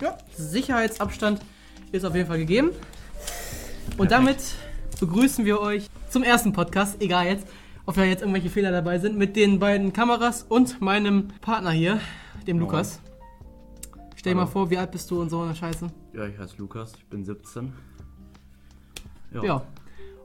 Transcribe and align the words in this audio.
ja, 0.00 0.16
Sicherheitsabstand 0.36 1.40
ist 1.92 2.04
auf 2.04 2.14
jeden 2.14 2.28
Fall 2.28 2.38
gegeben. 2.38 2.70
Und 3.96 4.10
damit 4.10 4.38
begrüßen 5.00 5.44
wir 5.44 5.60
euch 5.60 5.88
zum 6.08 6.22
ersten 6.22 6.52
Podcast, 6.52 7.00
egal 7.00 7.26
jetzt, 7.26 7.46
ob 7.86 7.94
da 7.94 8.04
jetzt 8.04 8.20
irgendwelche 8.20 8.50
Fehler 8.50 8.70
dabei 8.70 8.98
sind, 8.98 9.16
mit 9.16 9.34
den 9.34 9.58
beiden 9.58 9.92
Kameras 9.92 10.42
und 10.42 10.80
meinem 10.80 11.28
Partner 11.40 11.70
hier, 11.70 12.00
dem 12.46 12.58
Moin. 12.58 12.68
Lukas. 12.68 13.00
Stell 14.14 14.34
dir 14.34 14.40
mal 14.40 14.46
vor, 14.46 14.68
wie 14.70 14.78
alt 14.78 14.90
bist 14.90 15.10
du 15.10 15.20
und 15.20 15.30
so 15.30 15.40
eine 15.40 15.54
Scheiße. 15.54 15.88
Ja, 16.12 16.26
ich 16.26 16.38
heiße 16.38 16.56
Lukas, 16.58 16.92
ich 16.96 17.06
bin 17.06 17.24
17. 17.24 17.72
Ja. 19.42 19.62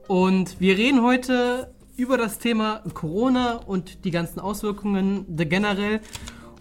Und 0.07 0.59
wir 0.59 0.77
reden 0.77 1.03
heute 1.03 1.73
über 1.95 2.17
das 2.17 2.39
Thema 2.39 2.81
Corona 2.93 3.57
und 3.57 4.03
die 4.03 4.11
ganzen 4.11 4.39
Auswirkungen 4.39 5.25
generell 5.37 6.01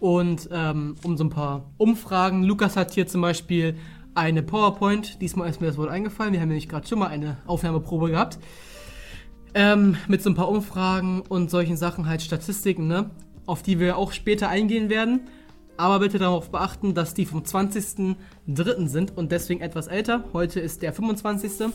und 0.02 0.48
ähm, 0.50 0.96
um 1.04 1.16
so 1.16 1.22
ein 1.22 1.30
paar 1.30 1.70
Umfragen. 1.78 2.42
Lukas 2.42 2.76
hat 2.76 2.90
hier 2.90 3.06
zum 3.06 3.20
Beispiel 3.20 3.76
eine 4.16 4.42
PowerPoint. 4.42 5.22
Diesmal 5.22 5.48
ist 5.48 5.60
mir 5.60 5.68
das 5.68 5.78
Wort 5.78 5.90
eingefallen. 5.90 6.32
Wir 6.32 6.40
haben 6.40 6.48
nämlich 6.48 6.68
gerade 6.68 6.88
schon 6.88 6.98
mal 6.98 7.06
eine 7.06 7.36
Aufnahmeprobe 7.46 8.10
gehabt. 8.10 8.40
Ähm, 9.54 9.96
mit 10.08 10.20
so 10.20 10.28
ein 10.28 10.34
paar 10.34 10.48
Umfragen 10.48 11.20
und 11.20 11.52
solchen 11.52 11.76
Sachen, 11.76 12.08
halt 12.08 12.20
Statistiken, 12.20 12.88
ne? 12.88 13.10
Auf 13.46 13.62
die 13.62 13.78
wir 13.78 13.96
auch 13.96 14.10
später 14.10 14.48
eingehen 14.48 14.90
werden. 14.90 15.20
Aber 15.76 16.00
bitte 16.00 16.18
darauf 16.18 16.50
beachten, 16.50 16.94
dass 16.94 17.14
die 17.14 17.24
vom 17.24 17.42
20.03. 17.42 18.88
sind 18.88 19.16
und 19.16 19.30
deswegen 19.30 19.60
etwas 19.60 19.86
älter. 19.86 20.24
Heute 20.32 20.58
ist 20.58 20.82
der 20.82 20.92
25. 20.92 21.72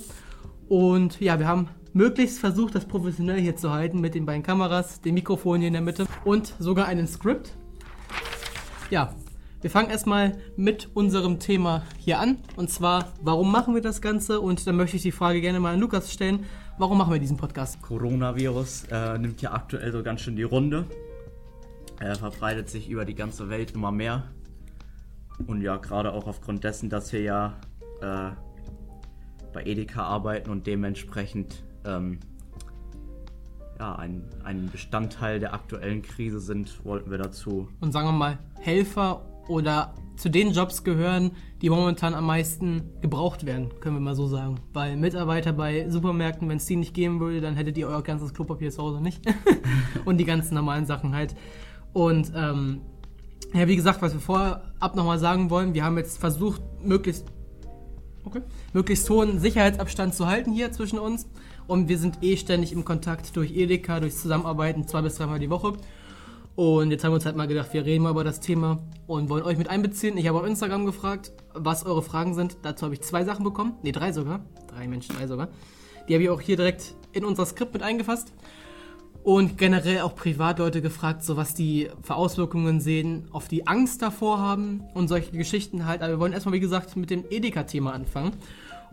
Und 0.67 1.21
ja, 1.21 1.39
wir 1.39 1.47
haben 1.47 1.69
möglichst 1.93 2.39
versucht, 2.39 2.75
das 2.75 2.83
professionell 2.83 3.39
hier 3.39 3.55
zu 3.55 3.71
halten 3.71 4.01
mit 4.01 4.15
den 4.15 4.25
beiden 4.25 4.43
Kameras, 4.43 4.99
dem 4.99 5.13
Mikrofon 5.13 5.59
hier 5.59 5.67
in 5.67 5.73
der 5.73 5.81
Mitte 5.81 6.07
und 6.25 6.53
sogar 6.59 6.87
einen 6.87 7.07
Skript. 7.07 7.55
Ja, 8.89 9.13
wir 9.59 9.69
fangen 9.69 9.89
erstmal 9.89 10.37
mit 10.55 10.89
unserem 10.93 11.39
Thema 11.39 11.83
hier 11.97 12.19
an. 12.19 12.37
Und 12.55 12.69
zwar, 12.69 13.11
warum 13.21 13.51
machen 13.51 13.75
wir 13.75 13.81
das 13.81 14.01
Ganze? 14.01 14.39
Und 14.39 14.65
dann 14.65 14.77
möchte 14.77 14.95
ich 14.95 15.03
die 15.03 15.11
Frage 15.11 15.41
gerne 15.41 15.59
mal 15.59 15.73
an 15.73 15.79
Lukas 15.81 16.13
stellen. 16.13 16.45
Warum 16.77 16.97
machen 16.97 17.11
wir 17.11 17.19
diesen 17.19 17.35
Podcast? 17.35 17.81
Coronavirus 17.81 18.85
äh, 18.89 19.17
nimmt 19.17 19.41
ja 19.41 19.51
aktuell 19.51 19.91
so 19.91 20.03
ganz 20.03 20.21
schön 20.21 20.37
die 20.37 20.43
Runde. 20.43 20.85
Er 21.99 22.15
verbreitet 22.15 22.69
sich 22.69 22.89
über 22.89 23.03
die 23.03 23.15
ganze 23.15 23.49
Welt 23.49 23.71
immer 23.71 23.91
mehr. 23.91 24.23
Und 25.47 25.61
ja, 25.61 25.75
gerade 25.75 26.13
auch 26.13 26.27
aufgrund 26.27 26.63
dessen, 26.63 26.89
dass 26.89 27.11
wir 27.11 27.21
ja 27.21 27.59
äh, 27.99 28.31
bei 29.51 29.65
Edeka 29.65 30.03
arbeiten 30.03 30.49
und 30.49 30.65
dementsprechend 30.65 31.63
ähm, 31.83 32.19
ja, 33.79 33.95
ein, 33.95 34.23
ein 34.43 34.69
Bestandteil 34.71 35.39
der 35.39 35.53
aktuellen 35.53 36.01
Krise 36.01 36.39
sind, 36.39 36.83
wollten 36.83 37.11
wir 37.11 37.17
dazu 37.17 37.67
Und 37.79 37.91
sagen 37.91 38.07
wir 38.07 38.13
mal, 38.13 38.39
Helfer 38.59 39.25
oder 39.47 39.93
zu 40.15 40.29
den 40.29 40.51
Jobs 40.51 40.83
gehören, 40.83 41.31
die 41.61 41.69
momentan 41.69 42.15
am 42.15 42.25
meisten 42.25 42.81
gebraucht 43.01 43.45
werden, 43.45 43.69
können 43.79 43.95
wir 43.95 44.01
mal 44.01 44.15
so 44.15 44.27
sagen. 44.27 44.59
Weil 44.73 44.97
Mitarbeiter 44.97 45.53
bei 45.53 45.89
Supermärkten, 45.89 46.49
wenn 46.49 46.57
es 46.57 46.65
die 46.65 46.75
nicht 46.75 46.93
geben 46.93 47.19
würde, 47.19 47.39
dann 47.39 47.55
hättet 47.55 47.77
ihr 47.77 47.87
euer 47.87 48.01
ganzes 48.01 48.33
Klopapier 48.33 48.71
zu 48.71 48.81
Hause 48.81 49.01
nicht. 49.01 49.21
und 50.05 50.17
die 50.17 50.25
ganzen 50.25 50.55
normalen 50.55 50.85
Sachen 50.85 51.13
halt. 51.13 51.35
Und 51.93 52.31
ähm, 52.35 52.81
ja, 53.53 53.67
wie 53.67 53.75
gesagt, 53.75 54.01
was 54.01 54.13
wir 54.13 54.19
vorab 54.19 54.95
nochmal 54.95 55.19
sagen 55.19 55.49
wollen, 55.49 55.73
wir 55.73 55.83
haben 55.83 55.97
jetzt 55.97 56.17
versucht, 56.17 56.61
möglichst 56.83 57.27
Okay. 58.27 58.41
Möglichst 58.73 59.09
hohen 59.09 59.39
Sicherheitsabstand 59.39 60.13
zu 60.13 60.27
halten 60.27 60.51
hier 60.51 60.73
zwischen 60.73 60.99
uns. 60.99 61.29
Und 61.67 61.89
wir 61.89 61.97
sind 61.97 62.23
eh 62.23 62.37
ständig 62.37 62.71
im 62.71 62.85
Kontakt 62.85 63.35
durch 63.35 63.51
Edeka, 63.51 63.99
durch 63.99 64.15
Zusammenarbeiten, 64.15 64.87
zwei 64.87 65.01
bis 65.01 65.15
dreimal 65.15 65.39
die 65.39 65.49
Woche. 65.49 65.73
Und 66.55 66.89
jetzt 66.89 67.03
haben 67.03 67.11
wir 67.11 67.15
uns 67.15 67.25
halt 67.25 67.35
mal 67.35 67.47
gedacht, 67.47 67.71
wir 67.73 67.85
reden 67.85 68.03
mal 68.03 68.09
über 68.09 68.23
das 68.23 68.39
Thema 68.39 68.79
und 69.05 69.29
wollen 69.29 69.43
euch 69.43 69.59
mit 69.59 69.69
einbeziehen. 69.69 70.17
Ich 70.17 70.27
habe 70.27 70.39
auf 70.39 70.47
Instagram 70.47 70.87
gefragt, 70.87 71.31
was 71.53 71.85
eure 71.85 72.01
Fragen 72.01 72.33
sind. 72.33 72.57
Dazu 72.63 72.85
habe 72.85 72.95
ich 72.95 73.01
zwei 73.01 73.23
Sachen 73.23 73.43
bekommen. 73.43 73.73
Ne, 73.83 73.91
drei 73.91 74.11
sogar. 74.11 74.43
Drei 74.67 74.87
Menschen, 74.87 75.15
drei 75.15 75.27
sogar. 75.27 75.49
Die 76.07 76.13
habe 76.13 76.23
ich 76.23 76.29
auch 76.29 76.41
hier 76.41 76.55
direkt 76.55 76.95
in 77.11 77.25
unser 77.25 77.45
Skript 77.45 77.73
mit 77.73 77.83
eingefasst. 77.83 78.33
Und 79.23 79.57
generell 79.57 80.01
auch 80.01 80.15
Privatleute 80.15 80.81
gefragt, 80.81 81.23
so 81.23 81.35
was 81.35 81.53
die 81.53 81.89
für 82.01 82.15
Auswirkungen 82.15 82.79
sehen, 82.79 83.27
auf 83.31 83.47
die 83.49 83.67
Angst 83.67 84.01
davor 84.01 84.39
haben 84.39 84.83
und 84.93 85.09
solche 85.09 85.31
Geschichten 85.31 85.85
halt. 85.85 86.01
Aber 86.01 86.13
wir 86.13 86.19
wollen 86.19 86.33
erstmal, 86.33 86.53
wie 86.53 86.59
gesagt, 86.59 86.95
mit 86.95 87.09
dem 87.09 87.25
Edeka-Thema 87.29 87.93
anfangen. 87.93 88.31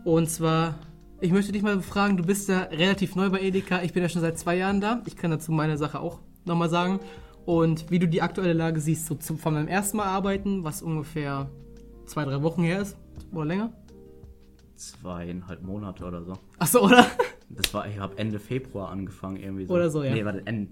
Und 0.03 0.29
zwar, 0.29 0.75
ich 1.21 1.31
möchte 1.31 1.51
dich 1.51 1.61
mal 1.61 1.81
fragen, 1.81 2.17
du 2.17 2.23
bist 2.23 2.49
ja 2.49 2.63
relativ 2.63 3.15
neu 3.15 3.29
bei 3.29 3.41
Edeka. 3.41 3.81
Ich 3.83 3.93
bin 3.93 4.03
ja 4.03 4.09
schon 4.09 4.21
seit 4.21 4.37
zwei 4.37 4.57
Jahren 4.57 4.81
da. 4.81 5.01
Ich 5.05 5.15
kann 5.15 5.31
dazu 5.31 5.51
meine 5.51 5.77
Sache 5.77 5.99
auch 5.99 6.19
nochmal 6.45 6.69
sagen. 6.69 6.99
Und 7.45 7.89
wie 7.91 7.99
du 7.99 8.07
die 8.07 8.21
aktuelle 8.21 8.53
Lage 8.53 8.79
siehst, 8.81 9.05
so 9.05 9.15
zum, 9.15 9.37
von 9.37 9.53
meinem 9.53 9.67
ersten 9.67 9.97
Mal 9.97 10.05
arbeiten, 10.05 10.63
was 10.63 10.81
ungefähr 10.81 11.49
zwei, 12.05 12.25
drei 12.25 12.41
Wochen 12.41 12.63
her 12.63 12.81
ist 12.81 12.97
oder 13.31 13.45
länger. 13.45 13.71
zweieinhalb 14.75 15.63
Monate 15.63 16.03
oder 16.05 16.23
so. 16.23 16.33
Achso, 16.59 16.85
oder? 16.85 17.05
Das 17.49 17.73
war, 17.73 17.87
ich 17.87 17.99
habe 17.99 18.17
Ende 18.17 18.39
Februar 18.39 18.89
angefangen 18.89 19.37
irgendwie 19.37 19.65
so. 19.65 19.73
Oder 19.73 19.89
so, 19.89 20.03
ja. 20.03 20.13
Nee, 20.13 20.25
warte, 20.25 20.41
Ende. 20.45 20.71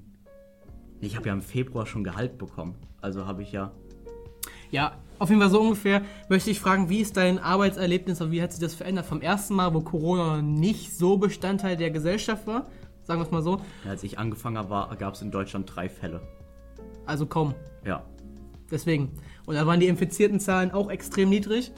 Ich 0.99 1.15
habe 1.15 1.27
ja 1.27 1.33
im 1.33 1.41
Februar 1.41 1.85
schon 1.85 2.03
Gehalt 2.03 2.37
bekommen. 2.37 2.75
Also 3.01 3.27
habe 3.27 3.43
ich 3.43 3.51
ja. 3.51 3.71
Ja, 4.71 4.97
auf 5.19 5.29
jeden 5.29 5.41
Fall 5.41 5.49
so 5.49 5.61
ungefähr 5.61 6.01
möchte 6.29 6.49
ich 6.49 6.59
fragen, 6.59 6.89
wie 6.89 6.99
ist 6.99 7.17
dein 7.17 7.39
Arbeitserlebnis 7.39 8.21
und 8.21 8.31
wie 8.31 8.41
hat 8.41 8.51
sich 8.51 8.61
das 8.61 8.73
verändert 8.73 9.05
vom 9.05 9.21
ersten 9.21 9.55
Mal, 9.55 9.73
wo 9.73 9.81
Corona 9.81 10.41
nicht 10.41 10.95
so 10.97 11.17
Bestandteil 11.17 11.77
der 11.77 11.91
Gesellschaft 11.91 12.47
war? 12.47 12.67
Sagen 13.03 13.19
wir 13.19 13.25
es 13.25 13.31
mal 13.31 13.41
so. 13.41 13.61
Als 13.87 14.03
ich 14.03 14.17
angefangen 14.17 14.57
habe, 14.57 14.95
gab 14.97 15.15
es 15.15 15.21
in 15.21 15.31
Deutschland 15.31 15.69
drei 15.73 15.89
Fälle. 15.89 16.21
Also 17.05 17.25
kaum. 17.25 17.53
Ja. 17.85 18.03
Deswegen. 18.71 19.11
Und 19.45 19.55
da 19.55 19.67
waren 19.67 19.79
die 19.79 19.87
infizierten 19.87 20.39
Zahlen 20.39 20.71
auch 20.71 20.89
extrem 20.89 21.29
niedrig. 21.29 21.71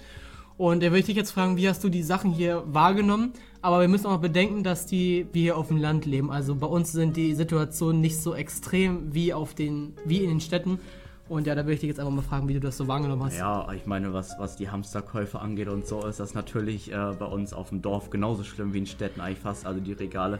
Und 0.58 0.82
da 0.82 0.88
würde 0.88 1.00
ich 1.00 1.06
dich 1.06 1.18
jetzt 1.18 1.32
fragen, 1.32 1.58
wie 1.58 1.68
hast 1.68 1.84
du 1.84 1.90
die 1.90 2.04
Sachen 2.04 2.32
hier 2.32 2.64
wahrgenommen? 2.68 3.34
Aber 3.62 3.82
wir 3.82 3.88
müssen 3.88 4.06
auch 4.06 4.20
bedenken, 4.20 4.64
dass 4.64 4.86
die, 4.86 5.28
wir 5.34 5.42
hier 5.42 5.58
auf 5.58 5.68
dem 5.68 5.78
Land 5.78 6.06
leben. 6.06 6.32
Also 6.32 6.56
bei 6.56 6.68
uns 6.68 6.92
sind 6.92 7.18
die 7.18 7.34
Situationen 7.34 8.00
nicht 8.00 8.22
so 8.22 8.36
extrem 8.36 9.14
wie, 9.14 9.34
auf 9.34 9.56
den, 9.56 9.94
wie 10.06 10.20
in 10.20 10.30
den 10.30 10.40
Städten. 10.40 10.80
Und 11.28 11.48
ja, 11.48 11.56
da 11.56 11.64
würde 11.64 11.74
ich 11.74 11.80
dich 11.80 11.90
jetzt 11.90 12.00
einfach 12.00 12.14
mal 12.14 12.22
fragen, 12.22 12.48
wie 12.48 12.54
du 12.54 12.60
das 12.60 12.78
so 12.78 12.88
wahrgenommen 12.88 13.24
hast. 13.24 13.38
Ja, 13.38 13.72
ich 13.74 13.88
meine, 13.88 14.14
was, 14.14 14.36
was 14.38 14.58
die 14.58 14.70
Hamsterkäufe 14.70 15.40
angeht 15.40 15.68
und 15.70 15.88
so, 15.88 16.06
ist 16.06 16.20
das 16.20 16.36
natürlich 16.36 16.92
äh, 16.92 17.14
bei 17.18 17.26
uns 17.26 17.52
auf 17.52 17.70
dem 17.70 17.82
Dorf 17.82 18.12
genauso 18.12 18.44
schlimm 18.44 18.74
wie 18.74 18.80
in 18.80 18.86
Städten 18.86 19.22
eigentlich 19.22 19.40
fast. 19.40 19.66
Also 19.66 19.80
die 19.80 19.94
Regale 19.94 20.40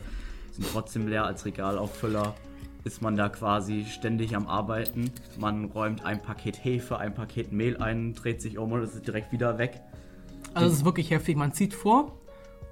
sind 0.52 0.68
trotzdem 0.72 1.08
leer. 1.08 1.26
Als 1.26 1.46
Regalauffüller 1.46 2.36
ist 2.84 3.02
man 3.02 3.16
da 3.16 3.30
quasi 3.30 3.86
ständig 3.86 4.36
am 4.36 4.48
Arbeiten. 4.48 5.12
Man 5.40 5.66
räumt 5.66 6.06
ein 6.06 6.22
Paket 6.22 6.64
Hefe, 6.64 7.00
ein 7.00 7.16
Paket 7.16 7.52
Mehl 7.52 7.78
ein, 7.78 8.14
dreht 8.14 8.42
sich 8.42 8.60
um 8.60 8.72
und 8.72 8.84
es 8.84 8.94
ist 8.94 9.08
direkt 9.08 9.32
wieder 9.32 9.58
weg. 9.58 9.82
Also 10.54 10.70
es 10.70 10.78
ist 10.80 10.86
wirklich 10.86 11.10
heftig. 11.10 11.36
Man 11.36 11.52
zieht 11.52 11.74
vor 11.74 12.12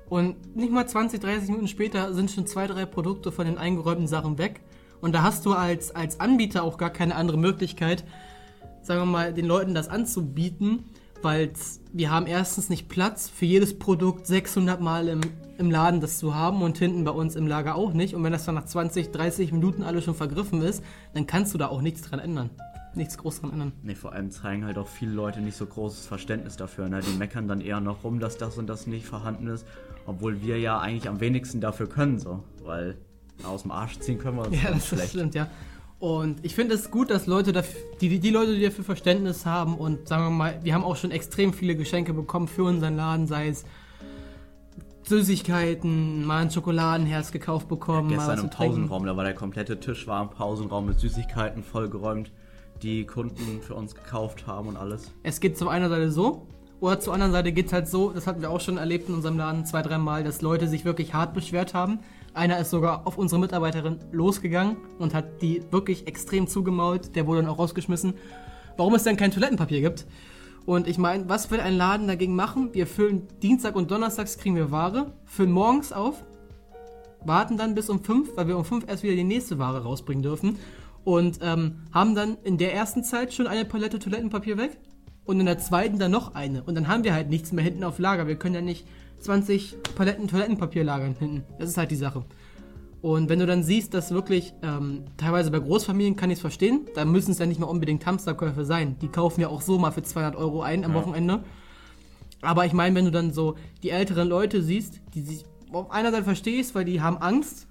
und 0.07 0.55
nicht 0.55 0.71
mal 0.71 0.87
20, 0.87 1.19
30 1.19 1.49
Minuten 1.49 1.67
später 1.67 2.13
sind 2.13 2.29
schon 2.29 2.45
zwei, 2.45 2.67
drei 2.67 2.85
Produkte 2.85 3.31
von 3.31 3.47
den 3.47 3.57
eingeräumten 3.57 4.07
Sachen 4.07 4.37
weg. 4.37 4.61
Und 5.03 5.11
da 5.11 5.21
hast 5.21 5.45
du 5.45 5.51
als, 5.51 5.93
als 5.93 6.21
Anbieter 6.21 6.63
auch 6.63 6.77
gar 6.77 6.89
keine 6.89 7.15
andere 7.15 7.37
Möglichkeit, 7.37 8.05
sagen 8.83 9.01
wir 9.01 9.05
mal, 9.05 9.33
den 9.33 9.45
Leuten 9.45 9.75
das 9.75 9.89
anzubieten, 9.89 10.85
weil 11.21 11.51
wir 11.91 12.09
haben 12.09 12.25
erstens 12.25 12.69
nicht 12.69 12.87
Platz 12.87 13.27
für 13.27 13.43
jedes 13.43 13.77
Produkt 13.77 14.25
600 14.25 14.79
Mal 14.79 15.09
im, 15.09 15.19
im 15.57 15.69
Laden 15.69 15.99
das 15.99 16.19
zu 16.19 16.35
haben 16.35 16.61
und 16.61 16.77
hinten 16.77 17.03
bei 17.03 17.11
uns 17.11 17.35
im 17.35 17.47
Lager 17.47 17.75
auch 17.75 17.91
nicht. 17.91 18.15
Und 18.15 18.23
wenn 18.23 18.31
das 18.31 18.45
dann 18.45 18.55
nach 18.55 18.63
20, 18.63 19.11
30 19.11 19.51
Minuten 19.51 19.83
alles 19.83 20.05
schon 20.05 20.15
vergriffen 20.15 20.61
ist, 20.61 20.81
dann 21.13 21.27
kannst 21.27 21.53
du 21.53 21.57
da 21.57 21.67
auch 21.67 21.81
nichts 21.81 22.03
dran 22.03 22.19
ändern. 22.19 22.49
Nichts 22.95 23.17
groß 23.17 23.41
dran 23.41 23.51
ändern. 23.51 23.73
Ne, 23.83 23.95
vor 23.95 24.13
allem 24.13 24.31
zeigen 24.31 24.63
halt 24.63 24.77
auch 24.77 24.87
viele 24.87 25.11
Leute 25.11 25.41
nicht 25.41 25.57
so 25.57 25.65
großes 25.65 26.05
Verständnis 26.05 26.55
dafür. 26.55 26.87
Ne? 26.87 27.01
Die 27.01 27.17
meckern 27.17 27.49
dann 27.49 27.59
eher 27.59 27.81
noch 27.81 28.05
rum, 28.05 28.21
dass 28.21 28.37
das 28.37 28.57
und 28.57 28.67
das 28.67 28.87
nicht 28.87 29.05
vorhanden 29.05 29.47
ist, 29.47 29.67
obwohl 30.05 30.41
wir 30.41 30.59
ja 30.59 30.79
eigentlich 30.79 31.09
am 31.09 31.19
wenigsten 31.19 31.59
dafür 31.59 31.89
können, 31.89 32.19
so. 32.19 32.41
Weil 32.63 32.95
aus 33.43 33.63
dem 33.63 33.71
Arsch 33.71 33.99
ziehen 33.99 34.19
können 34.19 34.37
wir 34.37 34.47
uns 34.47 34.61
Ja, 34.61 34.71
das, 34.71 34.89
das 34.89 35.09
stimmt, 35.09 35.35
ja. 35.35 35.49
Und 35.99 36.43
ich 36.43 36.53
finde 36.53 36.75
es 36.75 36.91
gut, 36.91 37.09
dass 37.09 37.27
Leute 37.27 37.53
dafür, 37.53 37.79
die, 38.01 38.19
die, 38.19 38.29
Leute, 38.29 38.55
die 38.55 38.61
dafür 38.61 38.83
Verständnis 38.83 39.45
haben 39.45 39.77
und 39.77 40.07
sagen 40.07 40.25
wir 40.25 40.29
mal, 40.31 40.59
wir 40.61 40.73
haben 40.73 40.83
auch 40.83 40.97
schon 40.97 41.11
extrem 41.11 41.53
viele 41.53 41.77
Geschenke 41.77 42.13
bekommen 42.13 42.49
für 42.49 42.65
unseren 42.65 42.97
Laden, 42.97 43.25
sei 43.25 43.47
es 43.47 43.63
Süßigkeiten, 45.03 46.25
mal 46.25 46.41
ein 46.41 46.51
Schokoladenherz 46.51 47.31
gekauft 47.31 47.67
bekommen, 47.67 48.09
mal 48.09 48.15
Gestern 48.15 48.39
im 48.39 48.51
zu. 48.51 48.57
Pausenraum, 48.57 49.05
da 49.05 49.15
war 49.15 49.23
der 49.23 49.33
komplette 49.33 49.79
Tisch 49.79 50.07
war 50.07 50.21
im 50.21 50.29
Pausenraum 50.29 50.87
mit 50.87 50.99
Süßigkeiten 50.99 51.63
vollgeräumt, 51.63 52.31
die 52.81 53.05
Kunden 53.05 53.61
für 53.61 53.75
uns 53.75 53.95
gekauft 53.95 54.45
haben 54.45 54.67
und 54.67 54.77
alles. 54.77 55.11
Es 55.23 55.39
geht 55.39 55.57
zur 55.57 55.71
einer 55.71 55.89
Seite 55.89 56.11
so, 56.11 56.47
oder 56.79 56.99
zur 56.99 57.13
anderen 57.13 57.31
Seite 57.31 57.53
geht 57.53 57.67
es 57.67 57.73
halt 57.73 57.87
so, 57.87 58.11
das 58.11 58.27
hatten 58.27 58.41
wir 58.41 58.49
auch 58.49 58.59
schon 58.59 58.77
erlebt 58.77 59.07
in 59.07 59.15
unserem 59.15 59.37
Laden 59.37 59.65
zwei, 59.65 59.81
dreimal, 59.81 60.25
dass 60.25 60.41
Leute 60.41 60.67
sich 60.67 60.83
wirklich 60.83 61.13
hart 61.13 61.33
beschwert 61.33 61.73
haben. 61.73 61.99
Einer 62.33 62.57
ist 62.57 62.71
sogar 62.71 63.05
auf 63.05 63.17
unsere 63.17 63.39
Mitarbeiterin 63.39 63.99
losgegangen 64.11 64.77
und 64.97 65.13
hat 65.13 65.41
die 65.41 65.61
wirklich 65.71 66.07
extrem 66.07 66.47
zugemault. 66.47 67.15
Der 67.15 67.27
wurde 67.27 67.41
dann 67.41 67.49
auch 67.49 67.59
rausgeschmissen. 67.59 68.15
Warum 68.75 68.95
es 68.95 69.03
denn 69.03 69.17
kein 69.17 69.31
Toilettenpapier 69.31 69.81
gibt. 69.81 70.05
Und 70.65 70.87
ich 70.87 70.97
meine, 70.97 71.27
was 71.29 71.51
will 71.51 71.59
ein 71.59 71.75
Laden 71.75 72.07
dagegen 72.07 72.35
machen? 72.35 72.73
Wir 72.73 72.87
füllen 72.87 73.27
Dienstag 73.41 73.75
und 73.75 73.91
Donnerstags 73.91 74.37
kriegen 74.37 74.55
wir 74.55 74.71
Ware, 74.71 75.11
füllen 75.25 75.51
morgens 75.51 75.91
auf, 75.91 76.23
warten 77.25 77.57
dann 77.57 77.75
bis 77.75 77.89
um 77.89 78.03
5, 78.03 78.37
weil 78.37 78.47
wir 78.47 78.57
um 78.57 78.63
5 78.63 78.85
erst 78.87 79.03
wieder 79.03 79.15
die 79.15 79.25
nächste 79.25 79.59
Ware 79.59 79.83
rausbringen 79.83 80.23
dürfen. 80.23 80.57
Und 81.03 81.39
ähm, 81.41 81.81
haben 81.91 82.15
dann 82.15 82.37
in 82.43 82.57
der 82.57 82.73
ersten 82.73 83.03
Zeit 83.03 83.33
schon 83.33 83.45
eine 83.45 83.65
Palette 83.65 83.99
Toilettenpapier 83.99 84.57
weg. 84.57 84.79
und 85.25 85.39
in 85.39 85.45
der 85.45 85.57
zweiten 85.57 85.99
dann 85.99 86.11
noch 86.11 86.35
eine. 86.35 86.63
Und 86.63 86.75
dann 86.75 86.87
haben 86.87 87.03
wir 87.03 87.13
halt 87.13 87.29
nichts 87.29 87.51
mehr 87.51 87.63
hinten 87.63 87.83
auf 87.83 87.99
Lager. 87.99 88.27
Wir 88.27 88.35
können 88.37 88.55
ja 88.55 88.61
nicht 88.61 88.85
20 89.23 89.77
Paletten 89.95 90.27
Toilettenpapier 90.27 90.83
lagern 90.83 91.15
hinten. 91.17 91.43
Das 91.59 91.69
ist 91.69 91.77
halt 91.77 91.91
die 91.91 91.95
Sache. 91.95 92.25
Und 93.01 93.27
wenn 93.27 93.39
du 93.39 93.45
dann 93.45 93.63
siehst, 93.63 93.93
dass 93.93 94.11
wirklich, 94.11 94.53
ähm, 94.61 95.03
teilweise 95.17 95.51
bei 95.51 95.59
Großfamilien 95.59 96.15
kann 96.15 96.29
ich 96.29 96.35
es 96.35 96.41
verstehen, 96.41 96.87
da 96.95 97.03
müssen 97.03 97.31
es 97.31 97.39
ja 97.39 97.45
nicht 97.45 97.59
mal 97.59 97.67
unbedingt 97.67 98.05
Hamsterkäufe 98.05 98.63
sein. 98.63 98.97
Die 99.01 99.09
kaufen 99.09 99.41
ja 99.41 99.49
auch 99.49 99.61
so 99.61 99.77
mal 99.77 99.91
für 99.91 100.03
200 100.03 100.35
Euro 100.37 100.61
ein 100.61 100.85
am 100.85 100.93
Ja. 100.93 100.97
Wochenende. 101.01 101.43
Aber 102.41 102.65
ich 102.65 102.73
meine, 102.73 102.95
wenn 102.95 103.05
du 103.05 103.11
dann 103.11 103.33
so 103.33 103.55
die 103.81 103.89
älteren 103.89 104.27
Leute 104.27 104.61
siehst, 104.61 105.01
die 105.13 105.21
sich 105.21 105.43
auf 105.71 105.91
einer 105.91 106.11
Seite 106.11 106.23
verstehst, 106.23 106.75
weil 106.75 106.85
die 106.85 107.01
haben 107.01 107.17
Angst, 107.17 107.67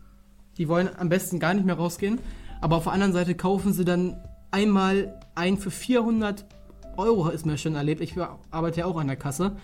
die 0.59 0.69
wollen 0.69 0.89
am 0.99 1.09
besten 1.09 1.39
gar 1.39 1.55
nicht 1.55 1.65
mehr 1.65 1.77
rausgehen, 1.77 2.19
aber 2.61 2.77
auf 2.77 2.85
der 2.85 2.93
anderen 2.93 3.13
Seite 3.13 3.35
kaufen 3.35 3.73
sie 3.73 3.85
dann 3.85 4.17
einmal 4.51 5.19
ein 5.35 5.57
für 5.57 5.71
400 5.71 6.45
Euro, 6.97 7.29
ist 7.31 7.47
mir 7.47 7.57
schon 7.57 7.75
erlebt. 7.75 8.01
Ich 8.03 8.15
arbeite 8.51 8.81
ja 8.81 8.87
auch 8.87 8.99
an 8.99 9.07
der 9.07 9.17
Kasse. 9.17 9.57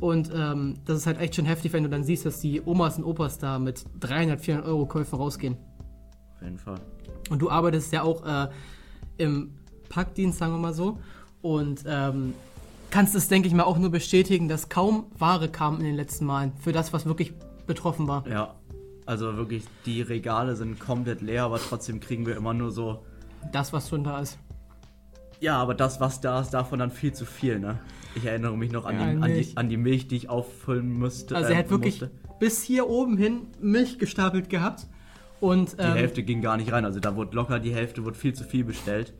Und 0.00 0.30
ähm, 0.34 0.74
das 0.84 0.98
ist 0.98 1.06
halt 1.06 1.18
echt 1.20 1.34
schon 1.34 1.46
heftig, 1.46 1.72
wenn 1.72 1.82
du 1.82 1.88
dann 1.88 2.04
siehst, 2.04 2.26
dass 2.26 2.40
die 2.40 2.60
Omas 2.64 2.98
und 2.98 3.04
Opas 3.04 3.38
da 3.38 3.58
mit 3.58 3.84
300, 4.00 4.40
400 4.40 4.68
Euro 4.68 4.86
Käufen 4.86 5.16
rausgehen. 5.16 5.56
Auf 6.34 6.42
jeden 6.42 6.58
Fall. 6.58 6.78
Und 7.30 7.40
du 7.40 7.50
arbeitest 7.50 7.92
ja 7.92 8.02
auch 8.02 8.24
äh, 8.26 8.48
im 9.16 9.54
Packdienst, 9.88 10.38
sagen 10.38 10.52
wir 10.52 10.58
mal 10.58 10.74
so. 10.74 10.98
Und 11.40 11.84
ähm, 11.86 12.34
kannst 12.90 13.14
es, 13.14 13.28
denke 13.28 13.48
ich 13.48 13.54
mal, 13.54 13.64
auch 13.64 13.78
nur 13.78 13.90
bestätigen, 13.90 14.48
dass 14.48 14.68
kaum 14.68 15.06
Ware 15.18 15.48
kam 15.48 15.78
in 15.78 15.84
den 15.84 15.96
letzten 15.96 16.26
Malen 16.26 16.52
für 16.60 16.72
das, 16.72 16.92
was 16.92 17.06
wirklich 17.06 17.32
betroffen 17.66 18.06
war. 18.06 18.26
Ja. 18.28 18.54
Also 19.06 19.36
wirklich, 19.36 19.64
die 19.86 20.02
Regale 20.02 20.56
sind 20.56 20.80
komplett 20.80 21.20
leer, 21.20 21.44
aber 21.44 21.60
trotzdem 21.60 22.00
kriegen 22.00 22.26
wir 22.26 22.36
immer 22.36 22.52
nur 22.52 22.72
so. 22.72 23.04
Das, 23.52 23.72
was 23.72 23.88
schon 23.88 24.02
da 24.02 24.18
ist. 24.18 24.36
Ja, 25.40 25.58
aber 25.58 25.74
das, 25.74 26.00
was 26.00 26.20
da 26.20 26.40
ist, 26.40 26.50
davon 26.50 26.78
dann 26.78 26.90
viel 26.90 27.12
zu 27.12 27.24
viel, 27.26 27.58
ne? 27.58 27.78
Ich 28.14 28.24
erinnere 28.24 28.56
mich 28.56 28.72
noch 28.72 28.86
an, 28.86 28.94
Ja, 28.98 29.04
die, 29.12 29.22
an, 29.22 29.30
Milch. 29.30 29.50
die, 29.50 29.56
an 29.58 29.68
die 29.68 29.76
Milch, 29.76 30.08
die 30.08 30.16
ich 30.16 30.28
auffüllen 30.30 30.92
musste. 30.98 31.36
Also 31.36 31.50
äh, 31.50 31.52
er 31.52 31.58
hat 31.58 31.70
wirklich 31.70 32.00
musste. 32.00 32.14
bis 32.38 32.62
hier 32.62 32.88
oben 32.88 33.16
hin 33.18 33.42
Milch 33.60 33.98
gestapelt 33.98 34.48
gehabt. 34.48 34.86
Und 35.38 35.74
Die 35.74 35.82
ähm, 35.82 35.92
Hälfte 35.94 36.22
ging 36.22 36.40
gar 36.40 36.56
nicht 36.56 36.72
rein. 36.72 36.86
Also 36.86 36.98
da 36.98 37.14
wurde 37.14 37.36
locker 37.36 37.58
die 37.60 37.74
Hälfte, 37.74 38.04
wurde 38.04 38.16
viel 38.16 38.32
zu 38.32 38.44
viel 38.44 38.64
bestellt. 38.64 39.12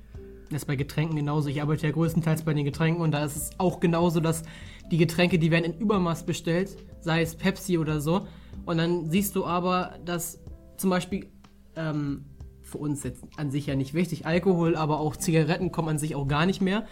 Das 0.51 0.63
ist 0.63 0.67
bei 0.67 0.77
Getränken 0.77 1.17
genauso. 1.17 1.49
Ich 1.51 1.61
arbeite 1.61 1.87
ja 1.87 1.93
größtenteils 1.93 2.43
bei 2.45 2.55
den 2.55 2.65
Getränken 2.65 3.03
und 3.03 3.11
da 3.13 3.25
ist 3.25 3.37
es 3.37 3.51
auch 3.59 3.81
genauso, 3.81 4.21
dass 4.21 4.43
die 4.91 4.97
Getränke, 4.97 5.39
die 5.39 5.51
werden 5.51 5.65
in 5.65 5.79
Übermaß 5.79 6.25
bestellt, 6.25 6.71
sei 7.01 7.21
es 7.21 7.35
Pepsi 7.35 7.77
oder 7.77 8.01
so. 8.01 8.27
Und 8.65 8.79
dann 8.79 9.11
siehst 9.11 9.37
du 9.37 9.45
aber, 9.45 9.95
dass 10.05 10.41
zum 10.79 10.89
Beispiel 10.91 11.27
ähm, 11.75 12.25
für 12.67 12.79
uns 12.79 13.03
jetzt 13.05 13.25
an 13.37 13.51
sich 13.51 13.67
ja 13.67 13.77
nicht 13.77 13.95
wichtig, 13.95 14.27
Alkohol, 14.27 14.77
aber 14.77 15.01
auch 15.01 15.17
Zigaretten 15.17 15.73
kommen 15.73 15.89
an 15.89 15.99
sich 15.99 16.15
auch 16.17 16.27
gar 16.27 16.47
nicht 16.47 16.61
mehr, 16.61 16.85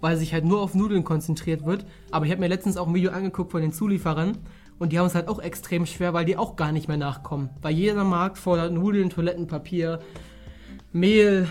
weil 0.00 0.16
sich 0.16 0.32
halt 0.34 0.44
nur 0.44 0.60
auf 0.60 0.74
Nudeln 0.74 1.02
konzentriert 1.02 1.64
wird. 1.64 1.86
Aber 2.10 2.26
ich 2.26 2.30
habe 2.30 2.40
mir 2.40 2.48
letztens 2.48 2.76
auch 2.76 2.86
ein 2.86 2.94
Video 2.94 3.10
angeguckt 3.10 3.50
von 3.50 3.62
den 3.62 3.72
Zulieferern 3.72 4.36
und 4.78 4.92
die 4.92 4.98
haben 4.98 5.06
es 5.06 5.14
halt 5.14 5.28
auch 5.28 5.38
extrem 5.40 5.86
schwer, 5.86 6.12
weil 6.12 6.26
die 6.26 6.36
auch 6.36 6.56
gar 6.56 6.72
nicht 6.72 6.88
mehr 6.88 6.98
nachkommen. 6.98 7.48
Weil 7.62 7.74
jeder 7.74 8.04
Markt 8.04 8.36
fordert 8.38 8.72
Nudeln, 8.72 9.08
Toilettenpapier, 9.08 10.00
Mehl 10.92 11.48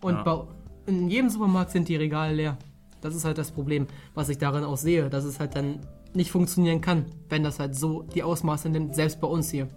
und 0.00 0.14
Ja. 0.14 0.22
bei, 0.22 0.40
in 0.86 1.08
jedem 1.10 1.28
Supermarkt 1.28 1.72
sind 1.72 1.88
die 1.88 1.96
Regale 1.96 2.34
leer. 2.34 2.56
Das 3.00 3.14
ist 3.14 3.24
halt 3.24 3.38
das 3.38 3.50
Problem, 3.50 3.86
was 4.14 4.28
ich 4.28 4.38
darin 4.38 4.64
auch 4.64 4.76
sehe, 4.76 5.10
dass 5.10 5.24
es 5.24 5.40
halt 5.40 5.56
dann 5.56 5.80
nicht 6.14 6.30
funktionieren 6.30 6.80
kann, 6.80 7.06
wenn 7.28 7.42
das 7.42 7.58
halt 7.58 7.74
so 7.74 8.02
die 8.02 8.22
Ausmaße 8.22 8.68
nimmt, 8.68 8.94
selbst 8.94 9.20
bei 9.20 9.26
uns 9.28 9.50
hier. 9.50 9.68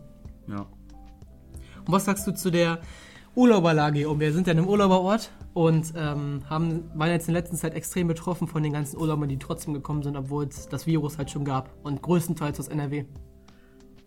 Ja. 0.47 0.65
Und 1.85 1.91
was 1.91 2.05
sagst 2.05 2.25
du 2.27 2.33
zu 2.33 2.51
der 2.51 2.79
Urlauberlage 3.35 4.09
oben? 4.09 4.19
Wir 4.19 4.33
sind 4.33 4.47
ja 4.47 4.53
in 4.53 4.59
einem 4.59 4.67
Urlauberort 4.67 5.31
und 5.53 5.93
ähm, 5.95 6.41
haben, 6.49 6.83
waren 6.95 7.09
jetzt 7.11 7.27
in 7.27 7.33
letzter 7.33 7.55
Zeit 7.55 7.73
extrem 7.75 8.07
betroffen 8.07 8.47
von 8.47 8.61
den 8.63 8.73
ganzen 8.73 8.99
Urlaubern, 8.99 9.29
die 9.29 9.39
trotzdem 9.39 9.73
gekommen 9.73 10.03
sind, 10.03 10.17
obwohl 10.17 10.45
es 10.45 10.67
das 10.67 10.85
Virus 10.85 11.17
halt 11.17 11.31
schon 11.31 11.45
gab. 11.45 11.69
Und 11.83 12.01
größtenteils 12.01 12.59
aus 12.59 12.67
NRW. 12.67 13.05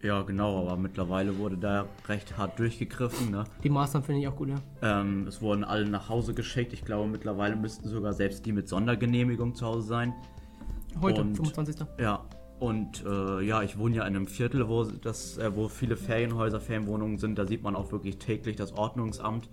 Ja, 0.02 0.20
genau, 0.20 0.60
aber 0.60 0.76
mittlerweile 0.76 1.38
wurde 1.38 1.56
da 1.56 1.86
recht 2.08 2.36
hart 2.36 2.58
durchgegriffen, 2.58 3.30
ne? 3.30 3.44
Die 3.62 3.70
Maßnahmen 3.70 4.04
finde 4.04 4.20
ich 4.20 4.28
auch 4.28 4.36
gut, 4.36 4.50
ja. 4.50 4.56
Ähm, 4.82 5.26
es 5.26 5.40
wurden 5.40 5.64
alle 5.64 5.88
nach 5.88 6.10
Hause 6.10 6.34
geschickt. 6.34 6.74
Ich 6.74 6.84
glaube, 6.84 7.08
mittlerweile 7.08 7.56
müssten 7.56 7.88
sogar 7.88 8.12
selbst 8.12 8.44
die 8.44 8.52
mit 8.52 8.68
Sondergenehmigung 8.68 9.54
zu 9.54 9.64
Hause 9.64 9.86
sein. 9.86 10.12
Heute, 11.00 11.22
Und- 11.22 11.36
25. 11.36 11.86
Ja, 11.98 12.22
und 12.64 13.05
äh, 13.05 13.43
ja, 13.43 13.62
ich 13.62 13.76
wohne 13.76 13.96
ja 13.96 14.06
in 14.06 14.16
einem 14.16 14.26
Viertel, 14.26 14.66
wo, 14.69 14.84
das, 14.84 15.37
äh, 15.37 15.55
wo 15.55 15.69
viele 15.69 15.99
Ferienhäuser, 15.99 16.62
Ferienwohnungen 16.62 17.19
sind. 17.19 17.38
Da 17.38 17.44
sieht 17.44 17.62
man 17.62 17.76
auch 17.76 17.93
wirklich 17.93 18.16
täglich 18.16 18.56
das 18.56 18.72
Ordnungsamt 18.72 19.50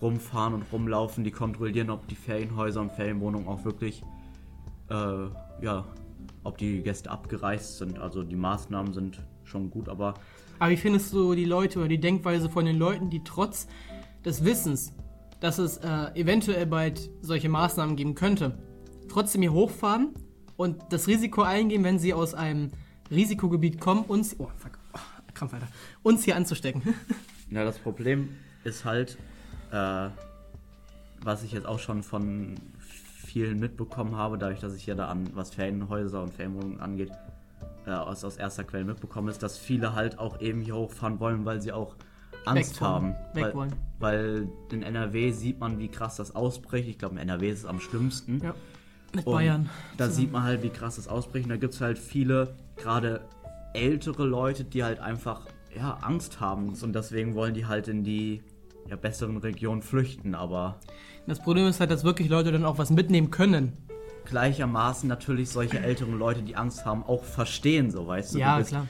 rumfahren 0.00 0.54
und 0.54 0.64
rumlaufen. 0.72 1.22
Die 1.22 1.30
kontrollieren, 1.30 1.88
ob 1.88 2.08
die 2.08 2.16
Ferienhäuser 2.16 2.80
und 2.80 2.90
Ferienwohnungen 2.90 3.46
auch 3.46 3.64
wirklich, 3.64 4.02
äh, 4.90 4.94
ja, 4.94 5.84
ob 6.42 6.58
die 6.58 6.82
Gäste 6.82 7.12
abgereist 7.12 7.78
sind. 7.78 8.00
Also 8.00 8.24
die 8.24 8.34
Maßnahmen 8.34 8.92
sind 8.92 9.20
schon 9.44 9.70
gut, 9.70 9.88
aber 9.88 10.14
Aber 10.58 10.72
wie 10.72 10.76
findest 10.76 11.12
du 11.12 11.36
die 11.36 11.44
Leute 11.44 11.78
oder 11.78 11.88
die 11.88 12.00
Denkweise 12.00 12.50
von 12.50 12.64
den 12.64 12.76
Leuten, 12.76 13.08
die 13.08 13.22
trotz 13.22 13.68
des 14.24 14.44
Wissens, 14.44 14.92
dass 15.38 15.58
es 15.58 15.76
äh, 15.76 16.10
eventuell 16.14 16.66
bald 16.66 17.08
solche 17.20 17.48
Maßnahmen 17.48 17.94
geben 17.94 18.16
könnte, 18.16 18.58
trotzdem 19.08 19.42
hier 19.42 19.52
hochfahren 19.52 20.12
und 20.56 20.82
das 20.90 21.08
Risiko 21.08 21.42
eingehen, 21.42 21.84
wenn 21.84 21.98
sie 21.98 22.14
aus 22.14 22.34
einem 22.34 22.70
Risikogebiet 23.10 23.80
kommen, 23.80 24.04
uns, 24.04 24.36
oh, 24.38 24.48
fuck, 24.56 24.78
oh, 24.94 24.98
Krampf, 25.34 25.54
Alter, 25.54 25.68
uns 26.02 26.24
hier 26.24 26.36
anzustecken? 26.36 26.82
Ja, 27.50 27.64
das 27.64 27.78
Problem 27.78 28.30
ist 28.64 28.86
halt, 28.86 29.18
äh, 29.72 30.08
was 31.22 31.42
ich 31.42 31.52
jetzt 31.52 31.66
auch 31.66 31.78
schon 31.78 32.02
von 32.02 32.54
vielen 33.26 33.60
mitbekommen 33.60 34.16
habe, 34.16 34.38
dadurch, 34.38 34.60
dass 34.60 34.74
ich 34.74 34.86
ja 34.86 34.94
da 34.94 35.08
an, 35.08 35.28
was 35.34 35.50
Ferienhäuser 35.50 36.22
und 36.22 36.32
Ferienwohnungen 36.32 36.80
angeht, 36.80 37.12
äh, 37.86 37.90
aus, 37.90 38.24
aus 38.24 38.38
erster 38.38 38.64
Quelle 38.64 38.84
mitbekommen 38.84 39.28
ist, 39.28 39.42
dass 39.42 39.58
viele 39.58 39.94
halt 39.94 40.18
auch 40.18 40.40
eben 40.40 40.62
hier 40.62 40.76
hochfahren 40.76 41.20
wollen, 41.20 41.44
weil 41.44 41.60
sie 41.60 41.72
auch 41.72 41.94
Angst 42.46 42.76
Weg 42.76 42.80
haben. 42.80 43.14
Weg 43.34 43.54
weil, 43.54 43.68
weil 43.98 44.48
in 44.70 44.82
NRW 44.82 45.30
sieht 45.32 45.60
man, 45.60 45.78
wie 45.78 45.88
krass 45.88 46.16
das 46.16 46.34
ausbricht. 46.34 46.88
Ich 46.88 46.98
glaube, 46.98 47.16
in 47.16 47.20
NRW 47.20 47.50
ist 47.50 47.60
es 47.60 47.66
am 47.66 47.80
schlimmsten. 47.80 48.40
ja. 48.42 48.54
Mit 49.14 49.26
Und 49.26 49.32
Bayern. 49.34 49.70
Da 49.96 50.08
So. 50.08 50.14
sieht 50.14 50.32
man 50.32 50.42
halt, 50.42 50.62
wie 50.62 50.70
krass 50.70 50.96
das 50.96 51.08
ausbricht. 51.08 51.44
Und 51.46 51.50
da 51.50 51.56
gibt 51.56 51.74
es 51.74 51.80
halt 51.80 51.98
viele, 51.98 52.54
gerade 52.76 53.20
ältere 53.74 54.24
Leute, 54.24 54.64
die 54.64 54.84
halt 54.84 55.00
einfach 55.00 55.46
ja, 55.76 55.98
Angst 56.02 56.40
haben. 56.40 56.74
Und 56.82 56.94
deswegen 56.94 57.34
wollen 57.34 57.54
die 57.54 57.66
halt 57.66 57.88
in 57.88 58.04
die 58.04 58.42
ja, 58.88 58.96
besseren 58.96 59.36
Regionen 59.38 59.82
flüchten. 59.82 60.34
Aber 60.34 60.78
Das 61.26 61.40
Problem 61.40 61.66
ist 61.66 61.80
halt, 61.80 61.90
dass 61.90 62.04
wirklich 62.04 62.28
Leute 62.28 62.52
dann 62.52 62.64
auch 62.64 62.78
was 62.78 62.90
mitnehmen 62.90 63.30
können. 63.30 63.76
gleichermaßen 64.24 65.08
natürlich 65.08 65.50
solche 65.50 65.78
älteren 65.80 66.18
Leute, 66.18 66.42
die 66.42 66.56
Angst 66.56 66.84
haben, 66.84 67.02
auch 67.04 67.24
verstehen, 67.24 67.90
so 67.90 68.06
weißt 68.06 68.34
du. 68.34 68.38
ja, 68.38 68.52
du 68.54 68.58
bist 68.60 68.70
klar. 68.70 68.86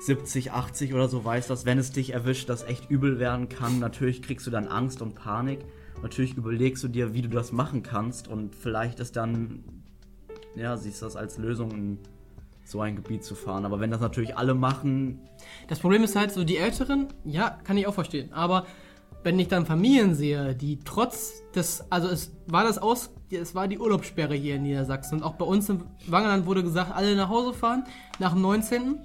70, 0.00 0.50
80 0.52 0.94
oder 0.94 1.08
so, 1.08 1.24
weißt 1.24 1.48
dass 1.48 1.64
wenn 1.64 1.78
es 1.78 1.92
dich 1.92 2.12
erwischt, 2.12 2.48
das 2.48 2.64
echt 2.64 2.90
übel 2.90 3.18
werden 3.20 3.48
kann. 3.48 3.78
Natürlich 3.78 4.20
kriegst 4.22 4.46
du 4.46 4.50
dann 4.50 4.66
Angst 4.66 5.00
und 5.00 5.14
Panik. 5.14 5.60
Natürlich 6.02 6.36
überlegst 6.36 6.82
du 6.82 6.88
dir, 6.88 7.14
wie 7.14 7.22
du 7.22 7.28
das 7.28 7.52
machen 7.52 7.82
kannst. 7.82 8.28
Und 8.28 8.54
vielleicht 8.54 9.00
ist 9.00 9.16
dann, 9.16 9.64
ja, 10.54 10.76
siehst 10.76 11.02
du 11.02 11.06
das 11.06 11.16
als 11.16 11.38
Lösung, 11.38 11.70
in 11.72 11.98
so 12.64 12.80
ein 12.80 12.96
Gebiet 12.96 13.24
zu 13.24 13.34
fahren. 13.34 13.64
Aber 13.64 13.80
wenn 13.80 13.90
das 13.90 14.00
natürlich 14.00 14.36
alle 14.36 14.54
machen, 14.54 15.20
Das 15.68 15.80
Problem 15.80 16.02
ist 16.04 16.16
halt 16.16 16.32
so, 16.32 16.44
die 16.44 16.56
Älteren, 16.56 17.08
ja, 17.24 17.58
kann 17.64 17.76
ich 17.76 17.86
auch 17.86 17.94
verstehen. 17.94 18.32
Aber 18.32 18.66
wenn 19.22 19.38
ich 19.38 19.48
dann 19.48 19.66
Familien 19.66 20.14
sehe, 20.14 20.54
die 20.54 20.80
trotz 20.84 21.42
des, 21.54 21.84
also 21.90 22.08
es 22.08 22.32
war 22.46 22.64
das 22.64 22.78
aus, 22.78 23.10
es 23.30 23.54
war 23.54 23.68
die 23.68 23.78
Urlaubssperre 23.78 24.34
hier 24.34 24.56
in 24.56 24.62
Niedersachsen. 24.62 25.18
Und 25.18 25.24
auch 25.24 25.34
bei 25.34 25.44
uns 25.44 25.68
im 25.68 25.84
Wangerland 26.06 26.46
wurde 26.46 26.62
gesagt, 26.62 26.92
alle 26.94 27.14
nach 27.16 27.28
Hause 27.28 27.52
fahren 27.52 27.84
nach 28.18 28.32
dem 28.32 28.42
19. 28.42 28.98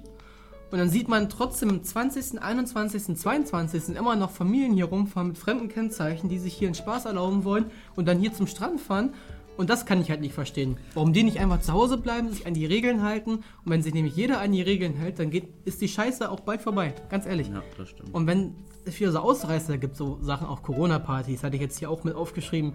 Und 0.70 0.78
dann 0.78 0.90
sieht 0.90 1.08
man 1.08 1.28
trotzdem 1.28 1.70
am 1.70 1.82
20., 1.82 2.42
21., 2.42 3.16
22. 3.16 3.96
immer 3.96 4.16
noch 4.16 4.30
Familien 4.30 4.74
hier 4.74 4.84
rumfahren 4.84 5.28
mit 5.28 5.38
fremden 5.38 5.68
Kennzeichen, 5.68 6.28
die 6.28 6.38
sich 6.38 6.54
hier 6.54 6.68
einen 6.68 6.74
Spaß 6.74 7.06
erlauben 7.06 7.44
wollen 7.44 7.66
und 7.96 8.06
dann 8.06 8.18
hier 8.18 8.32
zum 8.34 8.46
Strand 8.46 8.80
fahren. 8.80 9.14
Und 9.56 9.70
das 9.70 9.86
kann 9.86 10.00
ich 10.00 10.10
halt 10.10 10.20
nicht 10.20 10.34
verstehen. 10.34 10.76
Warum 10.94 11.12
die 11.12 11.24
nicht 11.24 11.40
einfach 11.40 11.60
zu 11.60 11.72
Hause 11.72 11.98
bleiben, 11.98 12.30
sich 12.30 12.46
an 12.46 12.54
die 12.54 12.66
Regeln 12.66 13.02
halten. 13.02 13.30
Und 13.32 13.42
wenn 13.64 13.82
sich 13.82 13.92
nämlich 13.92 14.14
jeder 14.14 14.40
an 14.40 14.52
die 14.52 14.62
Regeln 14.62 14.94
hält, 14.94 15.18
dann 15.18 15.30
geht, 15.30 15.48
ist 15.64 15.80
die 15.80 15.88
Scheiße 15.88 16.30
auch 16.30 16.40
bald 16.40 16.60
vorbei. 16.60 16.94
Ganz 17.08 17.26
ehrlich. 17.26 17.48
ja, 17.48 17.62
das 17.76 17.88
stimmt. 17.88 18.14
Und 18.14 18.28
wenn 18.28 18.54
es 18.84 18.94
viele 18.94 19.10
so 19.10 19.18
Ausreißer 19.18 19.78
gibt, 19.78 19.96
so 19.96 20.18
Sachen, 20.20 20.46
auch 20.46 20.62
Corona-Partys, 20.62 21.42
hatte 21.42 21.56
ich 21.56 21.62
jetzt 21.62 21.78
hier 21.78 21.90
auch 21.90 22.04
mit 22.04 22.14
aufgeschrieben, 22.14 22.74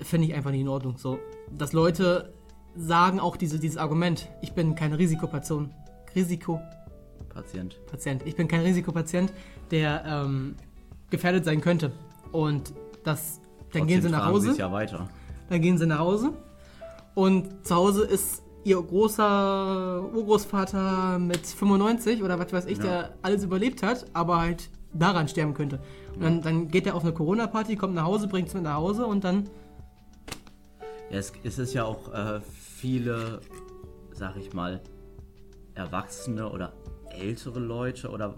finde 0.00 0.28
ich 0.28 0.34
einfach 0.34 0.50
nicht 0.50 0.62
in 0.62 0.68
Ordnung. 0.68 0.96
So, 0.96 1.18
dass 1.50 1.74
Leute 1.74 2.32
sagen 2.74 3.20
auch 3.20 3.36
diese, 3.36 3.58
dieses 3.58 3.76
Argument, 3.76 4.30
ich 4.40 4.52
bin 4.52 4.74
keine 4.74 4.98
Risikopatient, 4.98 5.74
Risikopatient, 6.14 6.81
Patient. 7.34 8.22
ich 8.24 8.36
bin 8.36 8.48
kein 8.48 8.60
Risikopatient, 8.60 9.32
der 9.70 10.04
ähm, 10.06 10.54
gefährdet 11.10 11.44
sein 11.44 11.60
könnte. 11.60 11.92
Und 12.30 12.72
das, 13.04 13.40
dann 13.72 13.86
gehen 13.86 14.02
sie 14.02 14.08
Trotzdem 14.08 14.10
nach 14.12 14.26
Hause. 14.26 14.54
ja 14.56 14.72
weiter. 14.72 15.08
Dann 15.48 15.60
gehen 15.60 15.76
sie 15.78 15.86
nach 15.86 15.98
Hause 15.98 16.32
und 17.14 17.66
zu 17.66 17.74
Hause 17.74 18.04
ist 18.04 18.42
ihr 18.64 18.80
großer 18.80 20.02
Urgroßvater 20.14 21.18
mit 21.18 21.44
95 21.46 22.22
oder 22.22 22.38
was 22.38 22.52
weiß 22.52 22.66
ich, 22.66 22.78
Ja. 22.78 22.84
der 22.84 23.14
alles 23.22 23.42
überlebt 23.44 23.82
hat, 23.82 24.06
aber 24.12 24.38
halt 24.40 24.70
daran 24.94 25.26
sterben 25.28 25.52
könnte. 25.54 25.80
Und 26.14 26.22
dann, 26.22 26.42
dann 26.42 26.68
geht 26.68 26.86
er 26.86 26.94
auf 26.94 27.02
eine 27.02 27.12
Corona-Party, 27.12 27.76
kommt 27.76 27.94
nach 27.94 28.04
Hause, 28.04 28.28
bringt 28.28 28.48
es 28.48 28.54
mit 28.54 28.62
nach 28.62 28.76
Hause 28.76 29.04
und 29.06 29.24
dann 29.24 29.48
Ja, 31.10 31.18
es, 31.18 31.32
es 31.44 31.58
ist 31.58 31.74
ja 31.74 31.84
auch 31.84 32.12
äh, 32.14 32.40
viele, 32.40 33.40
sag 34.12 34.36
ich 34.36 34.52
mal, 34.54 34.80
Erwachsene 35.74 36.48
oder 36.50 36.72
ältere 37.14 37.60
Leute 37.60 38.10
oder 38.10 38.34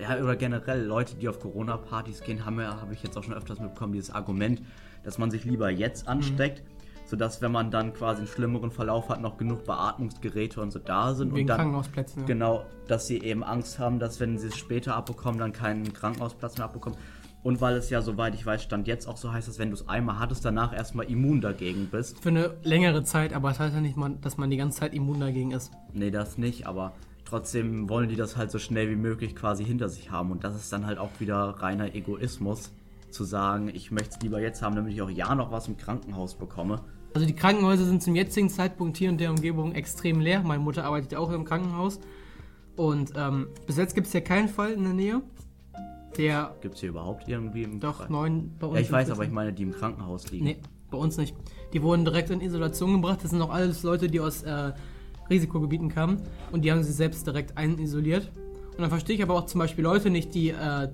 ja, 0.00 0.16
oder 0.22 0.36
generell 0.36 0.84
Leute, 0.84 1.16
die 1.16 1.28
auf 1.28 1.40
Corona-Partys 1.40 2.22
gehen, 2.22 2.44
haben 2.44 2.60
ja, 2.60 2.80
habe 2.80 2.94
ich 2.94 3.02
jetzt 3.02 3.16
auch 3.16 3.24
schon 3.24 3.34
öfters 3.34 3.58
mitbekommen, 3.58 3.92
dieses 3.92 4.10
Argument, 4.10 4.62
dass 5.02 5.18
man 5.18 5.30
sich 5.30 5.44
lieber 5.44 5.70
jetzt 5.70 6.06
ansteckt, 6.06 6.62
mhm. 6.62 7.08
sodass, 7.08 7.42
wenn 7.42 7.52
man 7.52 7.70
dann 7.70 7.94
quasi 7.94 8.20
einen 8.20 8.28
schlimmeren 8.28 8.70
Verlauf 8.70 9.08
hat, 9.08 9.20
noch 9.20 9.36
genug 9.36 9.64
Beatmungsgeräte 9.64 10.60
und 10.60 10.70
so 10.70 10.78
da 10.78 11.14
sind. 11.14 11.30
Wegen 11.32 11.42
und 11.42 11.46
dann, 11.48 11.56
Krankenhausplätzen. 11.56 12.22
Ja. 12.22 12.26
Genau, 12.26 12.64
dass 12.86 13.06
sie 13.06 13.18
eben 13.18 13.42
Angst 13.42 13.78
haben, 13.78 13.98
dass 13.98 14.20
wenn 14.20 14.38
sie 14.38 14.48
es 14.48 14.56
später 14.56 14.94
abbekommen, 14.94 15.40
dann 15.40 15.52
keinen 15.52 15.92
Krankenhausplatz 15.92 16.58
mehr 16.58 16.66
abbekommen. 16.66 16.98
Und 17.42 17.60
weil 17.60 17.76
es 17.76 17.88
ja, 17.88 18.02
soweit 18.02 18.34
ich 18.34 18.44
weiß, 18.44 18.64
Stand 18.64 18.88
jetzt 18.88 19.06
auch 19.06 19.16
so 19.16 19.32
heißt, 19.32 19.46
dass 19.46 19.58
wenn 19.58 19.70
du 19.70 19.74
es 19.74 19.88
einmal 19.88 20.18
hattest, 20.18 20.44
danach 20.44 20.74
erstmal 20.74 21.06
immun 21.06 21.40
dagegen 21.40 21.86
bist. 21.86 22.20
Für 22.20 22.30
eine 22.30 22.56
längere 22.62 23.04
Zeit, 23.04 23.32
aber 23.32 23.48
das 23.48 23.60
heißt 23.60 23.74
ja 23.74 23.80
nicht, 23.80 23.96
dass 24.20 24.36
man 24.36 24.50
die 24.50 24.56
ganze 24.56 24.80
Zeit 24.80 24.92
immun 24.92 25.20
dagegen 25.20 25.52
ist. 25.52 25.72
Nee, 25.92 26.10
das 26.10 26.36
nicht, 26.36 26.66
aber 26.66 26.92
trotzdem 27.28 27.88
wollen 27.88 28.08
die 28.08 28.16
das 28.16 28.36
halt 28.36 28.50
so 28.50 28.58
schnell 28.58 28.88
wie 28.90 28.96
möglich 28.96 29.36
quasi 29.36 29.64
hinter 29.64 29.88
sich 29.88 30.10
haben. 30.10 30.30
Und 30.30 30.44
das 30.44 30.56
ist 30.56 30.72
dann 30.72 30.86
halt 30.86 30.98
auch 30.98 31.10
wieder 31.18 31.36
reiner 31.60 31.94
Egoismus, 31.94 32.72
zu 33.10 33.24
sagen, 33.24 33.70
ich 33.72 33.90
möchte 33.90 34.16
es 34.16 34.22
lieber 34.22 34.40
jetzt 34.40 34.62
haben, 34.62 34.76
damit 34.76 34.92
ich 34.92 35.02
auch 35.02 35.10
ja 35.10 35.34
noch 35.34 35.50
was 35.50 35.68
im 35.68 35.76
Krankenhaus 35.76 36.34
bekomme. 36.34 36.80
Also 37.14 37.26
die 37.26 37.34
Krankenhäuser 37.34 37.84
sind 37.84 38.02
zum 38.02 38.14
jetzigen 38.14 38.50
Zeitpunkt 38.50 38.96
hier 38.96 39.08
in 39.08 39.18
der 39.18 39.30
Umgebung 39.30 39.74
extrem 39.74 40.20
leer. 40.20 40.42
Meine 40.42 40.62
Mutter 40.62 40.84
arbeitet 40.84 41.12
ja 41.12 41.18
auch 41.18 41.30
im 41.30 41.44
Krankenhaus. 41.44 42.00
Und 42.76 43.12
ähm, 43.16 43.48
bis 43.66 43.76
jetzt 43.76 43.94
gibt 43.94 44.06
es 44.06 44.12
ja 44.12 44.20
keinen 44.20 44.48
Fall 44.48 44.72
in 44.72 44.84
der 44.84 44.92
Nähe. 44.92 45.22
Der 46.16 46.54
Gibt 46.60 46.74
es 46.74 46.80
hier 46.80 46.90
überhaupt 46.90 47.28
irgendwie 47.28 47.62
im 47.62 47.80
Doch, 47.80 47.98
Kreis? 47.98 48.10
neun 48.10 48.54
bei 48.58 48.66
uns. 48.66 48.76
Ja, 48.76 48.80
ich 48.82 48.92
weiß, 48.92 49.10
aber 49.10 49.24
ich 49.24 49.30
meine, 49.30 49.52
die 49.52 49.62
im 49.62 49.72
Krankenhaus 49.72 50.30
liegen. 50.30 50.44
Nee, 50.44 50.58
bei 50.90 50.98
uns 50.98 51.16
nicht. 51.16 51.34
Die 51.72 51.82
wurden 51.82 52.04
direkt 52.04 52.30
in 52.30 52.40
Isolation 52.40 52.94
gebracht. 52.94 53.20
Das 53.22 53.30
sind 53.30 53.42
auch 53.42 53.50
alles 53.50 53.82
Leute, 53.82 54.08
die 54.08 54.20
aus 54.20 54.42
äh, 54.42 54.72
Risikogebieten 55.30 55.88
kamen. 55.88 56.22
Und 56.52 56.64
die 56.64 56.72
haben 56.72 56.82
sich 56.82 56.94
selbst 56.94 57.26
direkt 57.26 57.56
einisoliert. 57.56 58.30
Und 58.70 58.82
dann 58.82 58.90
verstehe 58.90 59.16
ich 59.16 59.22
aber 59.22 59.34
auch 59.34 59.46
zum 59.46 59.58
Beispiel 59.58 59.84
Leute 59.84 60.10
nicht, 60.10 60.34
die 60.34 60.50
äh, 60.50 60.88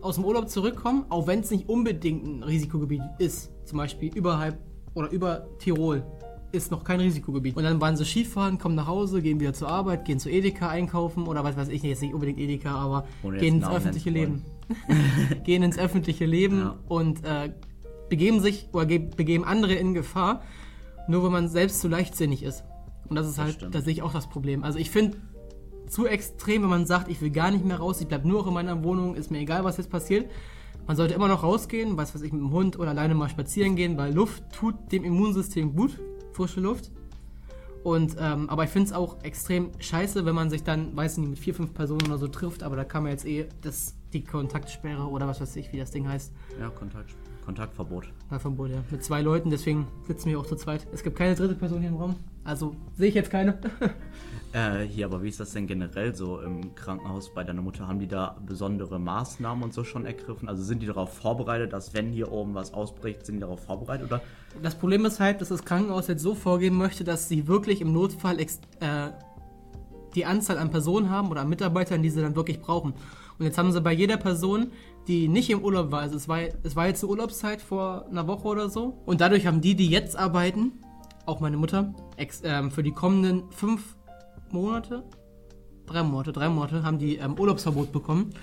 aus 0.00 0.14
dem 0.14 0.24
Urlaub 0.24 0.48
zurückkommen, 0.48 1.04
auch 1.08 1.26
wenn 1.26 1.40
es 1.40 1.50
nicht 1.50 1.68
unbedingt 1.68 2.24
ein 2.24 2.42
Risikogebiet 2.42 3.02
ist. 3.18 3.50
Zum 3.64 3.78
Beispiel 3.78 4.14
überhalb 4.14 4.58
oder 4.94 5.10
über 5.10 5.48
Tirol 5.58 6.04
ist 6.52 6.70
noch 6.70 6.84
kein 6.84 7.00
Risikogebiet. 7.00 7.56
Und 7.56 7.64
dann 7.64 7.80
waren 7.80 7.96
sie 7.96 8.04
Skifahren, 8.04 8.58
kommen 8.58 8.74
nach 8.74 8.86
Hause, 8.86 9.20
gehen 9.20 9.40
wieder 9.40 9.52
zur 9.52 9.68
Arbeit, 9.68 10.04
gehen 10.04 10.18
zu 10.18 10.30
Edeka 10.30 10.68
einkaufen 10.68 11.26
oder 11.26 11.44
was 11.44 11.56
weiß 11.56 11.68
ich, 11.68 11.82
jetzt 11.82 12.02
nicht 12.02 12.14
unbedingt 12.14 12.38
Edeka, 12.38 12.74
aber 12.74 13.06
gehen 13.22 13.56
ins 13.56 13.68
öffentliche 13.68 14.10
Leben. 14.10 14.44
gehen 15.44 15.62
ins 15.62 15.78
öffentliche 15.78 16.24
Leben 16.24 16.58
ja. 16.58 16.78
und 16.88 17.24
äh, 17.24 17.52
begeben 18.08 18.40
sich 18.40 18.68
oder 18.72 18.86
begeben 18.86 19.44
andere 19.44 19.74
in 19.74 19.94
Gefahr, 19.94 20.42
nur 21.08 21.24
wenn 21.24 21.32
man 21.32 21.48
selbst 21.48 21.80
zu 21.80 21.88
leichtsinnig 21.88 22.42
ist. 22.42 22.64
Und 23.08 23.16
das 23.16 23.28
ist 23.28 23.38
halt, 23.38 23.62
das 23.62 23.70
da 23.70 23.80
sehe 23.80 23.92
ich 23.92 24.02
auch 24.02 24.12
das 24.12 24.28
Problem. 24.28 24.64
Also 24.64 24.78
ich 24.78 24.90
finde 24.90 25.18
zu 25.88 26.06
extrem, 26.06 26.62
wenn 26.62 26.70
man 26.70 26.86
sagt, 26.86 27.08
ich 27.08 27.20
will 27.20 27.30
gar 27.30 27.50
nicht 27.50 27.64
mehr 27.64 27.78
raus, 27.78 28.00
ich 28.00 28.08
bleibe 28.08 28.26
nur 28.26 28.40
noch 28.40 28.48
in 28.48 28.54
meiner 28.54 28.82
Wohnung, 28.82 29.14
ist 29.14 29.30
mir 29.30 29.38
egal, 29.38 29.64
was 29.64 29.76
jetzt 29.76 29.90
passiert. 29.90 30.30
Man 30.86 30.96
sollte 30.96 31.14
immer 31.14 31.28
noch 31.28 31.42
rausgehen, 31.42 31.96
was 31.96 32.14
weiß 32.14 32.22
ich, 32.22 32.32
mit 32.32 32.40
dem 32.40 32.52
Hund 32.52 32.78
oder 32.78 32.90
alleine 32.90 33.14
mal 33.14 33.28
spazieren 33.28 33.76
gehen, 33.76 33.96
weil 33.96 34.14
Luft 34.14 34.44
tut 34.52 34.92
dem 34.92 35.04
Immunsystem 35.04 35.74
gut, 35.74 35.98
frische 36.32 36.60
Luft. 36.60 36.92
Und, 37.82 38.16
ähm, 38.18 38.50
aber 38.50 38.64
ich 38.64 38.70
finde 38.70 38.86
es 38.86 38.92
auch 38.92 39.22
extrem 39.22 39.70
scheiße, 39.78 40.24
wenn 40.26 40.34
man 40.34 40.50
sich 40.50 40.64
dann, 40.64 40.96
weiß 40.96 41.18
nicht, 41.18 41.28
mit 41.30 41.38
vier, 41.38 41.54
fünf 41.54 41.72
Personen 41.72 42.06
oder 42.06 42.18
so 42.18 42.26
trifft, 42.26 42.62
aber 42.62 42.74
da 42.74 42.84
kann 42.84 43.04
man 43.04 43.12
jetzt 43.12 43.24
eh 43.24 43.48
das, 43.62 43.94
die 44.12 44.24
Kontaktsperre 44.24 45.08
oder 45.08 45.28
was 45.28 45.40
weiß 45.40 45.54
ich, 45.56 45.72
wie 45.72 45.78
das 45.78 45.92
Ding 45.92 46.08
heißt. 46.08 46.32
Ja, 46.58 46.68
Kontakt, 46.70 47.14
Kontaktverbot. 47.46 48.08
Ja, 48.30 48.38
Verbot, 48.40 48.70
ja. 48.70 48.82
Mit 48.90 49.04
zwei 49.04 49.22
Leuten, 49.22 49.50
deswegen 49.50 49.86
sitzen 50.06 50.30
wir 50.30 50.40
auch 50.40 50.46
zu 50.46 50.56
zweit. 50.56 50.86
Es 50.92 51.04
gibt 51.04 51.16
keine 51.16 51.36
dritte 51.36 51.54
Person 51.54 51.80
hier 51.80 51.90
im 51.90 51.96
Raum. 51.96 52.16
Also 52.42 52.74
sehe 52.98 53.08
ich 53.08 53.14
jetzt 53.14 53.30
keine. 53.30 53.58
äh, 54.52 54.80
hier, 54.80 55.06
aber 55.06 55.22
wie 55.22 55.28
ist 55.28 55.38
das 55.38 55.52
denn 55.52 55.68
generell 55.68 56.14
so 56.14 56.40
im 56.40 56.74
Krankenhaus 56.74 57.32
bei 57.32 57.44
deiner 57.44 57.62
Mutter? 57.62 57.86
Haben 57.86 58.00
die 58.00 58.08
da 58.08 58.36
besondere 58.44 58.98
Maßnahmen 58.98 59.62
und 59.62 59.72
so 59.72 59.84
schon 59.84 60.04
ergriffen? 60.04 60.48
Also 60.48 60.64
sind 60.64 60.82
die 60.82 60.86
darauf 60.86 61.14
vorbereitet, 61.14 61.72
dass 61.72 61.94
wenn 61.94 62.10
hier 62.10 62.32
oben 62.32 62.54
was 62.54 62.74
ausbricht, 62.74 63.24
sind 63.24 63.36
die 63.36 63.40
darauf 63.40 63.64
vorbereitet? 63.64 64.08
Oder? 64.08 64.20
Das 64.60 64.74
Problem 64.74 65.04
ist 65.04 65.20
halt, 65.20 65.40
dass 65.40 65.48
das 65.48 65.64
Krankenhaus 65.64 66.08
jetzt 66.08 66.22
so 66.22 66.34
vorgehen 66.34 66.74
möchte, 66.74 67.04
dass 67.04 67.28
sie 67.28 67.46
wirklich 67.46 67.80
im 67.80 67.92
Notfall 67.92 68.40
äh, 68.40 68.46
die 70.16 70.24
Anzahl 70.24 70.58
an 70.58 70.70
Personen 70.70 71.10
haben 71.10 71.30
oder 71.30 71.42
an 71.42 71.48
Mitarbeitern, 71.48 72.02
die 72.02 72.10
sie 72.10 72.22
dann 72.22 72.34
wirklich 72.34 72.60
brauchen. 72.60 72.94
Und 73.38 73.44
jetzt 73.44 73.56
haben 73.56 73.70
sie 73.70 73.80
bei 73.80 73.92
jeder 73.92 74.16
Person, 74.16 74.72
die 75.08 75.28
nicht 75.28 75.50
im 75.50 75.62
Urlaub 75.62 75.90
war, 75.90 76.00
also 76.00 76.16
es 76.16 76.28
war, 76.28 76.40
es 76.62 76.76
war 76.76 76.86
jetzt 76.86 77.02
eine 77.02 77.10
Urlaubszeit 77.10 77.62
vor 77.62 78.06
einer 78.10 78.26
Woche 78.26 78.48
oder 78.48 78.68
so, 78.68 79.02
und 79.06 79.20
dadurch 79.20 79.46
haben 79.46 79.60
die, 79.60 79.74
die 79.74 79.88
jetzt 79.88 80.16
arbeiten, 80.16 80.72
auch 81.26 81.40
meine 81.40 81.56
Mutter, 81.56 81.94
ex, 82.16 82.42
ähm, 82.44 82.70
für 82.70 82.82
die 82.82 82.92
kommenden 82.92 83.50
fünf 83.50 83.96
Monate, 84.50 85.04
drei 85.86 86.02
Monate, 86.02 86.32
drei 86.32 86.48
Monate, 86.48 86.82
haben 86.82 86.98
die 86.98 87.16
ähm, 87.16 87.38
Urlaubsverbot 87.38 87.92
bekommen. 87.92 88.34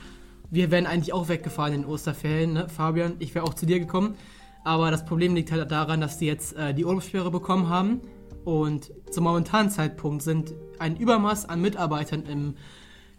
Wir 0.50 0.70
wären 0.70 0.86
eigentlich 0.86 1.14
auch 1.14 1.30
weggefahren 1.30 1.74
in 1.74 1.82
den 1.82 1.90
Osterferien, 1.90 2.54
ne? 2.54 2.70
Fabian, 2.70 3.16
ich 3.20 3.34
wäre 3.34 3.46
auch 3.46 3.54
zu 3.54 3.66
dir 3.66 3.80
gekommen. 3.80 4.16
Aber 4.64 4.92
das 4.92 5.04
Problem 5.04 5.36
liegt 5.36 5.52
halt 5.52 5.72
daran, 5.72 6.00
dass 6.00 6.20
die 6.20 6.26
jetzt 6.26 6.56
äh, 6.56 6.74
die 6.74 6.86
Urlaubssperre 6.86 7.32
bekommen 7.32 7.70
haben. 7.70 8.02
Und 8.46 8.92
zum 9.10 9.24
momentanen 9.24 9.70
Zeitpunkt 9.70 10.22
sind 10.22 10.54
ein 10.80 10.96
Übermaß 10.96 11.50
an 11.50 11.62
Mitarbeitern 11.62 12.24
im 12.26 12.56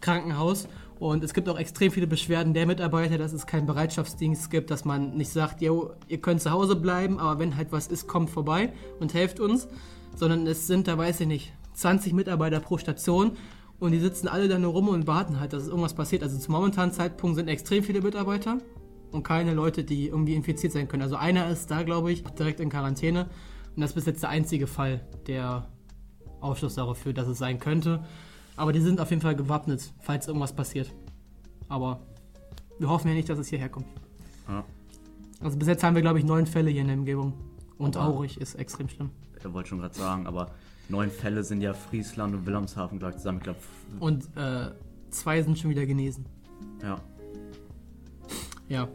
Krankenhaus. 0.01 0.67
Und 0.99 1.23
es 1.23 1.33
gibt 1.33 1.49
auch 1.49 1.59
extrem 1.59 1.91
viele 1.91 2.07
Beschwerden 2.07 2.53
der 2.53 2.65
Mitarbeiter, 2.65 3.17
dass 3.17 3.33
es 3.33 3.45
keinen 3.45 3.65
Bereitschaftsdienst 3.65 4.49
gibt, 4.49 4.71
dass 4.71 4.85
man 4.85 5.17
nicht 5.17 5.29
sagt, 5.29 5.61
yo, 5.61 5.91
ihr 6.07 6.21
könnt 6.21 6.41
zu 6.41 6.51
Hause 6.51 6.75
bleiben, 6.75 7.19
aber 7.19 7.39
wenn 7.39 7.57
halt 7.57 7.71
was 7.71 7.87
ist, 7.87 8.07
kommt 8.07 8.29
vorbei 8.29 8.71
und 8.99 9.13
helft 9.13 9.39
uns. 9.39 9.67
Sondern 10.15 10.47
es 10.47 10.67
sind, 10.67 10.87
da 10.87 10.97
weiß 10.97 11.19
ich 11.21 11.27
nicht, 11.27 11.53
20 11.73 12.13
Mitarbeiter 12.13 12.61
pro 12.61 12.77
Station 12.77 13.31
und 13.79 13.91
die 13.91 13.99
sitzen 13.99 14.29
alle 14.29 14.47
da 14.47 14.57
nur 14.57 14.71
rum 14.71 14.87
und 14.87 15.07
warten 15.07 15.39
halt, 15.39 15.51
dass 15.51 15.67
irgendwas 15.67 15.93
passiert. 15.93 16.23
Also 16.23 16.37
zum 16.37 16.53
momentanen 16.53 16.93
Zeitpunkt 16.93 17.35
sind 17.35 17.49
extrem 17.49 17.83
viele 17.83 18.01
Mitarbeiter 18.01 18.59
und 19.11 19.23
keine 19.23 19.53
Leute, 19.53 19.83
die 19.83 20.07
irgendwie 20.07 20.35
infiziert 20.35 20.71
sein 20.71 20.87
können. 20.87 21.03
Also 21.03 21.17
einer 21.17 21.49
ist 21.49 21.69
da, 21.69 21.83
glaube 21.83 22.13
ich, 22.13 22.23
direkt 22.23 22.61
in 22.61 22.69
Quarantäne 22.69 23.27
und 23.75 23.81
das 23.81 23.91
ist 23.91 23.95
bis 23.95 24.05
jetzt 24.05 24.23
der 24.23 24.29
einzige 24.29 24.67
Fall, 24.67 25.01
der 25.27 25.67
Aufschluss 26.39 26.75
darauf 26.75 26.97
führt, 26.97 27.17
dass 27.17 27.27
es 27.27 27.37
sein 27.37 27.59
könnte. 27.59 28.05
Aber 28.55 28.71
die 28.71 28.81
sind 28.81 29.01
auf 29.01 29.09
jeden 29.09 29.21
Fall 29.21 29.35
gewappnet, 29.35 29.93
falls 29.99 30.27
irgendwas 30.27 30.53
passiert. 30.53 30.93
Aber 31.67 31.99
wir 32.79 32.89
hoffen 32.89 33.09
ja 33.09 33.13
nicht, 33.13 33.29
dass 33.29 33.39
es 33.39 33.47
hierher 33.47 33.69
kommt. 33.69 33.87
Ja. 34.47 34.63
Also 35.41 35.57
bis 35.57 35.67
jetzt 35.67 35.83
haben 35.83 35.95
wir, 35.95 36.01
glaube 36.01 36.19
ich, 36.19 36.25
neun 36.25 36.45
Fälle 36.45 36.69
hier 36.69 36.81
in 36.81 36.87
der 36.87 36.97
Umgebung. 36.97 37.33
Und 37.77 37.97
aber 37.97 38.13
Aurich 38.13 38.39
ist 38.39 38.55
extrem 38.55 38.87
schlimm. 38.87 39.09
Ich 39.37 39.53
wollte 39.53 39.69
schon 39.69 39.79
gerade 39.79 39.95
sagen, 39.95 40.27
aber 40.27 40.51
neun 40.89 41.09
Fälle 41.09 41.43
sind 41.43 41.61
ja 41.61 41.73
Friesland 41.73 42.33
und 42.33 42.45
Wilhelmshaven 42.45 42.99
gleich 42.99 43.17
zusammen. 43.17 43.39
Ich 43.39 43.43
glaub, 43.43 43.57
und 43.99 44.25
äh, 44.37 44.71
zwei 45.11 45.41
sind 45.41 45.59
schon 45.59 45.69
wieder 45.69 45.85
genesen. 45.85 46.25
Ja. 46.81 46.99
Ja. 48.69 48.87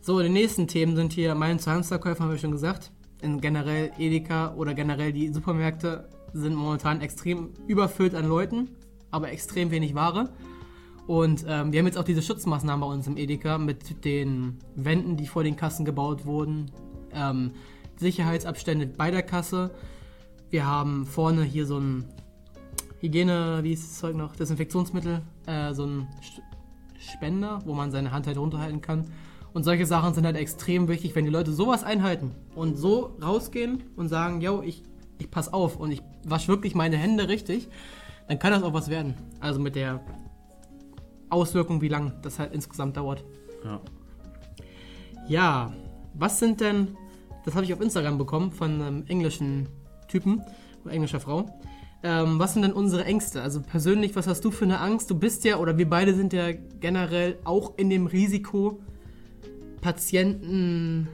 So, 0.00 0.20
die 0.22 0.28
nächsten 0.28 0.68
Themen 0.68 0.96
sind 0.96 1.12
hier 1.12 1.34
meine 1.34 1.58
Zahnverkäufer, 1.58 2.24
haben 2.24 2.30
wir 2.30 2.38
schon 2.38 2.52
gesagt. 2.52 2.92
In 3.20 3.40
generell 3.40 3.90
Edeka 3.98 4.54
oder 4.54 4.74
generell 4.74 5.12
die 5.12 5.28
Supermärkte 5.32 6.08
sind 6.32 6.54
momentan 6.54 7.00
extrem 7.00 7.50
überfüllt 7.66 8.14
an 8.14 8.28
Leuten 8.28 8.68
aber 9.10 9.30
extrem 9.30 9.70
wenig 9.70 9.94
Ware. 9.94 10.30
Und 11.06 11.44
ähm, 11.48 11.72
wir 11.72 11.78
haben 11.78 11.86
jetzt 11.86 11.96
auch 11.96 12.04
diese 12.04 12.20
Schutzmaßnahmen 12.20 12.86
bei 12.86 12.94
uns 12.94 13.06
im 13.06 13.16
Edeka 13.16 13.56
mit 13.56 14.04
den 14.04 14.58
Wänden, 14.74 15.16
die 15.16 15.26
vor 15.26 15.42
den 15.42 15.56
Kassen 15.56 15.86
gebaut 15.86 16.26
wurden, 16.26 16.70
ähm, 17.14 17.52
Sicherheitsabstände 17.96 18.86
bei 18.86 19.10
der 19.10 19.22
Kasse. 19.22 19.70
Wir 20.50 20.66
haben 20.66 21.06
vorne 21.06 21.44
hier 21.44 21.66
so 21.66 21.78
ein 21.78 22.04
Hygiene, 23.00 23.60
wie 23.62 23.72
ist 23.72 23.84
das 23.84 23.98
Zeug 23.98 24.16
noch, 24.16 24.36
Desinfektionsmittel, 24.36 25.22
äh, 25.46 25.72
so 25.72 25.86
ein 25.86 26.08
Spender, 26.98 27.60
wo 27.64 27.72
man 27.72 27.90
seine 27.90 28.12
Hand 28.12 28.26
halt 28.26 28.36
runterhalten 28.36 28.80
kann. 28.80 29.06
Und 29.52 29.64
solche 29.64 29.86
Sachen 29.86 30.14
sind 30.14 30.26
halt 30.26 30.36
extrem 30.36 30.88
wichtig, 30.88 31.14
wenn 31.14 31.24
die 31.24 31.30
Leute 31.30 31.52
sowas 31.52 31.84
einhalten 31.84 32.32
und 32.54 32.76
so 32.76 33.16
rausgehen 33.22 33.84
und 33.96 34.08
sagen, 34.08 34.40
yo, 34.40 34.62
ich, 34.62 34.82
ich 35.18 35.30
pass 35.30 35.52
auf 35.52 35.76
und 35.76 35.90
ich 35.90 36.02
wasche 36.24 36.48
wirklich 36.48 36.74
meine 36.74 36.96
Hände 36.96 37.28
richtig, 37.28 37.68
dann 38.28 38.38
kann 38.38 38.52
das 38.52 38.62
auch 38.62 38.72
was 38.72 38.88
werden. 38.88 39.14
Also 39.40 39.58
mit 39.58 39.74
der 39.74 40.00
Auswirkung, 41.30 41.80
wie 41.80 41.88
lange 41.88 42.12
das 42.22 42.38
halt 42.38 42.52
insgesamt 42.52 42.96
dauert. 42.96 43.24
Ja. 43.64 43.80
Ja, 45.26 45.72
was 46.14 46.38
sind 46.38 46.60
denn, 46.60 46.96
das 47.44 47.54
habe 47.54 47.64
ich 47.64 47.72
auf 47.72 47.80
Instagram 47.80 48.18
bekommen 48.18 48.50
von 48.50 48.80
einem 48.80 49.04
englischen 49.06 49.68
Typen, 50.08 50.42
oder 50.84 50.94
englischer 50.94 51.20
Frau. 51.20 51.46
Ähm, 52.02 52.38
was 52.38 52.52
sind 52.52 52.62
denn 52.62 52.72
unsere 52.72 53.04
Ängste? 53.04 53.42
Also 53.42 53.60
persönlich, 53.60 54.14
was 54.14 54.26
hast 54.26 54.44
du 54.44 54.50
für 54.50 54.64
eine 54.64 54.80
Angst? 54.80 55.10
Du 55.10 55.18
bist 55.18 55.44
ja, 55.44 55.58
oder 55.58 55.76
wir 55.78 55.88
beide 55.88 56.14
sind 56.14 56.32
ja 56.32 56.52
generell 56.80 57.38
auch 57.44 57.76
in 57.76 57.90
dem 57.90 58.06
Risiko, 58.06 58.80
Patienten 59.80 61.08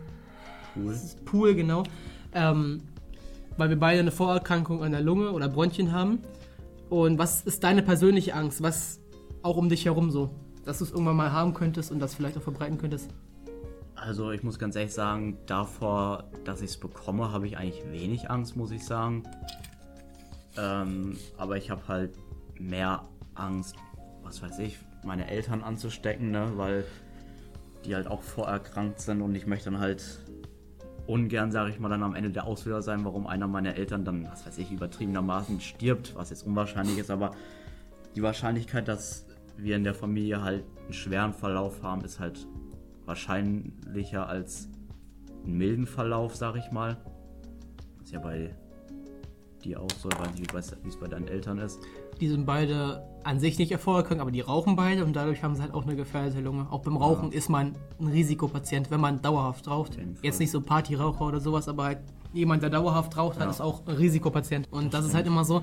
Pool, 0.74 0.98
Pool 1.24 1.54
genau, 1.54 1.84
ähm, 2.34 2.82
weil 3.56 3.68
wir 3.70 3.78
beide 3.78 4.00
eine 4.00 4.10
Vorerkrankung 4.10 4.82
an 4.82 4.92
der 4.92 5.00
Lunge 5.00 5.32
oder 5.32 5.48
Bronchien 5.48 5.92
haben. 5.92 6.20
Und 6.90 7.18
was 7.18 7.42
ist 7.42 7.64
deine 7.64 7.82
persönliche 7.82 8.34
Angst? 8.34 8.62
Was 8.62 9.00
auch 9.42 9.56
um 9.56 9.68
dich 9.68 9.84
herum 9.84 10.10
so? 10.10 10.30
Dass 10.64 10.78
du 10.78 10.84
es 10.84 10.90
irgendwann 10.90 11.16
mal 11.16 11.32
haben 11.32 11.54
könntest 11.54 11.90
und 11.90 11.98
das 11.98 12.14
vielleicht 12.14 12.36
auch 12.38 12.42
verbreiten 12.42 12.78
könntest? 12.78 13.10
Also 13.94 14.32
ich 14.32 14.42
muss 14.42 14.58
ganz 14.58 14.76
ehrlich 14.76 14.92
sagen, 14.92 15.38
davor, 15.46 16.24
dass 16.44 16.60
ich 16.60 16.70
es 16.70 16.76
bekomme, 16.76 17.32
habe 17.32 17.46
ich 17.46 17.56
eigentlich 17.56 17.82
wenig 17.90 18.30
Angst, 18.30 18.56
muss 18.56 18.70
ich 18.70 18.84
sagen. 18.84 19.22
Ähm, 20.56 21.16
aber 21.36 21.56
ich 21.56 21.70
habe 21.70 21.86
halt 21.88 22.14
mehr 22.58 23.04
Angst, 23.34 23.76
was 24.22 24.42
weiß 24.42 24.58
ich, 24.58 24.78
meine 25.04 25.28
Eltern 25.28 25.62
anzustecken, 25.62 26.30
ne? 26.30 26.52
weil 26.56 26.84
die 27.84 27.94
halt 27.94 28.06
auch 28.06 28.22
vorerkrankt 28.22 29.00
sind 29.00 29.20
und 29.22 29.34
ich 29.34 29.46
möchte 29.46 29.70
dann 29.70 29.80
halt 29.80 30.20
ungern, 31.06 31.52
sage 31.52 31.70
ich 31.70 31.78
mal, 31.78 31.88
dann 31.88 32.02
am 32.02 32.14
Ende 32.14 32.30
der 32.30 32.46
Auslöser 32.46 32.82
sein, 32.82 33.04
warum 33.04 33.26
einer 33.26 33.46
meiner 33.46 33.74
Eltern 33.74 34.04
dann, 34.04 34.28
was 34.30 34.46
weiß 34.46 34.58
ich, 34.58 34.72
übertriebenermaßen 34.72 35.60
stirbt, 35.60 36.14
was 36.14 36.30
jetzt 36.30 36.46
unwahrscheinlich 36.46 36.98
ist, 36.98 37.10
aber 37.10 37.32
die 38.14 38.22
Wahrscheinlichkeit, 38.22 38.88
dass 38.88 39.26
wir 39.56 39.76
in 39.76 39.84
der 39.84 39.94
Familie 39.94 40.42
halt 40.42 40.64
einen 40.84 40.92
schweren 40.92 41.32
Verlauf 41.32 41.82
haben, 41.82 42.04
ist 42.04 42.20
halt 42.20 42.46
wahrscheinlicher 43.04 44.28
als 44.28 44.68
einen 45.44 45.58
milden 45.58 45.86
Verlauf, 45.86 46.36
sag 46.36 46.56
ich 46.56 46.70
mal. 46.70 46.96
ist 48.02 48.12
ja 48.12 48.20
bei 48.20 48.50
dir 49.62 49.80
auch 49.80 49.90
so, 49.90 50.08
weiß 50.08 50.34
nicht, 50.34 50.84
wie 50.84 50.88
es 50.88 50.98
bei 50.98 51.08
deinen 51.08 51.28
Eltern 51.28 51.58
ist. 51.58 51.80
Die 52.20 52.28
sind 52.28 52.46
beide 52.46 53.02
an 53.24 53.40
sich 53.40 53.58
nicht 53.58 53.72
erfolgreich, 53.72 54.20
aber 54.20 54.30
die 54.30 54.40
rauchen 54.40 54.76
beide 54.76 55.04
und 55.04 55.16
dadurch 55.16 55.42
haben 55.42 55.54
sie 55.54 55.62
halt 55.62 55.72
auch 55.72 55.84
eine 55.84 55.96
gefährdete 55.96 56.40
Lunge. 56.40 56.66
Auch 56.70 56.82
beim 56.82 56.96
Rauchen 56.96 57.32
ja. 57.32 57.38
ist 57.38 57.48
man 57.48 57.74
ein 57.98 58.08
Risikopatient, 58.08 58.90
wenn 58.90 59.00
man 59.00 59.22
dauerhaft 59.22 59.66
raucht. 59.66 59.98
Jetzt 60.22 60.40
nicht 60.40 60.50
so 60.50 60.60
Partyraucher 60.60 61.26
oder 61.26 61.40
sowas, 61.40 61.68
aber 61.68 61.84
halt 61.84 61.98
jemand, 62.32 62.62
der 62.62 62.70
dauerhaft 62.70 63.16
raucht, 63.16 63.40
ja. 63.40 63.48
ist 63.48 63.60
auch 63.60 63.86
ein 63.86 63.94
Risikopatient. 63.94 64.68
Und 64.70 64.92
das, 64.92 65.00
das 65.00 65.08
ist 65.08 65.14
halt 65.14 65.26
immer 65.26 65.44
so. 65.44 65.62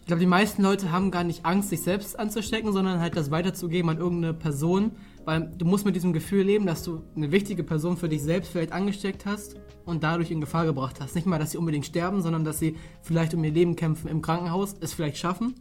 Ich 0.00 0.06
glaube, 0.06 0.20
die 0.20 0.26
meisten 0.26 0.62
Leute 0.62 0.90
haben 0.90 1.12
gar 1.12 1.22
nicht 1.22 1.44
Angst, 1.44 1.68
sich 1.68 1.82
selbst 1.82 2.18
anzustecken, 2.18 2.72
sondern 2.72 2.98
halt 2.98 3.16
das 3.16 3.30
weiterzugeben 3.30 3.88
an 3.90 3.98
irgendeine 3.98 4.34
Person, 4.34 4.92
weil 5.24 5.48
du 5.56 5.64
musst 5.64 5.84
mit 5.84 5.94
diesem 5.94 6.12
Gefühl 6.12 6.42
leben, 6.42 6.66
dass 6.66 6.82
du 6.82 7.02
eine 7.14 7.30
wichtige 7.30 7.62
Person 7.62 7.96
für 7.96 8.08
dich 8.08 8.22
selbst 8.22 8.50
vielleicht 8.50 8.72
angesteckt 8.72 9.26
hast 9.26 9.56
und 9.84 10.02
dadurch 10.02 10.32
in 10.32 10.40
Gefahr 10.40 10.64
gebracht 10.64 11.00
hast. 11.00 11.14
Nicht 11.14 11.26
mal, 11.26 11.38
dass 11.38 11.52
sie 11.52 11.58
unbedingt 11.58 11.86
sterben, 11.86 12.20
sondern 12.20 12.42
dass 12.42 12.58
sie 12.58 12.76
vielleicht 13.02 13.34
um 13.34 13.44
ihr 13.44 13.52
Leben 13.52 13.76
kämpfen 13.76 14.08
im 14.08 14.22
Krankenhaus, 14.22 14.74
es 14.80 14.92
vielleicht 14.92 15.18
schaffen. 15.18 15.54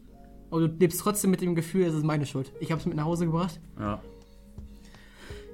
Aber 0.52 0.68
du 0.68 0.68
lebst 0.68 1.00
trotzdem 1.00 1.32
mit 1.32 1.42
dem 1.42 1.56
Gefühl, 1.56 1.86
es 1.86 1.94
ist 1.94 2.04
meine 2.04 2.26
Schuld. 2.26 2.52
Ich 2.60 2.72
habe 2.72 2.80
es 2.80 2.86
mit 2.86 2.96
nach 2.96 3.06
Hause 3.06 3.26
gebracht. 3.26 3.60
Ja. 3.80 4.02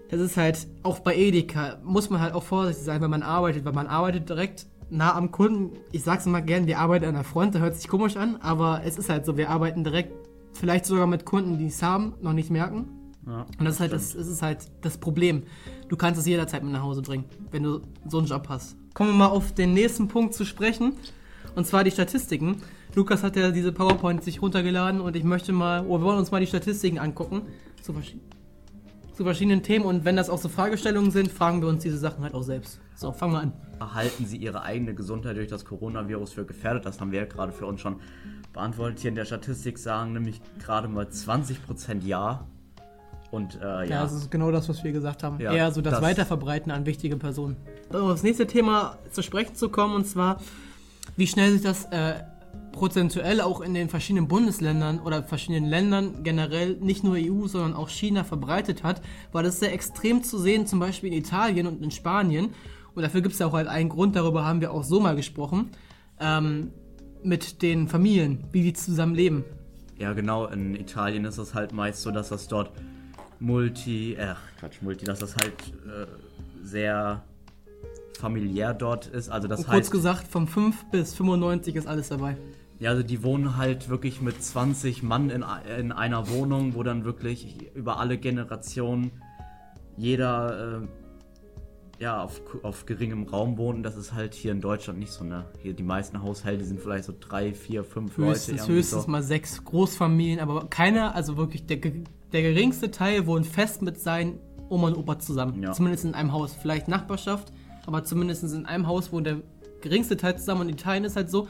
Das 0.09 0.19
ist 0.19 0.37
halt, 0.37 0.67
auch 0.83 0.99
bei 0.99 1.15
Edeka 1.15 1.79
muss 1.83 2.09
man 2.09 2.19
halt 2.19 2.33
auch 2.33 2.43
vorsichtig 2.43 2.83
sein, 2.83 3.01
wenn 3.01 3.09
man 3.09 3.23
arbeitet, 3.23 3.63
weil 3.65 3.73
man 3.73 3.87
arbeitet 3.87 4.27
direkt 4.29 4.65
nah 4.89 5.13
am 5.15 5.31
Kunden. 5.31 5.77
Ich 5.91 6.03
sag's 6.03 6.25
immer 6.25 6.41
gern, 6.41 6.65
wir 6.65 6.79
arbeiten 6.79 7.05
an 7.05 7.13
der 7.13 7.23
Front, 7.23 7.55
da 7.55 7.59
hört 7.59 7.75
sich 7.75 7.87
komisch 7.87 8.15
an, 8.15 8.37
aber 8.37 8.81
es 8.85 8.97
ist 8.97 9.09
halt 9.09 9.25
so, 9.25 9.37
wir 9.37 9.49
arbeiten 9.49 9.83
direkt, 9.83 10.13
vielleicht 10.53 10.85
sogar 10.85 11.07
mit 11.07 11.25
Kunden, 11.25 11.57
die 11.57 11.67
es 11.67 11.83
haben, 11.83 12.13
noch 12.21 12.33
nicht 12.33 12.49
merken. 12.49 12.87
Ja, 13.27 13.45
und 13.59 13.65
das 13.65 13.75
ist 13.75 13.79
halt 13.81 13.91
das, 13.91 14.13
das 14.13 14.27
ist 14.27 14.41
halt 14.41 14.59
das 14.81 14.97
Problem. 14.97 15.43
Du 15.89 15.97
kannst 15.97 16.19
es 16.19 16.25
jederzeit 16.25 16.63
mit 16.63 16.71
nach 16.71 16.83
Hause 16.83 17.01
bringen, 17.01 17.25
wenn 17.51 17.63
du 17.63 17.81
so 18.07 18.19
einen 18.19 18.27
Job 18.27 18.47
hast. 18.47 18.77
Kommen 18.93 19.11
wir 19.11 19.17
mal 19.17 19.27
auf 19.27 19.53
den 19.53 19.73
nächsten 19.73 20.07
Punkt 20.07 20.33
zu 20.33 20.45
sprechen. 20.45 20.93
Und 21.55 21.67
zwar 21.67 21.83
die 21.83 21.91
Statistiken. 21.91 22.61
Lukas 22.97 23.21
hat 23.21 23.35
ja 23.35 23.51
diese 23.51 23.71
PowerPoint 23.71 24.23
sich 24.23 24.41
runtergeladen 24.41 25.01
und 25.01 25.15
ich 25.15 25.23
möchte 25.23 25.53
mal, 25.53 25.85
oh, 25.87 25.99
wir 25.99 26.01
wollen 26.01 26.17
uns 26.17 26.31
mal 26.31 26.39
die 26.39 26.47
Statistiken 26.47 26.97
angucken 26.97 27.43
zu, 27.79 27.93
zu 29.13 29.23
verschiedenen 29.23 29.61
Themen. 29.61 29.85
Und 29.85 30.03
wenn 30.03 30.15
das 30.15 30.31
auch 30.31 30.39
so 30.39 30.49
Fragestellungen 30.49 31.11
sind, 31.11 31.31
fragen 31.31 31.61
wir 31.61 31.69
uns 31.69 31.83
diese 31.83 31.99
Sachen 31.99 32.23
halt 32.23 32.33
auch 32.33 32.41
selbst. 32.41 32.79
So, 32.95 33.11
fangen 33.11 33.33
wir 33.33 33.41
an. 33.41 33.53
Halten 33.93 34.25
Sie 34.25 34.37
Ihre 34.37 34.63
eigene 34.63 34.95
Gesundheit 34.95 35.37
durch 35.37 35.47
das 35.47 35.63
Coronavirus 35.63 36.33
für 36.33 36.45
gefährdet? 36.45 36.87
Das 36.87 36.99
haben 36.99 37.11
wir 37.11 37.19
ja 37.19 37.25
gerade 37.25 37.51
für 37.51 37.67
uns 37.67 37.81
schon 37.81 37.97
beantwortet. 38.51 38.97
Hier 39.01 39.09
in 39.09 39.15
der 39.15 39.25
Statistik 39.25 39.77
sagen 39.77 40.13
nämlich 40.13 40.41
gerade 40.57 40.87
mal 40.87 41.05
20% 41.05 42.03
Ja 42.03 42.47
und 43.29 43.61
äh, 43.61 43.63
ja. 43.63 43.83
ja, 43.83 44.01
das 44.01 44.13
ist 44.13 44.31
genau 44.31 44.49
das, 44.49 44.69
was 44.69 44.83
wir 44.83 44.91
gesagt 44.91 45.21
haben. 45.21 45.39
Ja, 45.39 45.53
Eher 45.53 45.71
so 45.71 45.81
das, 45.81 45.93
das, 45.93 46.01
Weiterverbreiten 46.01 46.71
an 46.71 46.87
wichtige 46.87 47.17
Personen. 47.17 47.57
Um 47.89 48.07
das 48.07 48.23
nächste 48.23 48.47
Thema 48.47 48.97
zu 49.11 49.21
sprechen 49.21 49.53
zu 49.53 49.69
kommen, 49.69 49.93
und 49.93 50.07
zwar, 50.07 50.39
wie 51.15 51.27
schnell 51.27 51.51
sich 51.51 51.61
das 51.61 51.85
äh, 51.91 52.15
prozentuell 52.77 53.41
auch 53.41 53.61
in 53.61 53.73
den 53.73 53.89
verschiedenen 53.89 54.27
Bundesländern 54.27 54.99
oder 54.99 55.23
verschiedenen 55.23 55.65
Ländern 55.65 56.23
generell, 56.23 56.77
nicht 56.79 57.03
nur 57.03 57.15
EU, 57.15 57.47
sondern 57.47 57.73
auch 57.73 57.89
China 57.89 58.23
verbreitet 58.23 58.83
hat, 58.83 59.01
war 59.31 59.41
das 59.41 59.59
sehr 59.59 59.73
extrem 59.73 60.23
zu 60.23 60.37
sehen, 60.37 60.67
zum 60.67 60.79
Beispiel 60.79 61.11
in 61.11 61.17
Italien 61.17 61.65
und 61.65 61.83
in 61.83 61.89
Spanien. 61.89 62.53
Und 62.93 63.01
dafür 63.01 63.21
gibt 63.21 63.33
es 63.33 63.39
ja 63.39 63.47
auch 63.47 63.53
halt 63.53 63.67
einen 63.67 63.89
Grund, 63.89 64.15
darüber 64.15 64.45
haben 64.45 64.61
wir 64.61 64.71
auch 64.71 64.83
so 64.83 64.99
mal 64.99 65.15
gesprochen, 65.15 65.71
ähm, 66.19 66.71
mit 67.23 67.63
den 67.63 67.87
Familien, 67.87 68.43
wie 68.51 68.61
die 68.61 68.73
zusammen 68.73 69.15
leben. 69.15 69.43
Ja, 69.97 70.13
genau, 70.13 70.45
in 70.45 70.75
Italien 70.75 71.25
ist 71.25 71.39
es 71.39 71.55
halt 71.55 71.73
meist 71.73 72.03
so, 72.03 72.11
dass 72.11 72.29
das 72.29 72.47
dort 72.47 72.71
Multi, 73.39 74.13
äh, 74.13 74.35
Quatsch, 74.59 74.81
Multi, 74.81 75.05
dass 75.05 75.19
das 75.19 75.35
halt 75.35 75.53
äh, 75.85 76.05
sehr 76.63 77.23
familiär 78.19 78.73
dort 78.73 79.07
ist. 79.07 79.29
Also 79.29 79.47
das 79.47 79.59
Und 79.59 79.65
kurz 79.65 79.77
heißt, 79.77 79.91
gesagt, 79.91 80.27
von 80.27 80.47
5 80.47 80.85
bis 80.91 81.15
95 81.15 81.75
ist 81.75 81.87
alles 81.87 82.09
dabei. 82.09 82.37
Ja, 82.79 82.91
also 82.91 83.03
die 83.03 83.23
wohnen 83.23 83.57
halt 83.57 83.89
wirklich 83.89 84.21
mit 84.21 84.41
20 84.41 85.01
Mann 85.01 85.29
in, 85.29 85.43
in 85.79 85.91
einer 85.91 86.29
Wohnung, 86.29 86.75
wo 86.75 86.83
dann 86.83 87.05
wirklich 87.05 87.73
über 87.73 87.99
alle 87.99 88.17
Generationen 88.17 89.11
jeder 89.95 90.81
äh, 90.83 90.87
ja, 91.99 92.21
auf, 92.21 92.39
auf 92.61 92.85
geringem 92.85 93.23
Raum 93.23 93.57
wohnt. 93.57 93.83
Das 93.83 93.97
ist 93.97 94.13
halt 94.13 94.35
hier 94.35 94.51
in 94.51 94.61
Deutschland 94.61 94.99
nicht 94.99 95.11
so, 95.11 95.23
ne? 95.23 95.45
Hier 95.63 95.73
die 95.73 95.83
meisten 95.83 96.21
Haushalte 96.21 96.63
sind 96.65 96.79
vielleicht 96.79 97.05
so 97.05 97.13
drei, 97.19 97.53
vier, 97.53 97.83
fünf 97.83 98.15
höchstens, 98.15 98.61
Leute. 98.61 98.73
Höchstens 98.73 99.03
so. 99.05 99.11
mal 99.11 99.23
sechs 99.23 99.63
Großfamilien, 99.63 100.39
aber 100.39 100.67
keiner, 100.69 101.15
also 101.15 101.37
wirklich 101.37 101.65
der 101.65 101.79
der 102.33 102.41
geringste 102.41 102.91
Teil 102.91 103.25
wohnt 103.25 103.47
fest 103.47 103.81
mit 103.81 103.99
seinen 103.99 104.39
Oma 104.69 104.87
und 104.87 104.97
Opa 104.97 105.19
zusammen. 105.19 105.63
Ja. 105.63 105.71
Zumindest 105.71 106.05
in 106.05 106.13
einem 106.13 106.31
Haus. 106.31 106.53
Vielleicht 106.53 106.87
Nachbarschaft, 106.87 107.53
aber 107.85 108.03
zumindest 108.03 108.43
in 108.43 108.65
einem 108.65 108.87
Haus 108.87 109.11
wohnt 109.11 109.27
der 109.27 109.41
geringste 109.81 110.17
Teil 110.17 110.37
zusammen. 110.37 110.61
Und 110.61 110.69
in 110.69 110.73
Italien 110.73 111.05
ist 111.05 111.15
halt 111.15 111.29
so, 111.29 111.47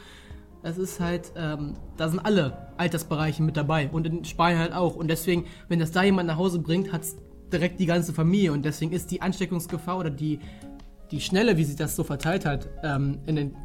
es 0.68 0.78
ist 0.78 1.00
halt, 1.00 1.32
ähm, 1.36 1.74
da 1.96 2.10
sind 2.10 2.20
alle 2.20 2.68
Altersbereiche 2.78 3.42
mit 3.42 3.58
dabei. 3.58 3.90
Und 3.90 4.06
in 4.06 4.26
Spanien 4.26 4.60
halt 4.60 4.74
auch. 4.74 4.96
Und 4.96 5.08
deswegen, 5.08 5.46
wenn 5.70 5.80
das 5.80 5.92
da 5.92 6.04
jemand 6.04 6.28
nach 6.28 6.38
Hause 6.38 6.60
bringt, 6.60 6.92
hat 6.92 7.04
es 7.04 7.16
direkt 7.52 7.80
die 7.80 7.86
ganze 7.86 8.14
Familie. 8.14 8.52
Und 8.52 8.64
deswegen 8.66 8.92
ist 8.92 9.10
die 9.12 9.22
Ansteckungsgefahr 9.22 9.98
oder 9.98 10.10
die, 10.10 10.40
die 11.12 11.22
Schnelle, 11.22 11.58
wie 11.58 11.64
sich 11.64 11.78
das 11.78 11.96
so 11.96 12.04
verteilt 12.04 12.46
hat, 12.46 12.68
ähm, 12.84 13.20
in 13.26 13.36
den 13.38 13.56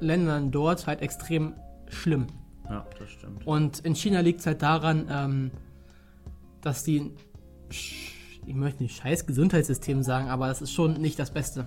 Ländern 0.00 0.50
dort 0.50 0.86
halt 0.86 1.02
extrem 1.02 1.54
schlimm. 1.88 2.28
Ja, 2.68 2.86
das 2.98 3.10
stimmt. 3.10 3.46
Und 3.46 3.80
in 3.80 3.94
China 3.94 4.20
liegt 4.20 4.40
es 4.40 4.46
halt 4.46 4.62
daran, 4.62 5.06
ähm, 5.10 5.50
dass 6.60 6.84
die, 6.84 7.10
ich 7.68 8.54
möchte 8.54 8.82
nicht 8.82 8.96
scheiß 8.96 9.26
Gesundheitssystem 9.26 10.02
sagen, 10.02 10.28
aber 10.28 10.50
es 10.50 10.62
ist 10.62 10.72
schon 10.72 11.00
nicht 11.00 11.18
das 11.18 11.32
Beste. 11.32 11.66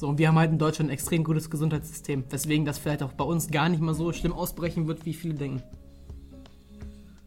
So, 0.00 0.08
und 0.08 0.18
wir 0.18 0.28
haben 0.28 0.38
halt 0.38 0.50
in 0.50 0.56
Deutschland 0.56 0.88
ein 0.88 0.94
extrem 0.94 1.24
gutes 1.24 1.50
Gesundheitssystem, 1.50 2.24
weswegen 2.30 2.64
das 2.64 2.78
vielleicht 2.78 3.02
auch 3.02 3.12
bei 3.12 3.24
uns 3.24 3.50
gar 3.50 3.68
nicht 3.68 3.82
mal 3.82 3.92
so 3.92 4.14
schlimm 4.14 4.32
ausbrechen 4.32 4.88
wird, 4.88 5.04
wie 5.04 5.12
viele 5.12 5.34
denken. 5.34 5.62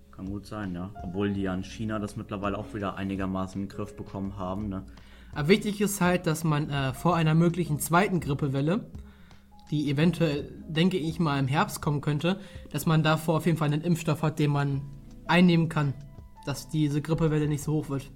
Kann 0.09 0.25
gut 0.25 0.47
sein, 0.47 0.73
ja. 0.73 0.89
Obwohl 1.03 1.31
die 1.31 1.43
ja 1.43 1.53
in 1.53 1.63
China 1.63 1.99
das 1.99 2.17
mittlerweile 2.17 2.57
auch 2.57 2.73
wieder 2.73 2.95
einigermaßen 2.95 3.61
in 3.61 3.67
den 3.67 3.75
Griff 3.75 3.95
bekommen 3.95 4.39
haben, 4.39 4.69
ne? 4.69 4.83
Aber 5.35 5.49
wichtig 5.49 5.81
ist 5.81 6.01
halt, 6.01 6.25
dass 6.25 6.43
man 6.43 6.71
äh, 6.71 6.93
vor 6.95 7.15
einer 7.15 7.35
möglichen 7.35 7.77
zweiten 7.77 8.19
Grippewelle, 8.19 8.89
die 9.69 9.91
eventuell, 9.91 10.49
denke 10.67 10.97
ich 10.97 11.19
mal, 11.19 11.37
im 11.37 11.47
Herbst 11.47 11.79
kommen 11.79 12.01
könnte, 12.01 12.39
dass 12.71 12.87
man 12.87 13.03
davor 13.03 13.37
auf 13.37 13.45
jeden 13.45 13.59
Fall 13.59 13.71
einen 13.71 13.83
Impfstoff 13.83 14.23
hat, 14.23 14.39
den 14.39 14.49
man 14.49 14.81
einnehmen 15.27 15.69
kann, 15.69 15.93
dass 16.47 16.69
diese 16.69 17.03
Grippewelle 17.03 17.47
nicht 17.47 17.61
so 17.61 17.73
hoch 17.73 17.89
wird. 17.89 18.09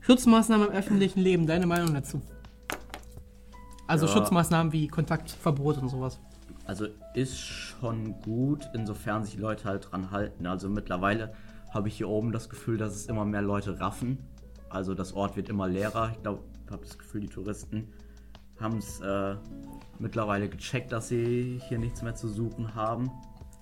Schutzmaßnahmen 0.00 0.66
im 0.66 0.72
öffentlichen 0.72 1.20
Leben, 1.20 1.46
deine 1.46 1.66
Meinung 1.66 1.94
dazu? 1.94 2.20
Also 3.86 4.06
ja. 4.06 4.12
Schutzmaßnahmen 4.12 4.72
wie 4.72 4.88
Kontaktverbot 4.88 5.78
und 5.78 5.88
sowas. 5.88 6.18
Also 6.66 6.86
ist 7.14 7.38
schon 7.38 8.20
gut, 8.22 8.68
insofern 8.72 9.24
sich 9.24 9.36
Leute 9.36 9.64
halt 9.64 9.90
dran 9.90 10.10
halten. 10.10 10.46
Also 10.46 10.68
mittlerweile 10.68 11.34
habe 11.70 11.88
ich 11.88 11.96
hier 11.96 12.08
oben 12.08 12.32
das 12.32 12.48
Gefühl, 12.48 12.78
dass 12.78 12.94
es 12.94 13.06
immer 13.06 13.24
mehr 13.24 13.42
Leute 13.42 13.80
raffen. 13.80 14.18
Also 14.70 14.94
das 14.94 15.12
Ort 15.12 15.36
wird 15.36 15.48
immer 15.48 15.68
leerer. 15.68 16.10
Ich 16.12 16.22
glaube, 16.22 16.42
ich 16.64 16.72
habe 16.72 16.82
das 16.82 16.98
Gefühl, 16.98 17.20
die 17.20 17.28
Touristen 17.28 17.88
haben 18.58 18.78
es 18.78 19.00
äh, 19.00 19.34
mittlerweile 19.98 20.48
gecheckt, 20.48 20.92
dass 20.92 21.08
sie 21.08 21.60
hier 21.68 21.78
nichts 21.78 22.02
mehr 22.02 22.14
zu 22.14 22.28
suchen 22.28 22.74
haben. 22.74 23.10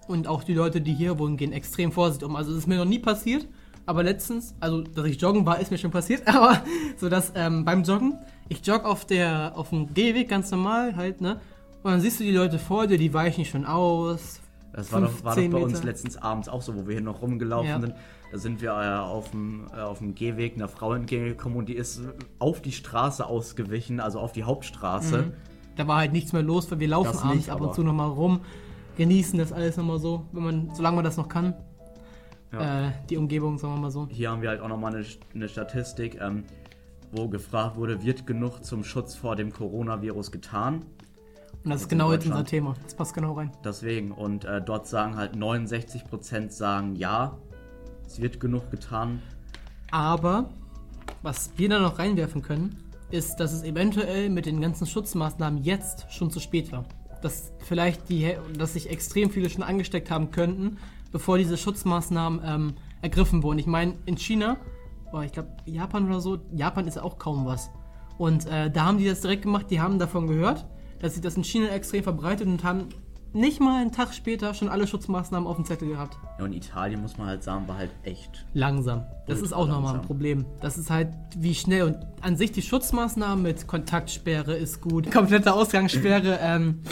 Und 0.07 0.29
auch 0.29 0.45
die 0.45 0.55
Leute, 0.55 0.81
die 0.81 0.93
hier 0.93 1.19
wohnen, 1.19 1.37
gehen 1.37 1.53
extrem 1.53 1.93
vorsichtig 1.93 2.29
um. 2.29 2.37
Also 2.37 2.53
es 2.53 2.59
ist 2.59 2.67
mir 2.67 2.77
noch 2.77 2.85
nie 2.85 2.99
passiert, 2.99 3.49
aber 3.87 4.03
letztens, 4.03 4.55
also 4.61 4.83
dass 4.83 5.07
ich 5.07 5.21
joggen 5.21 5.47
war, 5.47 5.59
ist 5.61 5.71
mir 5.71 5.79
schon 5.79 5.91
passiert, 5.91 6.27
aber 6.35 6.63
so 6.97 7.09
dass 7.09 7.33
ähm, 7.35 7.65
beim 7.65 7.83
Joggen, 7.83 8.19
ich 8.49 8.67
jogge 8.67 8.87
auf 8.87 9.05
der 9.05 9.53
auf 9.57 9.71
dem 9.71 9.93
Gehweg 9.95 10.29
ganz 10.29 10.51
normal 10.51 10.97
halt, 10.97 11.21
ne? 11.21 11.41
Und 11.83 11.91
dann 11.91 12.01
siehst 12.01 12.21
du 12.21 12.25
die 12.25 12.33
Leute 12.33 12.59
vor 12.59 12.87
dir, 12.87 12.99
die 12.99 13.13
weichen 13.13 13.45
schon 13.45 13.65
aus. 13.65 14.41
Das 14.73 14.93
war 14.93 15.01
doch, 15.03 15.25
war 15.25 15.37
doch 15.37 15.51
bei 15.51 15.59
uns 15.59 15.83
letztens 15.83 16.17
abends 16.17 16.49
auch 16.49 16.63
so, 16.63 16.75
wo 16.75 16.87
wir 16.87 16.95
hier 16.95 17.03
noch 17.03 17.21
rumgelaufen 17.21 17.69
ja. 17.69 17.81
sind. 17.81 17.95
Da 18.31 18.39
sind 18.39 18.63
wir 18.63 18.71
äh, 18.71 18.99
auf, 18.99 19.31
dem, 19.33 19.67
äh, 19.77 19.81
auf 19.81 19.99
dem 19.99 20.15
Gehweg 20.15 20.55
einer 20.55 20.69
Frau 20.69 20.95
entgegengekommen 20.95 21.59
und 21.59 21.69
die 21.69 21.75
ist 21.75 22.01
auf 22.39 22.63
die 22.63 22.73
Straße 22.73 23.27
ausgewichen, 23.27 24.01
also 24.01 24.21
auf 24.21 24.33
die 24.33 24.45
Hauptstraße. 24.45 25.19
Mhm. 25.23 25.33
Da 25.77 25.87
war 25.89 25.99
halt 25.99 26.13
nichts 26.13 26.33
mehr 26.33 26.43
los, 26.43 26.71
weil 26.71 26.81
wir 26.81 26.89
laufen 26.89 27.13
das 27.13 27.23
abends 27.23 27.37
nicht, 27.37 27.51
ab 27.51 27.61
und 27.61 27.75
zu 27.75 27.83
nochmal 27.83 28.09
rum 28.09 28.41
genießen 28.97 29.39
das 29.39 29.53
alles 29.53 29.77
nochmal 29.77 29.99
so, 29.99 30.27
wenn 30.33 30.43
man, 30.43 30.71
solange 30.75 30.97
man 30.97 31.05
das 31.05 31.17
noch 31.17 31.29
kann. 31.29 31.55
Ja. 32.53 32.89
Äh, 32.89 32.93
die 33.09 33.17
Umgebung, 33.17 33.59
sagen 33.59 33.75
wir 33.75 33.81
mal 33.81 33.91
so. 33.91 34.07
Hier 34.11 34.31
haben 34.31 34.43
wir 34.43 34.51
halt 34.51 34.61
auch 34.61 34.69
nochmal 34.69 34.95
eine, 34.95 35.05
eine 35.35 35.49
Statistik. 35.49 36.21
Ähm, 36.21 36.45
wo 37.13 37.29
gefragt 37.29 37.77
wurde, 37.77 38.03
wird 38.03 38.27
genug 38.27 38.65
zum 38.65 38.83
Schutz 38.83 39.15
vor 39.15 39.37
dem 39.37 39.53
Coronavirus 39.53 40.33
getan? 40.33 40.85
Und 41.63 41.71
das 41.71 41.83
ist 41.83 41.93
in 41.93 41.99
genau 41.99 42.13
jetzt 42.13 42.27
unser. 42.27 42.45
Thema. 42.45 42.75
Das 42.83 42.95
passt 42.95 43.15
genau 43.15 43.35
rein. 43.35 43.53
Deswegen, 43.65 44.11
und 44.11 44.45
äh, 44.45 44.61
dort 44.61 44.89
sagen 44.89 45.17
halt 45.17 45.37
69% 45.37 46.51
sagen 46.51 46.97
ja, 46.97 47.39
es 48.07 48.21
wird 48.21 48.41
genug 48.41 48.71
getan. 48.71 49.23
Aber 49.91 50.51
was 51.23 51.53
wir 51.57 51.69
da 51.69 51.79
noch 51.79 51.99
reinwerfen 51.99 52.43
können, 52.43 52.77
ist, 53.11 53.37
dass 53.37 53.53
es 53.53 53.63
eventuell 53.63 54.31
mit 54.31 54.47
den 54.47 54.61
ganzen 54.61 54.87
Schutzmaßnahmen 54.87 55.63
jetzt 55.63 56.07
schon 56.11 56.31
zu 56.31 56.41
spät 56.41 56.73
war. 56.73 56.85
Dass 57.21 57.53
vielleicht 57.59 58.09
die, 58.09 58.35
dass 58.59 58.73
sich 58.73 58.91
extrem 58.91 59.31
viele 59.31 59.51
schon 59.51 59.63
angesteckt 59.63 60.11
haben 60.11 60.31
könnten, 60.31 60.79
bevor 61.13 61.39
diese 61.39 61.57
Schutzmaßnahmen 61.57 62.41
ähm, 62.45 62.75
ergriffen 63.03 63.43
wurden. 63.43 63.59
Ich 63.59 63.67
meine, 63.67 63.95
in 64.07 64.17
China, 64.17 64.57
oder 65.13 65.25
ich 65.25 65.33
glaube 65.33 65.49
Japan 65.65 66.07
oder 66.07 66.21
so, 66.21 66.39
Japan 66.53 66.87
ist 66.87 66.97
ja 66.97 67.03
auch 67.03 67.19
kaum 67.19 67.47
was. 67.47 67.71
Und 68.19 68.47
äh, 68.47 68.71
da 68.71 68.85
haben 68.85 68.99
die 68.99 69.07
das 69.07 69.21
direkt 69.21 69.43
gemacht, 69.43 69.67
die 69.71 69.81
haben 69.81 69.99
davon 69.99 70.27
gehört, 70.27 70.67
dass 71.01 71.15
sich 71.15 71.23
das 71.23 71.37
in 71.37 71.45
China 71.45 71.69
extrem 71.69 72.03
verbreitet 72.03 72.47
und 72.47 72.63
haben 72.63 72.89
nicht 73.35 73.61
mal 73.61 73.81
einen 73.81 73.93
Tag 73.93 74.13
später 74.13 74.53
schon 74.55 74.69
alle 74.69 74.87
Schutzmaßnahmen 74.87 75.49
auf 75.49 75.57
dem 75.57 75.65
Zettel 75.65 75.89
gehabt. 75.89 76.19
Ja, 76.39 76.45
und 76.45 76.53
Italien, 76.53 77.01
muss 77.01 77.17
man 77.17 77.29
halt 77.29 77.43
sagen, 77.43 77.67
war 77.67 77.79
halt 77.79 77.91
echt. 78.03 78.45
Langsam. 78.53 79.05
Das 79.27 79.41
ist 79.41 79.53
auch 79.53 79.67
nochmal 79.67 79.97
ein. 79.97 80.03
Problem. 80.03 80.45
Das 80.61 80.77
ist 80.77 80.91
halt, 80.91 81.09
wie 81.37 81.55
schnell. 81.55 81.83
Und 81.85 81.97
an 82.21 82.37
sich 82.37 82.53
die 82.53 82.63
Schutzmaßnahmen 82.63 83.43
mit 83.43 83.67
Kontaktsperre 83.67 84.55
ist 84.55 84.83
gut. 84.83 85.11
Komplette 85.11 85.55
Ausgangssperre 85.55 86.39
ähm, 86.43 86.83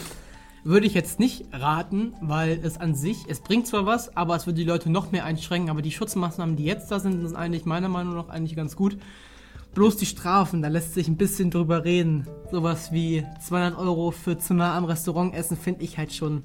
würde 0.65 0.87
ich 0.87 0.95
jetzt 0.95 1.19
nicht 1.19 1.47
raten, 1.53 2.15
weil 2.21 2.61
es 2.63 2.79
an 2.79 2.95
sich, 2.95 3.25
es 3.29 3.41
bringt 3.41 3.67
zwar 3.67 3.87
was, 3.87 4.17
aber 4.17 4.37
es 4.37 4.47
würde 4.47 4.59
die 4.59 4.67
Leute 4.67 4.91
noch 4.91 5.13
mehr 5.13 5.25
einschränken. 5.25 5.71
Aber 5.71 5.83
die 5.83 5.93
Schutzmaßnahmen, 5.93 6.57
die 6.57 6.65
jetzt 6.65 6.91
da 6.91 7.01
sind, 7.01 7.27
sind 7.27 7.37
eigentlich 7.37 7.65
meiner 7.65 7.89
Meinung 7.89 8.15
nach 8.15 8.29
eigentlich 8.29 8.57
ganz 8.57 8.77
gut. 8.77 8.99
Bloß 9.75 9.97
die 9.97 10.07
Strafen, 10.07 10.63
da 10.63 10.69
lässt 10.69 10.95
sich 10.95 11.07
ein 11.07 11.17
bisschen 11.17 11.51
drüber 11.51 11.85
reden. 11.85 12.27
Sowas 12.51 12.93
wie 12.93 13.25
200 13.41 13.79
Euro 13.79 14.11
für 14.11 14.37
zu 14.37 14.53
nah 14.53 14.77
am 14.77 14.85
Restaurant 14.85 15.33
essen, 15.35 15.57
finde 15.57 15.85
ich 15.85 15.97
halt 15.97 16.13
schon 16.13 16.43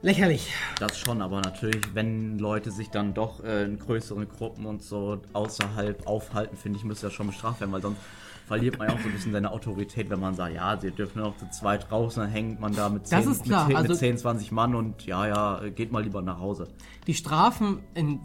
lächerlich. 0.00 0.50
Das 0.78 0.98
schon, 0.98 1.20
aber 1.20 1.40
natürlich, 1.40 1.82
wenn 1.94 2.38
Leute 2.38 2.70
sich 2.70 2.88
dann 2.88 3.14
doch 3.14 3.44
äh, 3.44 3.64
in 3.64 3.78
größeren 3.78 4.28
Gruppen 4.28 4.64
und 4.64 4.82
so 4.82 5.20
außerhalb 5.32 6.06
aufhalten, 6.06 6.56
finde 6.56 6.78
ich, 6.78 6.84
müsste 6.84 7.06
das 7.06 7.12
schon 7.12 7.26
bestraft 7.26 7.60
werden, 7.60 7.72
weil 7.72 7.82
sonst 7.82 8.00
verliert 8.48 8.78
man 8.78 8.88
ja 8.88 8.94
auch 8.94 8.98
so 9.00 9.06
ein 9.08 9.12
bisschen 9.12 9.32
seine 9.32 9.52
Autorität, 9.52 10.10
wenn 10.10 10.18
man 10.20 10.34
sagt, 10.34 10.54
ja, 10.54 10.76
sie 10.76 10.90
dürfen 10.90 11.20
noch 11.20 11.36
zu 11.36 11.48
zweit 11.50 11.92
raus, 11.92 12.14
dann 12.16 12.28
hängt 12.30 12.58
man 12.60 12.74
da 12.74 12.88
mit 12.88 13.06
10, 13.06 13.18
Das 13.18 13.26
ist 13.26 13.44
klar, 13.44 13.66
mit 13.66 13.68
10, 13.68 13.76
also- 13.76 13.88
mit 13.90 13.98
10 13.98 14.18
20 14.18 14.52
Mann 14.52 14.74
und 14.74 15.06
ja, 15.06 15.26
ja, 15.28 15.60
geht 15.68 15.92
mal 15.92 16.02
lieber 16.02 16.22
nach 16.22 16.40
Hause. 16.40 16.66
die 17.06 17.14
Strafen 17.14 17.78
in 17.94 18.20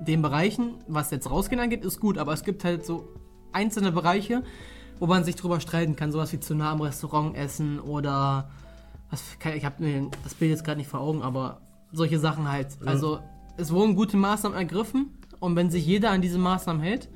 den 0.00 0.20
Bereichen, 0.22 0.74
was 0.86 1.10
jetzt 1.10 1.30
rausgehen 1.30 1.60
angeht, 1.60 1.84
ist 1.84 1.98
gut, 2.00 2.18
aber 2.18 2.32
es 2.34 2.44
gibt 2.44 2.64
halt 2.64 2.84
so 2.84 3.08
einzelne 3.52 3.90
Bereiche, 3.92 4.42
wo 4.98 5.06
man 5.06 5.24
sich 5.24 5.36
drüber 5.36 5.58
streiten 5.60 5.96
kann, 5.96 6.12
sowas 6.12 6.32
wie 6.32 6.40
zu 6.40 6.54
nah 6.54 6.72
am 6.72 6.80
Restaurant 6.82 7.34
essen 7.36 7.80
oder 7.80 8.50
was, 9.10 9.22
ich 9.54 9.64
habe 9.64 9.82
mir 9.82 10.10
das 10.22 10.34
Bild 10.34 10.50
jetzt 10.50 10.64
gerade 10.64 10.78
nicht 10.78 10.90
vor 10.90 11.00
Augen, 11.00 11.22
aber 11.22 11.60
solche 11.92 12.18
Sachen 12.18 12.50
halt. 12.50 12.76
Also 12.84 13.20
es 13.56 13.70
wurden 13.72 13.94
gute 13.94 14.16
Maßnahmen 14.18 14.58
ergriffen 14.58 15.16
und 15.40 15.56
wenn 15.56 15.70
sich 15.70 15.86
jeder 15.86 16.10
an 16.10 16.20
diese 16.20 16.38
Maßnahmen 16.38 16.82
hält, 16.82 17.08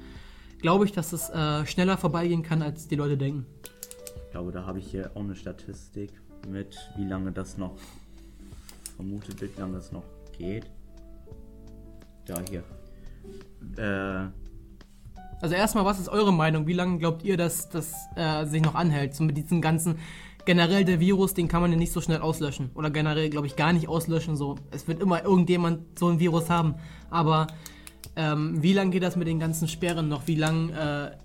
glaube 0.61 0.85
ich, 0.85 0.93
dass 0.93 1.13
es 1.13 1.31
äh, 1.31 1.67
schneller 1.67 1.97
vorbeigehen 1.97 2.43
kann, 2.43 2.63
als 2.63 2.89
die 2.89 2.97
Leute 2.97 3.17
denken. 3.17 3.47
Ich 4.27 4.31
glaube, 4.33 4.53
da 4.53 4.65
habe 4.65 4.79
ich 4.79 4.91
hier 4.91 5.11
auch 5.15 5.21
eine 5.21 5.35
Statistik 5.35 6.13
mit, 6.49 6.77
wie 6.97 7.05
lange 7.05 7.33
das 7.33 7.59
noch 7.59 7.77
vermutet 8.97 9.41
wird, 9.41 9.57
wie 9.57 9.61
lange 9.61 9.75
das 9.75 9.93
noch 9.93 10.05
geht. 10.37 10.71
Da 12.27 12.41
hier. 12.49 12.63
Äh, 13.77 14.29
Also 15.43 15.55
erstmal, 15.55 15.85
was 15.85 15.99
ist 15.99 16.09
eure 16.09 16.33
Meinung? 16.33 16.67
Wie 16.67 16.75
lange 16.75 16.99
glaubt 16.99 17.23
ihr, 17.25 17.37
dass 17.37 17.69
das 17.71 17.95
äh, 18.15 18.45
sich 18.47 18.63
noch 18.63 18.75
anhält? 18.75 19.15
So 19.15 19.25
mit 19.25 19.37
diesem 19.37 19.61
ganzen 19.61 19.99
generell 20.45 20.85
der 20.85 21.01
Virus, 21.01 21.35
den 21.35 21.49
kann 21.49 21.61
man 21.61 21.71
ja 21.71 21.77
nicht 21.79 21.93
so 21.93 22.01
schnell 22.01 22.21
auslöschen 22.21 22.71
oder 22.75 22.91
generell 22.91 23.31
glaube 23.31 23.47
ich 23.47 23.57
gar 23.57 23.73
nicht 23.73 23.89
auslöschen. 23.89 24.37
So, 24.37 24.57
es 24.71 24.87
wird 24.89 25.01
immer 25.01 25.23
irgendjemand 25.25 25.99
so 25.99 26.09
ein 26.09 26.19
Virus 26.19 26.51
haben. 26.51 26.75
Aber 27.11 27.47
ähm, 28.17 28.63
wie 28.63 28.73
lange 28.73 28.91
geht 28.91 29.03
das 29.03 29.17
mit 29.17 29.29
den 29.29 29.39
ganzen 29.39 29.69
Sperren 29.69 30.09
noch? 30.09 30.27
Wie 30.27 30.35
lange 30.37 31.17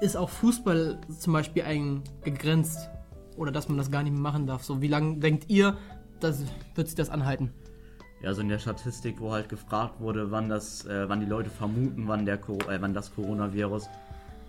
äh, 0.00 0.04
ist 0.04 0.16
auch 0.16 0.30
Fußball 0.30 0.98
zum 1.18 1.32
Beispiel 1.32 1.62
eingegrenzt 1.62 2.88
oder 3.36 3.52
dass 3.52 3.68
man 3.68 3.78
das 3.78 3.90
gar 3.90 4.02
nicht 4.02 4.12
mehr 4.12 4.20
machen 4.22 4.46
darf? 4.46 4.64
So, 4.64 4.82
wie 4.82 4.88
lange 4.88 5.18
denkt 5.18 5.48
ihr, 5.48 5.76
das 6.20 6.42
wird 6.74 6.88
sich 6.88 6.96
das 6.96 7.10
anhalten? 7.10 7.52
Ja, 8.20 8.34
so 8.34 8.40
in 8.40 8.48
der 8.48 8.58
Statistik, 8.58 9.20
wo 9.20 9.32
halt 9.32 9.48
gefragt 9.48 10.00
wurde, 10.00 10.32
wann 10.32 10.48
das, 10.48 10.84
äh, 10.86 11.08
wann 11.08 11.20
die 11.20 11.26
Leute 11.26 11.50
vermuten, 11.50 12.08
wann 12.08 12.26
der, 12.26 12.34
äh, 12.36 12.80
wann 12.80 12.92
das 12.92 13.14
Coronavirus 13.14 13.88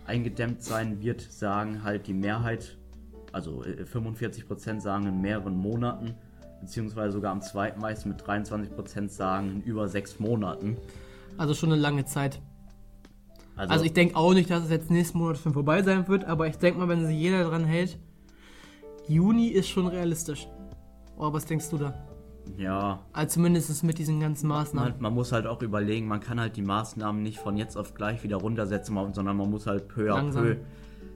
eingedämmt 0.07 0.63
sein 0.63 1.01
wird, 1.01 1.21
sagen 1.21 1.83
halt 1.83 2.07
die 2.07 2.13
Mehrheit, 2.13 2.77
also 3.31 3.63
äh, 3.63 3.83
45% 3.83 4.81
sagen 4.81 5.05
in 5.05 5.21
mehreren 5.21 5.55
Monaten, 5.55 6.15
beziehungsweise 6.61 7.13
sogar 7.13 7.31
am 7.31 7.43
zweitmeisten 7.43 8.11
mit 8.11 8.21
23% 8.23 9.07
sagen 9.09 9.51
in 9.51 9.61
über 9.61 9.87
sechs 9.87 10.19
Monaten. 10.19 10.77
Also 11.39 11.53
schon 11.53 11.71
eine 11.71 11.81
lange 11.81 12.03
Zeit. 12.03 12.41
Also, 13.55 13.71
Also 13.71 13.85
ich 13.85 13.93
denke 13.93 14.17
auch 14.17 14.33
nicht, 14.33 14.49
dass 14.49 14.65
es 14.65 14.69
jetzt 14.69 14.91
nächsten 14.91 15.17
Monat 15.17 15.37
schon 15.37 15.53
vorbei 15.53 15.81
sein 15.83 16.05
wird, 16.09 16.25
aber 16.25 16.47
ich 16.47 16.57
denke 16.57 16.79
mal, 16.79 16.89
wenn 16.89 17.05
sich 17.05 17.17
jeder 17.17 17.45
dran 17.45 17.63
hält, 17.63 17.97
Juni 19.07 19.47
ist 19.47 19.69
schon 19.69 19.87
realistisch. 19.87 20.47
Oder 21.15 21.33
was 21.33 21.45
denkst 21.45 21.69
du 21.69 21.77
da? 21.77 21.93
ja, 22.57 22.99
Also 23.13 23.35
zumindest 23.35 23.83
mit 23.83 23.99
diesen 23.99 24.19
ganzen 24.19 24.47
Maßnahmen. 24.47 24.93
man, 24.93 25.01
man 25.01 25.13
muss 25.13 25.31
halt 25.31 25.45
auch 25.45 25.61
überlegen, 25.61 26.07
man 26.07 26.19
kann 26.19 26.39
halt 26.39 26.57
die 26.57 26.61
Maßnahmen 26.61 27.21
nicht 27.21 27.37
von 27.37 27.55
jetzt 27.57 27.77
auf 27.77 27.93
gleich 27.93 28.23
wieder 28.23 28.37
runtersetzen, 28.37 28.97
sondern 29.13 29.37
man 29.37 29.49
muss 29.49 29.65
halt 29.67 29.87
peu 29.87 30.11
à 30.13 30.31
peu 30.31 30.57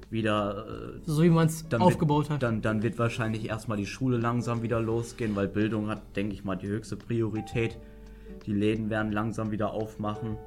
wieder 0.10 0.66
äh, 0.68 1.00
So 1.06 1.24
wie 1.24 1.30
man 1.30 1.48
es 1.48 1.66
aufgebaut 1.80 2.26
wird, 2.26 2.36
hat. 2.36 2.44
Dann, 2.44 2.62
dann 2.62 2.84
wird 2.84 2.98
wahrscheinlich 2.98 3.50
erstmal 3.50 3.78
die 3.78 3.88
Schule 3.88 4.18
langsam 4.18 4.62
wieder 4.62 4.80
losgehen, 4.80 5.36
weil 5.36 5.48
Bildung 5.48 5.90
hat, 5.90 6.16
denke 6.16 6.34
ich 6.34 6.44
mal, 6.44 6.56
die 6.56 6.68
höchste 6.68 6.96
Priorität. 6.96 7.78
Die 8.46 8.54
Läden 8.54 8.90
werden 8.90 9.12
langsam 9.12 9.52
wieder 9.52 9.74
aufmachen. 9.74 10.38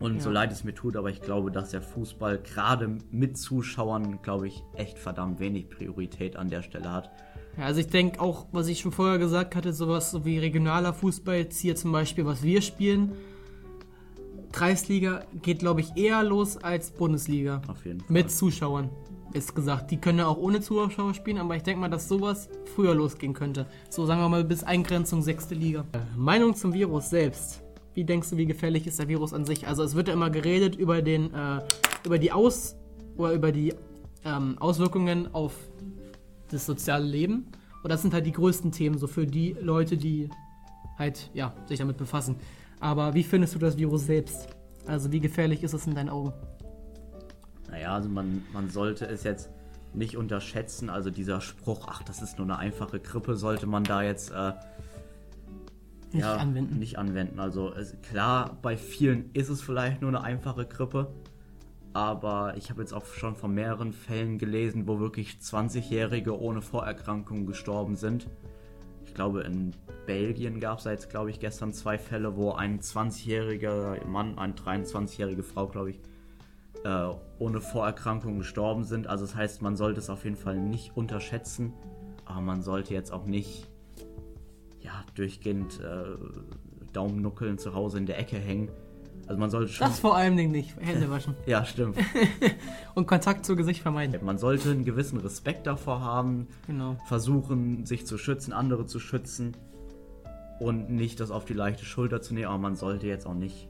Und 0.00 0.16
Ja. 0.16 0.20
so 0.20 0.30
leid 0.30 0.50
es 0.50 0.64
mir 0.64 0.74
tut, 0.74 0.96
aber 0.96 1.10
ich 1.10 1.20
glaube, 1.20 1.50
dass 1.50 1.70
der 1.70 1.82
Fußball 1.82 2.38
gerade 2.38 2.96
mit 3.10 3.36
Zuschauern, 3.38 4.20
glaube 4.22 4.48
ich, 4.48 4.62
echt 4.74 4.98
verdammt 4.98 5.40
wenig 5.40 5.68
Priorität 5.68 6.36
an 6.36 6.48
der 6.48 6.62
Stelle 6.62 6.90
hat. 6.90 7.10
Ja, 7.58 7.64
also 7.64 7.80
ich 7.80 7.88
denke 7.88 8.20
auch, 8.20 8.46
was 8.52 8.68
ich 8.68 8.80
schon 8.80 8.92
vorher 8.92 9.18
gesagt 9.18 9.54
hatte, 9.56 9.72
sowas 9.72 10.10
so 10.10 10.24
wie 10.24 10.38
regionaler 10.38 10.94
Fußball, 10.94 11.36
jetzt 11.36 11.58
hier 11.60 11.76
zum 11.76 11.92
Beispiel, 11.92 12.24
was 12.24 12.42
wir 12.42 12.62
spielen. 12.62 13.12
Kreisliga 14.52 15.24
geht, 15.42 15.60
glaube 15.60 15.80
ich, 15.80 15.96
eher 15.96 16.22
los 16.24 16.56
als 16.56 16.90
Bundesliga. 16.90 17.62
Auf 17.68 17.84
jeden 17.86 18.00
Fall. 18.00 18.12
Mit 18.12 18.30
Zuschauern, 18.30 18.90
ist 19.32 19.54
gesagt. 19.54 19.90
Die 19.90 19.96
können 19.96 20.18
ja 20.18 20.26
auch 20.26 20.36
ohne 20.36 20.60
Zuschauer 20.60 21.14
spielen, 21.14 21.38
aber 21.38 21.56
ich 21.56 21.62
denke 21.62 21.80
mal, 21.80 21.88
dass 21.88 22.08
sowas 22.08 22.48
früher 22.74 22.94
losgehen 22.94 23.32
könnte. 23.32 23.66
So 23.88 24.06
sagen 24.06 24.20
wir 24.20 24.28
mal 24.28 24.44
bis 24.44 24.64
Eingrenzung 24.64 25.22
sechste 25.22 25.54
Liga. 25.54 25.84
Äh, 25.92 25.98
Meinung 26.16 26.54
zum 26.54 26.72
Virus 26.72 27.10
selbst. 27.10 27.62
Wie 27.94 28.04
denkst 28.04 28.30
du, 28.30 28.36
wie 28.36 28.46
gefährlich 28.46 28.86
ist 28.86 28.98
der 28.98 29.08
Virus 29.08 29.32
an 29.32 29.44
sich? 29.44 29.66
Also 29.66 29.82
es 29.82 29.94
wird 29.94 30.08
ja 30.08 30.14
immer 30.14 30.30
geredet 30.30 30.76
über 30.76 31.02
den, 31.02 31.34
äh, 31.34 31.60
über 32.04 32.18
die 32.18 32.32
Aus 32.32 32.76
oder 33.16 33.32
über 33.32 33.52
die 33.52 33.74
ähm, 34.24 34.56
Auswirkungen 34.58 35.32
auf 35.34 35.54
das 36.50 36.66
soziale 36.66 37.04
Leben. 37.04 37.46
Und 37.82 37.90
das 37.90 38.02
sind 38.02 38.12
halt 38.12 38.26
die 38.26 38.32
größten 38.32 38.72
Themen, 38.72 38.98
so 38.98 39.06
für 39.06 39.26
die 39.26 39.56
Leute, 39.60 39.96
die 39.96 40.28
halt, 40.98 41.30
ja, 41.32 41.54
sich 41.66 41.78
damit 41.78 41.96
befassen. 41.96 42.36
Aber 42.78 43.14
wie 43.14 43.22
findest 43.22 43.54
du 43.54 43.58
das 43.58 43.76
Virus 43.76 44.06
selbst? 44.06 44.48
Also 44.86 45.12
wie 45.12 45.20
gefährlich 45.20 45.62
ist 45.62 45.72
es 45.72 45.86
in 45.86 45.94
deinen 45.94 46.08
Augen? 46.08 46.32
Naja, 47.70 47.94
also 47.94 48.08
man, 48.08 48.42
man 48.52 48.68
sollte 48.68 49.06
es 49.06 49.22
jetzt 49.22 49.50
nicht 49.94 50.16
unterschätzen. 50.16 50.90
Also 50.90 51.10
dieser 51.10 51.40
Spruch, 51.40 51.86
ach, 51.88 52.02
das 52.02 52.22
ist 52.22 52.38
nur 52.38 52.46
eine 52.46 52.58
einfache 52.58 53.00
Grippe, 53.00 53.36
sollte 53.36 53.66
man 53.66 53.84
da 53.84 54.02
jetzt 54.02 54.30
äh, 54.30 54.52
Nicht 56.12 56.24
anwenden. 56.24 56.78
Nicht 56.78 56.98
anwenden. 56.98 57.38
Also 57.38 57.72
es, 57.72 57.96
klar, 58.02 58.58
bei 58.62 58.76
vielen 58.76 59.30
ist 59.32 59.48
es 59.48 59.62
vielleicht 59.62 60.00
nur 60.02 60.08
eine 60.08 60.22
einfache 60.22 60.66
Grippe. 60.66 61.12
Aber 61.92 62.54
ich 62.56 62.70
habe 62.70 62.82
jetzt 62.82 62.92
auch 62.92 63.04
schon 63.04 63.34
von 63.34 63.52
mehreren 63.52 63.92
Fällen 63.92 64.38
gelesen, 64.38 64.86
wo 64.86 65.00
wirklich 65.00 65.38
20-Jährige 65.42 66.40
ohne 66.40 66.62
Vorerkrankungen 66.62 67.46
gestorben 67.46 67.96
sind. 67.96 68.28
Ich 69.04 69.14
glaube, 69.14 69.40
in 69.40 69.74
Belgien 70.06 70.60
gab 70.60 70.78
es 70.78 70.84
jetzt, 70.84 71.10
glaube 71.10 71.30
ich, 71.30 71.40
gestern 71.40 71.72
zwei 71.72 71.98
Fälle, 71.98 72.36
wo 72.36 72.52
ein 72.52 72.78
20-jähriger 72.78 74.06
Mann, 74.06 74.38
eine 74.38 74.52
23-jährige 74.52 75.42
Frau, 75.42 75.66
glaube 75.66 75.90
ich, 75.90 76.00
äh, 76.84 77.08
ohne 77.38 77.60
Vorerkrankung 77.60 78.38
gestorben 78.38 78.84
sind. 78.84 79.06
Also 79.06 79.24
das 79.24 79.34
heißt, 79.34 79.62
man 79.62 79.76
sollte 79.76 80.00
es 80.00 80.10
auf 80.10 80.24
jeden 80.24 80.36
Fall 80.36 80.58
nicht 80.58 80.96
unterschätzen, 80.96 81.72
aber 82.24 82.40
man 82.40 82.62
sollte 82.62 82.94
jetzt 82.94 83.12
auch 83.12 83.26
nicht 83.26 83.68
ja, 84.80 85.04
durchgehend 85.14 85.80
äh, 85.80 86.16
Daumennuckeln 86.92 87.58
zu 87.58 87.74
Hause 87.74 87.98
in 87.98 88.06
der 88.06 88.18
Ecke 88.18 88.36
hängen. 88.36 88.70
Also 89.26 89.38
man 89.38 89.50
sollte 89.50 89.72
schon... 89.72 89.86
Das 89.86 90.00
vor 90.00 90.16
allem 90.16 90.36
Dingen 90.36 90.50
nicht. 90.50 90.74
Hände 90.80 91.08
waschen. 91.08 91.34
ja, 91.46 91.64
stimmt. 91.64 91.96
Und 92.94 93.06
Kontakt 93.06 93.46
zu 93.46 93.54
Gesicht 93.54 93.82
vermeiden. 93.82 94.18
Man 94.24 94.38
sollte 94.38 94.70
einen 94.70 94.84
gewissen 94.84 95.20
Respekt 95.20 95.66
davor 95.66 96.00
haben, 96.00 96.48
Genau. 96.66 96.96
versuchen, 97.06 97.86
sich 97.86 98.06
zu 98.06 98.18
schützen, 98.18 98.52
andere 98.52 98.86
zu 98.86 98.98
schützen 98.98 99.56
und 100.58 100.90
nicht 100.90 101.20
das 101.20 101.30
auf 101.30 101.44
die 101.44 101.54
leichte 101.54 101.84
Schulter 101.84 102.20
zu 102.20 102.34
nehmen, 102.34 102.48
aber 102.48 102.58
man 102.58 102.76
sollte 102.76 103.06
jetzt 103.06 103.26
auch 103.26 103.34
nicht 103.34 103.68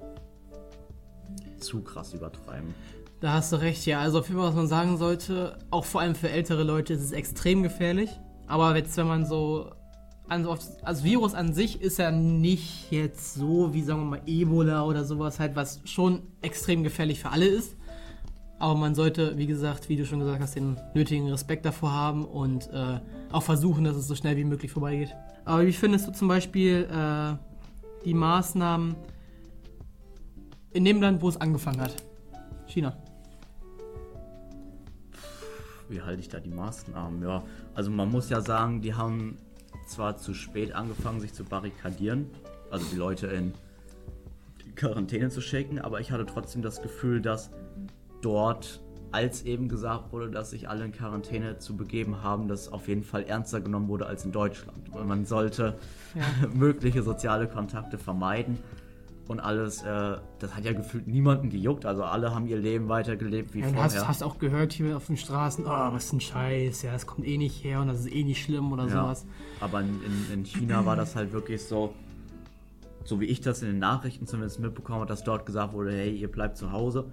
zu 1.59 1.83
krass 1.83 2.15
übertreiben. 2.15 2.75
Da 3.21 3.35
hast 3.35 3.53
du 3.53 3.57
recht, 3.57 3.85
ja. 3.87 4.01
Also 4.01 4.21
auf 4.21 4.29
jeden 4.29 4.41
Fall, 4.41 4.49
was 4.49 4.57
man 4.57 4.67
sagen 4.67 4.97
sollte, 4.97 5.59
auch 5.71 5.85
vor 5.85 6.01
allem 6.01 6.15
für 6.15 6.31
ältere 6.31 6.63
Leute 6.63 6.95
ist 6.95 7.03
es 7.03 7.13
extrem 7.13 7.63
gefährlich. 7.63 8.11
Aber 8.47 8.75
jetzt, 8.77 8.97
wenn 8.97 9.07
man 9.07 9.27
so 9.27 9.71
also 10.31 11.05
Virus 11.05 11.35
an 11.35 11.53
sich 11.53 11.81
ist 11.83 11.99
ja 11.99 12.13
nicht 12.13 12.93
jetzt 12.93 13.35
so 13.35 13.75
wie, 13.75 13.83
sagen 13.83 14.01
wir 14.03 14.11
mal, 14.19 14.23
Ebola 14.27 14.85
oder 14.85 15.05
sowas 15.05 15.41
halt, 15.41 15.57
was 15.57 15.81
schon 15.85 16.23
extrem 16.41 16.85
gefährlich 16.85 17.21
für 17.21 17.31
alle 17.31 17.47
ist. 17.47 17.77
Aber 18.61 18.77
man 18.77 18.95
sollte, 18.95 19.37
wie 19.39 19.47
gesagt, 19.47 19.89
wie 19.89 19.97
du 19.97 20.07
schon 20.07 20.21
gesagt 20.21 20.41
hast, 20.41 20.55
den 20.55 20.79
nötigen 20.95 21.29
Respekt 21.29 21.65
davor 21.65 21.93
haben 21.93 22.25
und 22.25 22.71
äh, 22.73 23.01
auch 23.33 23.43
versuchen, 23.43 23.85
dass 23.85 23.97
es 23.97 24.07
so 24.07 24.15
schnell 24.15 24.37
wie 24.37 24.45
möglich 24.45 24.71
vorbeigeht. 24.71 25.17
Aber 25.45 25.67
wie 25.67 25.73
findest 25.73 26.07
du 26.07 26.13
zum 26.13 26.29
Beispiel 26.29 26.87
äh, 26.93 27.35
die 28.05 28.15
Maßnahmen 28.15 28.95
in 30.73 30.85
dem 30.85 31.01
Land, 31.03 31.23
wo 31.23 31.29
es 31.29 31.39
angefangen 31.39 31.81
hat? 31.81 31.97
China. 32.67 32.97
Wie 35.91 36.01
halte 36.01 36.21
ich 36.21 36.29
da 36.29 36.39
die 36.39 36.51
Maßnahmen? 36.51 37.23
Ja, 37.23 37.43
also 37.75 37.91
man 37.91 38.11
muss 38.11 38.31
ja 38.31 38.41
sagen, 38.41 38.81
die 38.81 38.95
haben 38.95 39.37
zwar 39.87 40.17
zu 40.17 40.35
spät 40.35 40.73
angefangen, 40.73 41.21
sich 41.21 41.33
zu 41.35 41.45
barrikadieren, 41.45 42.27
also 42.71 42.87
die 42.93 42.97
Leute 42.97 43.27
in 43.27 43.53
Quarantäne 44.77 45.31
zu 45.31 45.41
schicken, 45.41 45.81
aber 45.81 46.01
ich 46.01 46.13
hatte 46.13 46.25
trotzdem 46.27 46.63
das 46.63 46.81
Gefühl, 46.81 47.21
dass 47.21 47.51
dort, 48.23 48.81
als 49.11 49.43
eben 49.43 49.69
gesagt 49.69 50.13
wurde, 50.13 50.31
dass 50.31 50.51
sich 50.51 50.69
alle 50.69 50.85
in 50.85 50.93
Quarantäne 50.93 51.59
zu 51.59 51.77
begeben 51.77 52.23
haben, 52.23 52.47
das 52.47 52.73
auf 52.73 52.87
jeden 52.87 53.03
Fall 53.03 53.25
ernster 53.25 53.61
genommen 53.61 53.89
wurde 53.89 54.07
als 54.07 54.25
in 54.25 54.31
Deutschland. 54.31 54.93
Weil 54.93 55.05
man 55.05 55.25
sollte 55.27 55.77
ja. 56.15 56.49
mögliche 56.55 57.03
soziale 57.03 57.49
Kontakte 57.49 57.99
vermeiden 57.99 58.59
und 59.31 59.39
alles, 59.39 59.85
äh, 59.85 60.17
das 60.41 60.57
hat 60.57 60.65
ja 60.65 60.73
gefühlt 60.73 61.07
niemanden 61.07 61.51
gejuckt. 61.51 61.87
Also 61.87 62.03
alle 62.03 62.35
haben 62.35 62.49
ihr 62.49 62.59
Leben 62.59 62.89
weitergelebt 62.89 63.55
wie 63.55 63.61
ja, 63.61 63.67
vorher. 63.69 63.85
Hast, 63.85 64.09
hast 64.09 64.23
auch 64.25 64.41
gehört 64.41 64.73
hier 64.73 64.97
auf 64.97 65.07
den 65.07 65.17
Straßen, 65.17 65.67
oh, 65.67 65.69
was 65.69 66.07
ist 66.07 66.15
ein 66.15 66.21
Scheiß, 66.21 66.83
ja, 66.83 66.91
das 66.91 67.07
kommt 67.07 67.25
eh 67.29 67.39
nicht 67.39 67.63
her 67.63 67.81
und 67.81 67.87
das 67.87 68.01
ist 68.01 68.13
eh 68.13 68.25
nicht 68.25 68.43
schlimm 68.43 68.73
oder 68.73 68.87
ja, 68.87 68.91
sowas. 68.91 69.27
Aber 69.61 69.83
in, 69.83 70.01
in, 70.33 70.45
China 70.45 70.85
war 70.85 70.97
das 70.97 71.15
halt 71.15 71.33
wirklich 71.33 71.63
so, 71.65 71.95
so 73.05 73.21
wie 73.21 73.27
ich 73.27 73.41
das 73.41 73.63
in 73.63 73.69
den 73.69 73.79
Nachrichten 73.79 74.27
zumindest 74.27 74.59
mitbekommen 74.59 74.99
habe, 74.99 75.09
dass 75.09 75.23
dort 75.23 75.47
gesagt 75.47 75.75
wurde, 75.75 75.93
hey, 75.93 76.13
ihr 76.13 76.29
bleibt 76.29 76.57
zu 76.57 76.73
Hause. 76.73 77.05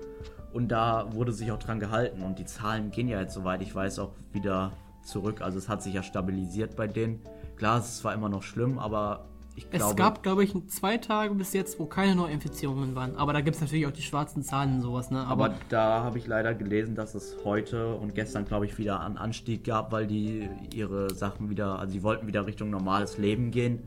Und 0.54 0.70
da 0.70 1.14
wurde 1.14 1.34
sich 1.34 1.52
auch 1.52 1.60
dran 1.60 1.80
gehalten. 1.80 2.24
Und 2.24 2.40
die 2.40 2.46
Zahlen 2.46 2.90
gehen 2.90 3.08
ja 3.08 3.22
jetzt, 3.22 3.36
soweit 3.36 3.62
ich 3.62 3.76
weiß, 3.76 4.00
auch 4.00 4.14
wieder 4.34 4.72
zurück. 5.04 5.42
Also 5.42 5.60
es 5.60 5.70
hat 5.70 5.84
sich 5.84 5.94
ja 5.94 6.02
stabilisiert 6.02 6.76
bei 6.76 6.88
denen. 6.88 7.20
Klar, 7.58 7.78
es 7.78 7.90
ist 7.90 7.98
zwar 8.00 8.16
immer 8.16 8.28
noch 8.28 8.42
schlimm, 8.42 8.80
aber 8.80 9.28
ich 9.58 9.72
glaube, 9.72 9.90
es 9.90 9.96
gab, 9.96 10.22
glaube 10.22 10.44
ich, 10.44 10.54
zwei 10.68 10.98
Tage 10.98 11.34
bis 11.34 11.52
jetzt, 11.54 11.80
wo 11.80 11.86
keine 11.86 12.16
Neuinfizierungen 12.16 12.94
waren. 12.94 13.16
Aber 13.16 13.34
da 13.34 13.42
gibt 13.42 13.56
es 13.56 13.62
natürlich 13.62 13.88
auch 13.88 13.92
die 13.92 14.04
schwarzen 14.04 14.44
Zahlen 14.44 14.76
und 14.76 14.82
sowas. 14.82 15.10
Ne? 15.10 15.20
Aber, 15.20 15.46
aber 15.46 15.56
da 15.70 16.04
habe 16.04 16.20
ich 16.20 16.28
leider 16.28 16.54
gelesen, 16.54 16.94
dass 16.94 17.16
es 17.16 17.38
heute 17.44 17.96
und 17.96 18.14
gestern, 18.14 18.46
glaube 18.46 18.68
ich, 18.68 18.78
wieder 18.78 19.00
einen 19.00 19.18
Anstieg 19.18 19.64
gab, 19.64 19.92
weil 19.92 20.06
die 20.06 20.48
ihre 20.76 21.12
Sachen 21.12 21.50
wieder, 21.50 21.80
also 21.80 21.94
sie 21.94 22.04
wollten 22.04 22.28
wieder 22.28 22.46
Richtung 22.46 22.70
normales 22.70 23.18
Leben 23.18 23.50
gehen 23.50 23.82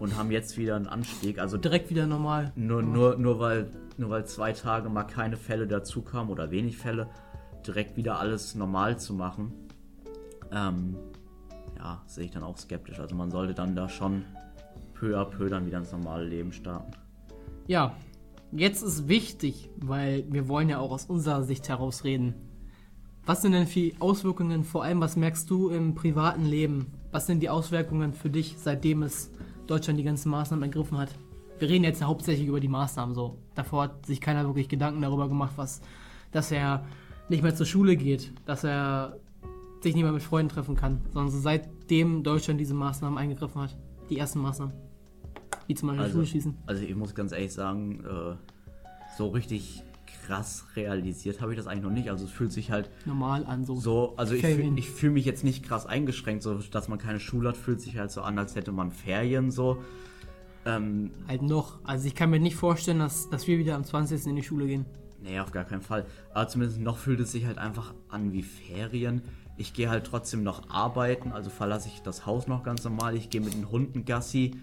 und 0.00 0.18
haben 0.18 0.32
jetzt 0.32 0.58
wieder 0.58 0.74
einen 0.74 0.88
Anstieg. 0.88 1.38
Also 1.38 1.56
direkt 1.56 1.88
wieder 1.90 2.08
normal. 2.08 2.50
Nur, 2.56 2.82
nur, 2.82 3.16
nur, 3.16 3.38
weil, 3.38 3.70
nur 3.96 4.10
weil 4.10 4.26
zwei 4.26 4.52
Tage 4.52 4.88
mal 4.88 5.04
keine 5.04 5.36
Fälle 5.36 5.68
dazu 5.68 6.02
kamen 6.02 6.30
oder 6.30 6.50
wenig 6.50 6.76
Fälle, 6.76 7.06
direkt 7.64 7.96
wieder 7.96 8.18
alles 8.18 8.56
normal 8.56 8.98
zu 8.98 9.14
machen. 9.14 9.52
Ähm, 10.50 10.96
ja, 11.78 12.02
sehe 12.06 12.24
ich 12.24 12.32
dann 12.32 12.42
auch 12.42 12.58
skeptisch. 12.58 12.98
Also 12.98 13.14
man 13.14 13.30
sollte 13.30 13.54
dann 13.54 13.76
da 13.76 13.88
schon 13.88 14.24
peu 15.00 15.18
à 15.18 15.24
peu 15.24 15.48
dann 15.48 15.66
wieder 15.66 15.78
ins 15.78 15.92
normale 15.92 16.24
Leben 16.24 16.52
starten. 16.52 16.92
Ja, 17.66 17.96
jetzt 18.52 18.82
ist 18.82 19.08
wichtig, 19.08 19.70
weil 19.76 20.24
wir 20.28 20.46
wollen 20.48 20.68
ja 20.68 20.78
auch 20.78 20.90
aus 20.90 21.06
unserer 21.06 21.42
Sicht 21.42 21.68
heraus 21.68 22.04
reden. 22.04 22.34
Was 23.24 23.42
sind 23.42 23.52
denn 23.52 23.66
für 23.66 23.92
Auswirkungen, 23.98 24.64
vor 24.64 24.84
allem 24.84 25.00
was 25.00 25.16
merkst 25.16 25.48
du 25.48 25.70
im 25.70 25.94
privaten 25.94 26.44
Leben? 26.44 26.86
Was 27.12 27.26
sind 27.26 27.40
die 27.40 27.48
Auswirkungen 27.48 28.12
für 28.12 28.30
dich, 28.30 28.56
seitdem 28.58 29.02
es 29.02 29.30
Deutschland 29.66 29.98
die 29.98 30.04
ganzen 30.04 30.30
Maßnahmen 30.30 30.64
ergriffen 30.64 30.98
hat? 30.98 31.14
Wir 31.58 31.68
reden 31.68 31.84
jetzt 31.84 32.02
hauptsächlich 32.02 32.48
über 32.48 32.60
die 32.60 32.68
Maßnahmen 32.68 33.14
so. 33.14 33.38
Davor 33.54 33.84
hat 33.84 34.06
sich 34.06 34.20
keiner 34.20 34.46
wirklich 34.46 34.68
Gedanken 34.68 35.02
darüber 35.02 35.28
gemacht, 35.28 35.52
was, 35.56 35.80
dass 36.32 36.50
er 36.50 36.84
nicht 37.28 37.42
mehr 37.42 37.54
zur 37.54 37.66
Schule 37.66 37.96
geht, 37.96 38.32
dass 38.46 38.64
er 38.64 39.18
sich 39.80 39.94
nicht 39.94 40.02
mehr 40.02 40.12
mit 40.12 40.22
Freunden 40.22 40.52
treffen 40.52 40.76
kann, 40.76 41.00
sondern 41.12 41.30
seitdem 41.30 42.22
Deutschland 42.22 42.60
diese 42.60 42.74
Maßnahmen 42.74 43.18
eingegriffen 43.18 43.62
hat, 43.62 43.76
die 44.08 44.18
ersten 44.18 44.40
Maßnahmen. 44.40 44.89
Wie 45.70 45.74
zum 45.76 45.86
Beispiel 45.90 46.04
also, 46.04 46.18
Schuhe 46.18 46.26
schießen. 46.26 46.56
Also 46.66 46.82
ich 46.82 46.96
muss 46.96 47.14
ganz 47.14 47.30
ehrlich 47.30 47.52
sagen, 47.52 48.04
äh, 48.04 48.34
so 49.16 49.28
richtig 49.28 49.84
krass 50.26 50.64
realisiert 50.74 51.40
habe 51.40 51.52
ich 51.52 51.58
das 51.58 51.68
eigentlich 51.68 51.84
noch 51.84 51.92
nicht. 51.92 52.10
Also 52.10 52.24
es 52.24 52.32
fühlt 52.32 52.50
sich 52.50 52.72
halt 52.72 52.90
normal 53.06 53.46
an 53.46 53.64
so. 53.64 53.76
So, 53.76 54.14
also 54.16 54.34
ich, 54.34 54.44
fühl, 54.44 54.76
ich 54.76 54.90
fühle 54.90 55.12
mich 55.12 55.24
jetzt 55.24 55.44
nicht 55.44 55.64
krass 55.64 55.86
eingeschränkt, 55.86 56.42
so 56.42 56.54
dass 56.54 56.88
man 56.88 56.98
keine 56.98 57.20
Schule 57.20 57.50
hat, 57.50 57.56
fühlt 57.56 57.80
sich 57.80 57.96
halt 57.98 58.10
so 58.10 58.22
an, 58.22 58.36
als 58.36 58.56
hätte 58.56 58.72
man 58.72 58.90
Ferien 58.90 59.52
so. 59.52 59.78
Ähm, 60.66 61.12
halt 61.28 61.42
noch. 61.42 61.78
Also 61.84 62.08
ich 62.08 62.16
kann 62.16 62.30
mir 62.30 62.40
nicht 62.40 62.56
vorstellen, 62.56 62.98
dass, 62.98 63.30
dass 63.30 63.46
wir 63.46 63.56
wieder 63.56 63.76
am 63.76 63.84
20. 63.84 64.26
in 64.26 64.34
die 64.34 64.42
Schule 64.42 64.66
gehen. 64.66 64.86
Nee, 65.22 65.38
auf 65.38 65.52
gar 65.52 65.66
keinen 65.66 65.82
Fall. 65.82 66.04
Aber 66.34 66.48
zumindest 66.48 66.80
noch 66.80 66.98
fühlt 66.98 67.20
es 67.20 67.30
sich 67.30 67.46
halt 67.46 67.58
einfach 67.58 67.94
an 68.08 68.32
wie 68.32 68.42
Ferien. 68.42 69.22
Ich 69.56 69.72
gehe 69.72 69.88
halt 69.88 70.04
trotzdem 70.04 70.42
noch 70.42 70.68
arbeiten, 70.68 71.30
also 71.30 71.48
verlasse 71.48 71.86
ich 71.86 72.02
das 72.02 72.26
Haus 72.26 72.48
noch 72.48 72.64
ganz 72.64 72.82
normal. 72.82 73.14
Ich 73.14 73.30
gehe 73.30 73.40
mit 73.40 73.54
den 73.54 73.70
Hunden 73.70 74.04
Gassi. 74.04 74.56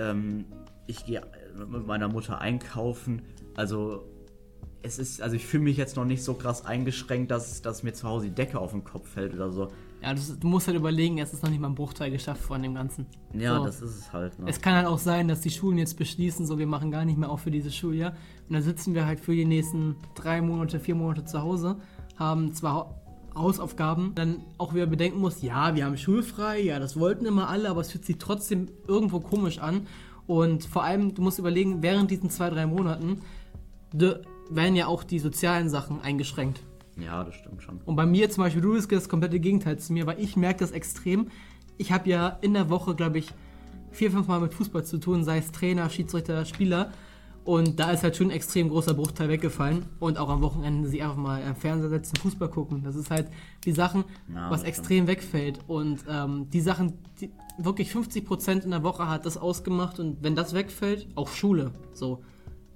Ähm, 0.00 0.44
ich 0.86 1.04
gehe 1.04 1.22
mit 1.68 1.86
meiner 1.86 2.08
Mutter 2.08 2.40
einkaufen. 2.40 3.22
Also 3.54 4.04
es 4.82 4.98
ist, 4.98 5.20
also 5.20 5.36
ich 5.36 5.46
fühle 5.46 5.64
mich 5.64 5.76
jetzt 5.76 5.96
noch 5.96 6.04
nicht 6.04 6.22
so 6.22 6.34
krass 6.34 6.64
eingeschränkt, 6.64 7.30
dass, 7.30 7.62
dass 7.62 7.82
mir 7.82 7.92
zu 7.92 8.08
Hause 8.08 8.26
die 8.26 8.34
Decke 8.34 8.58
auf 8.58 8.72
den 8.72 8.84
Kopf 8.84 9.08
fällt 9.08 9.34
oder 9.34 9.50
so. 9.50 9.68
Ja, 10.02 10.14
du, 10.14 10.20
du 10.40 10.46
musst 10.46 10.66
halt 10.66 10.78
überlegen, 10.78 11.18
es 11.18 11.34
ist 11.34 11.42
noch 11.42 11.50
nicht 11.50 11.60
mal 11.60 11.68
ein 11.68 11.74
Bruchteil 11.74 12.10
geschafft 12.10 12.40
von 12.40 12.62
dem 12.62 12.74
Ganzen. 12.74 13.06
Ja, 13.34 13.58
so. 13.58 13.64
das 13.64 13.82
ist 13.82 13.98
es 13.98 14.12
halt. 14.12 14.38
Ne? 14.38 14.46
Es 14.48 14.60
kann 14.60 14.74
halt 14.74 14.86
auch 14.86 14.98
sein, 14.98 15.28
dass 15.28 15.42
die 15.42 15.50
Schulen 15.50 15.76
jetzt 15.76 15.98
beschließen, 15.98 16.46
so 16.46 16.58
wir 16.58 16.66
machen 16.66 16.90
gar 16.90 17.04
nicht 17.04 17.18
mehr 17.18 17.30
auf 17.30 17.42
für 17.42 17.50
dieses 17.50 17.76
Schuljahr. 17.76 18.12
Und 18.48 18.54
dann 18.54 18.62
sitzen 18.62 18.94
wir 18.94 19.04
halt 19.04 19.20
für 19.20 19.34
die 19.34 19.44
nächsten 19.44 19.96
drei 20.14 20.40
Monate, 20.40 20.80
vier 20.80 20.94
Monate 20.94 21.24
zu 21.24 21.42
Hause, 21.42 21.76
haben 22.16 22.54
zwar 22.54 22.99
Hausaufgaben, 23.34 24.12
dann 24.14 24.42
auch 24.58 24.74
wieder 24.74 24.86
bedenken 24.86 25.20
muss, 25.20 25.42
ja, 25.42 25.74
wir 25.74 25.84
haben 25.84 25.96
schulfrei, 25.96 26.60
ja, 26.60 26.78
das 26.78 26.98
wollten 26.98 27.26
immer 27.26 27.48
alle, 27.48 27.70
aber 27.70 27.80
es 27.80 27.92
fühlt 27.92 28.04
sich 28.04 28.18
trotzdem 28.18 28.68
irgendwo 28.86 29.20
komisch 29.20 29.58
an. 29.58 29.86
Und 30.26 30.64
vor 30.64 30.84
allem, 30.84 31.14
du 31.14 31.22
musst 31.22 31.38
überlegen, 31.38 31.82
während 31.82 32.10
diesen 32.10 32.30
zwei, 32.30 32.50
drei 32.50 32.66
Monaten 32.66 33.20
werden 33.92 34.76
ja 34.76 34.86
auch 34.86 35.02
die 35.02 35.18
sozialen 35.18 35.68
Sachen 35.68 36.00
eingeschränkt. 36.00 36.60
Ja, 36.96 37.24
das 37.24 37.34
stimmt 37.34 37.62
schon. 37.62 37.80
Und 37.84 37.96
bei 37.96 38.06
mir 38.06 38.30
zum 38.30 38.44
Beispiel, 38.44 38.62
du 38.62 38.72
bist 38.74 38.90
das 38.92 39.08
komplette 39.08 39.40
Gegenteil 39.40 39.78
zu 39.78 39.92
mir, 39.92 40.06
weil 40.06 40.20
ich 40.20 40.36
merke 40.36 40.60
das 40.60 40.70
extrem. 40.72 41.28
Ich 41.78 41.92
habe 41.92 42.08
ja 42.10 42.38
in 42.42 42.52
der 42.54 42.68
Woche, 42.68 42.94
glaube 42.94 43.18
ich, 43.18 43.28
vier, 43.90 44.10
fünf 44.10 44.28
Mal 44.28 44.40
mit 44.40 44.54
Fußball 44.54 44.84
zu 44.84 44.98
tun, 44.98 45.24
sei 45.24 45.38
es 45.38 45.50
Trainer, 45.50 45.88
Schiedsrichter, 45.88 46.44
Spieler. 46.44 46.92
Und 47.44 47.80
da 47.80 47.90
ist 47.90 48.02
halt 48.02 48.16
schon 48.16 48.28
ein 48.28 48.32
extrem 48.32 48.68
großer 48.68 48.94
Bruchteil 48.94 49.28
weggefallen. 49.28 49.86
Und 49.98 50.18
auch 50.18 50.28
am 50.28 50.42
Wochenende 50.42 50.88
sich 50.88 51.02
einfach 51.02 51.16
mal 51.16 51.42
am 51.42 51.56
Fernseher 51.56 51.88
setzen, 51.88 52.16
Fußball 52.16 52.48
gucken. 52.48 52.82
Das 52.84 52.96
ist 52.96 53.10
halt 53.10 53.28
die 53.64 53.72
Sachen, 53.72 54.04
Na, 54.28 54.50
was 54.50 54.62
extrem 54.62 55.06
wegfällt. 55.06 55.60
Und 55.66 56.00
ähm, 56.08 56.48
die 56.50 56.60
Sachen, 56.60 56.98
die, 57.20 57.30
wirklich 57.58 57.90
50% 57.90 58.64
in 58.64 58.70
der 58.70 58.82
Woche 58.82 59.08
hat 59.08 59.24
das 59.26 59.36
ausgemacht. 59.36 59.98
Und 59.98 60.22
wenn 60.22 60.36
das 60.36 60.54
wegfällt, 60.54 61.08
auch 61.14 61.28
Schule. 61.28 61.72
So. 61.92 62.22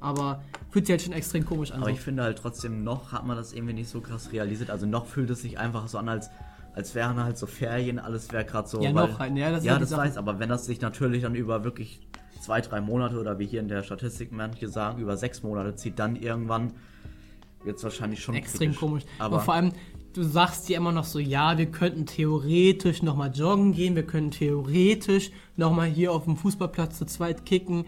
Aber 0.01 0.43
fühlt 0.71 0.87
sich 0.87 0.95
halt 0.95 1.03
schon 1.03 1.13
extrem 1.13 1.45
komisch 1.45 1.71
an. 1.71 1.79
Aber 1.79 1.91
so. 1.91 1.95
ich 1.95 2.01
finde 2.01 2.23
halt 2.23 2.39
trotzdem 2.39 2.85
noch 2.85 3.13
hat 3.13 3.27
man 3.27 3.37
das 3.37 3.53
irgendwie 3.53 3.75
nicht 3.75 3.89
so 3.89 4.01
krass 4.01 4.33
realisiert. 4.33 4.71
Also 4.71 4.87
noch 4.87 5.07
fühlt 5.07 5.31
es 5.31 5.43
sich 5.43 5.59
einfach 5.59 5.89
so 5.89 5.99
an, 5.99 6.09
als 6.09 6.31
als 6.75 6.95
wären 6.95 7.23
halt 7.23 7.39
so 7.39 7.47
Ferien, 7.47 7.99
alles 7.99 8.33
wäre 8.33 8.45
gerade 8.45 8.69
so. 8.69 8.83
Ja, 8.83 8.95
weil, 8.95 9.09
noch 9.09 9.19
halt, 9.19 9.37
ja, 9.37 9.51
das, 9.53 9.65
ja, 9.65 9.79
das 9.79 9.97
weiß, 9.97 10.17
aber 10.17 10.41
wenn 10.41 10.49
das 10.49 10.67
sich 10.67 10.81
natürlich 10.81 11.23
dann 11.23 11.35
über 11.35 11.63
wirklich 11.65 12.01
zwei, 12.45 12.61
drei 12.61 12.81
Monate 12.81 13.19
oder 13.19 13.39
wie 13.39 13.47
hier 13.47 13.61
in 13.61 13.69
der 13.69 13.83
Statistik 13.83 14.31
manche 14.31 14.69
sagen, 14.69 15.01
über 15.01 15.17
sechs 15.17 15.43
Monate 15.43 15.75
zieht, 15.75 15.99
dann 15.99 16.17
irgendwann 16.17 16.73
es 17.65 17.83
wahrscheinlich 17.83 18.23
schon 18.23 18.35
extrem 18.35 18.73
kritisch. 18.73 18.81
komisch. 18.81 19.03
Aber 19.19 19.37
Und 19.37 19.43
vor 19.43 19.55
allem, 19.55 19.73
du 20.13 20.23
sagst 20.23 20.69
dir 20.69 20.77
immer 20.77 20.93
noch 20.93 21.05
so, 21.05 21.19
ja, 21.19 21.57
wir 21.57 21.67
könnten 21.67 22.05
theoretisch 22.05 23.03
nochmal 23.03 23.31
joggen 23.33 23.73
gehen, 23.73 23.97
wir 23.97 24.03
können 24.03 24.31
theoretisch 24.31 25.31
nochmal 25.57 25.89
hier 25.89 26.13
auf 26.13 26.25
dem 26.25 26.37
Fußballplatz 26.37 26.99
zu 26.99 27.07
zweit 27.07 27.47
kicken. 27.47 27.87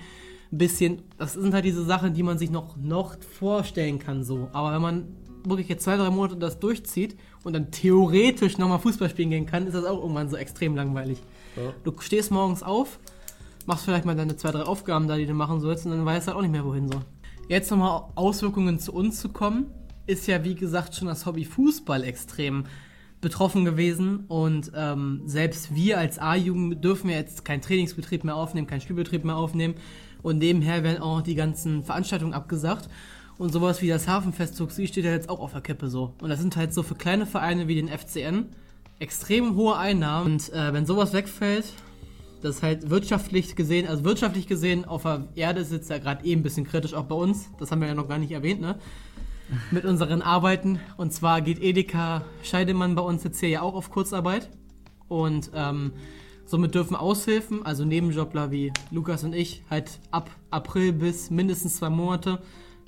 Ein 0.51 0.59
bisschen, 0.59 1.03
das 1.19 1.35
sind 1.35 1.53
halt 1.53 1.67
diese 1.67 1.85
Sachen, 1.85 2.15
die 2.15 2.23
man 2.23 2.39
sich 2.39 2.51
noch, 2.51 2.77
noch 2.77 3.17
vorstellen 3.21 3.99
kann, 3.99 4.25
so. 4.25 4.49
Aber 4.53 4.73
wenn 4.73 4.81
man 4.81 5.09
wirklich 5.45 5.69
jetzt 5.69 5.85
zwei, 5.85 5.97
drei 5.97 6.09
Monate 6.11 6.37
das 6.37 6.59
durchzieht 6.59 7.17
und 7.45 7.53
dann 7.53 7.71
theoretisch 7.71 8.57
nochmal 8.57 8.79
Fußball 8.79 9.11
spielen 9.11 9.31
gehen 9.31 9.47
kann, 9.47 9.67
ist 9.67 9.75
das 9.75 9.85
auch 9.85 10.01
irgendwann 10.01 10.31
so 10.31 10.37
extrem 10.37 10.75
langweilig. 10.75 11.19
Ja. 11.57 11.75
Du 11.85 11.93
stehst 12.01 12.31
morgens 12.31 12.63
auf, 12.63 12.99
machst 13.67 13.85
vielleicht 13.85 14.05
mal 14.05 14.17
deine 14.17 14.37
zwei, 14.37 14.51
drei 14.51 14.63
Aufgaben 14.63 15.09
da, 15.09 15.17
die 15.17 15.27
du 15.27 15.35
machen 15.35 15.61
sollst, 15.61 15.87
und 15.87 15.93
dann 15.93 16.05
weißt 16.05 16.27
du 16.27 16.29
halt 16.29 16.39
auch 16.39 16.43
nicht 16.43 16.53
mehr, 16.53 16.65
wohin 16.65 16.89
so. 16.89 17.01
Jetzt 17.49 17.71
nochmal 17.71 18.05
Auswirkungen 18.15 18.79
zu 18.79 18.93
uns 18.93 19.21
zu 19.21 19.29
kommen, 19.29 19.67
ist 20.07 20.27
ja 20.27 20.45
wie 20.45 20.55
gesagt 20.55 20.95
schon 20.95 21.09
das 21.09 21.27
Hobby 21.27 21.45
Fußball 21.45 22.05
extrem 22.05 22.65
betroffen 23.21 23.65
gewesen 23.65 24.25
und 24.29 24.71
ähm, 24.75 25.23
selbst 25.25 25.75
wir 25.75 25.99
als 25.99 26.19
A-Jugend 26.19 26.85
dürfen 26.85 27.11
ja 27.11 27.17
jetzt 27.17 27.45
keinen 27.45 27.63
Trainingsbetrieb 27.63 28.25
mehr 28.25 28.37
aufnehmen, 28.37 28.67
keinen 28.67 28.83
Spielbetrieb 28.83 29.25
mehr 29.25 29.37
aufnehmen 29.37 29.75
und 30.23 30.39
nebenher 30.39 30.83
werden 30.83 31.03
auch 31.03 31.23
die 31.23 31.35
ganzen 31.35 31.83
Veranstaltungen 31.83 32.35
abgesagt 32.35 32.89
Und 33.39 33.53
sowas 33.53 33.83
wie 33.83 33.89
das 33.89 34.09
Hafenfest 34.09 34.57
Tuxi 34.57 34.87
steht 34.87 35.05
ja 35.05 35.11
jetzt 35.11 35.29
auch 35.29 35.41
auf 35.41 35.53
der 35.53 35.61
Kippe 35.61 35.89
so. 35.89 36.15
Und 36.21 36.31
das 36.31 36.41
sind 36.41 36.57
halt 36.57 36.73
so 36.73 36.83
für 36.83 36.95
kleine 36.95 37.27
Vereine 37.27 37.69
wie 37.69 37.75
den 37.75 37.89
FCN 37.89 38.47
extrem 38.99 39.57
hohe 39.57 39.77
Einnahmen. 39.77 40.33
Und 40.33 40.53
äh, 40.53 40.73
wenn 40.73 40.87
sowas 40.87 41.13
wegfällt, 41.13 41.67
das 42.43 42.57
ist 42.57 42.63
halt 42.63 42.91
wirtschaftlich 42.91 43.57
gesehen, 43.57 43.87
also 43.87 44.05
wirtschaftlich 44.05 44.47
gesehen 44.47 44.85
auf 44.85 45.03
der 45.03 45.29
Erde 45.35 45.65
sitzt 45.65 45.91
ja 45.91 45.99
gerade 45.99 46.25
eh 46.25 46.33
ein 46.33 46.43
bisschen 46.43 46.67
kritisch, 46.67 46.95
auch 46.95 47.05
bei 47.05 47.15
uns. 47.15 47.51
Das 47.59 47.71
haben 47.71 47.81
wir 47.81 47.89
ja 47.89 47.95
noch 47.95 48.09
gar 48.09 48.19
nicht 48.19 48.33
erwähnt, 48.33 48.61
ne? 48.61 48.79
Mit 49.71 49.85
unseren 49.85 50.23
Arbeiten. 50.23 50.81
Und 50.97 51.13
zwar 51.13 51.41
geht 51.41 51.63
Edeka 51.63 52.25
Scheidemann 52.43 52.95
bei 52.95 53.03
uns 53.03 53.23
jetzt 53.25 53.41
hier 53.41 53.49
ja 53.49 53.63
auch 53.63 53.75
auf 53.75 53.91
Kurzarbeit. 53.91 54.51
Und 55.09 55.51
ähm, 55.55 55.93
somit 56.45 56.75
dürfen 56.75 56.97
Aushilfen, 56.97 57.65
also 57.65 57.85
Nebenjobler 57.85 58.51
wie 58.51 58.73
Lukas 58.91 59.23
und 59.25 59.35
ich, 59.35 59.63
halt 59.71 60.01
ab 60.11 60.31
April 60.51 60.93
bis 60.93 61.31
mindestens 61.31 61.77
zwei 61.77 61.91
Monate 61.91 62.41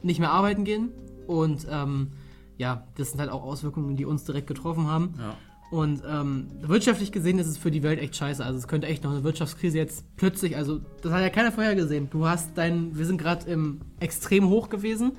nicht 0.03 0.19
mehr 0.21 0.33
arbeiten 0.33 0.65
gehen. 0.65 0.91
Und 1.27 1.67
ähm, 1.71 2.13
ja, 2.57 2.87
das 2.97 3.11
sind 3.11 3.21
halt 3.21 3.31
auch 3.31 3.45
Auswirkungen, 3.45 3.97
die 3.97 4.05
uns 4.05 4.25
direkt 4.25 4.49
getroffen 4.49 4.89
haben. 4.89 5.15
Ja. 5.19 5.37
Und 5.71 6.03
ähm, 6.09 6.49
wirtschaftlich 6.63 7.13
gesehen 7.13 7.39
ist 7.39 7.47
es 7.47 7.59
für 7.59 7.71
die 7.71 7.83
Welt 7.83 8.01
echt 8.01 8.17
scheiße. 8.17 8.43
Also 8.45 8.59
es 8.59 8.69
könnte 8.69 8.87
echt 8.87 9.05
noch 9.05 9.11
eine 9.11 9.23
Wirtschaftskrise 9.23 9.77
jetzt 9.77 10.05
plötzlich, 10.17 10.57
also 10.57 10.81
das 11.03 11.13
hat 11.13 11.21
ja 11.21 11.29
keiner 11.29 11.53
vorher 11.53 11.75
gesehen. 11.75 12.09
Du 12.11 12.27
hast 12.27 12.57
dein, 12.57 12.97
wir 12.97 13.05
sind 13.05 13.19
gerade 13.19 13.51
im 13.51 13.83
extrem 14.01 14.49
hoch 14.49 14.71
gewesen, 14.71 15.13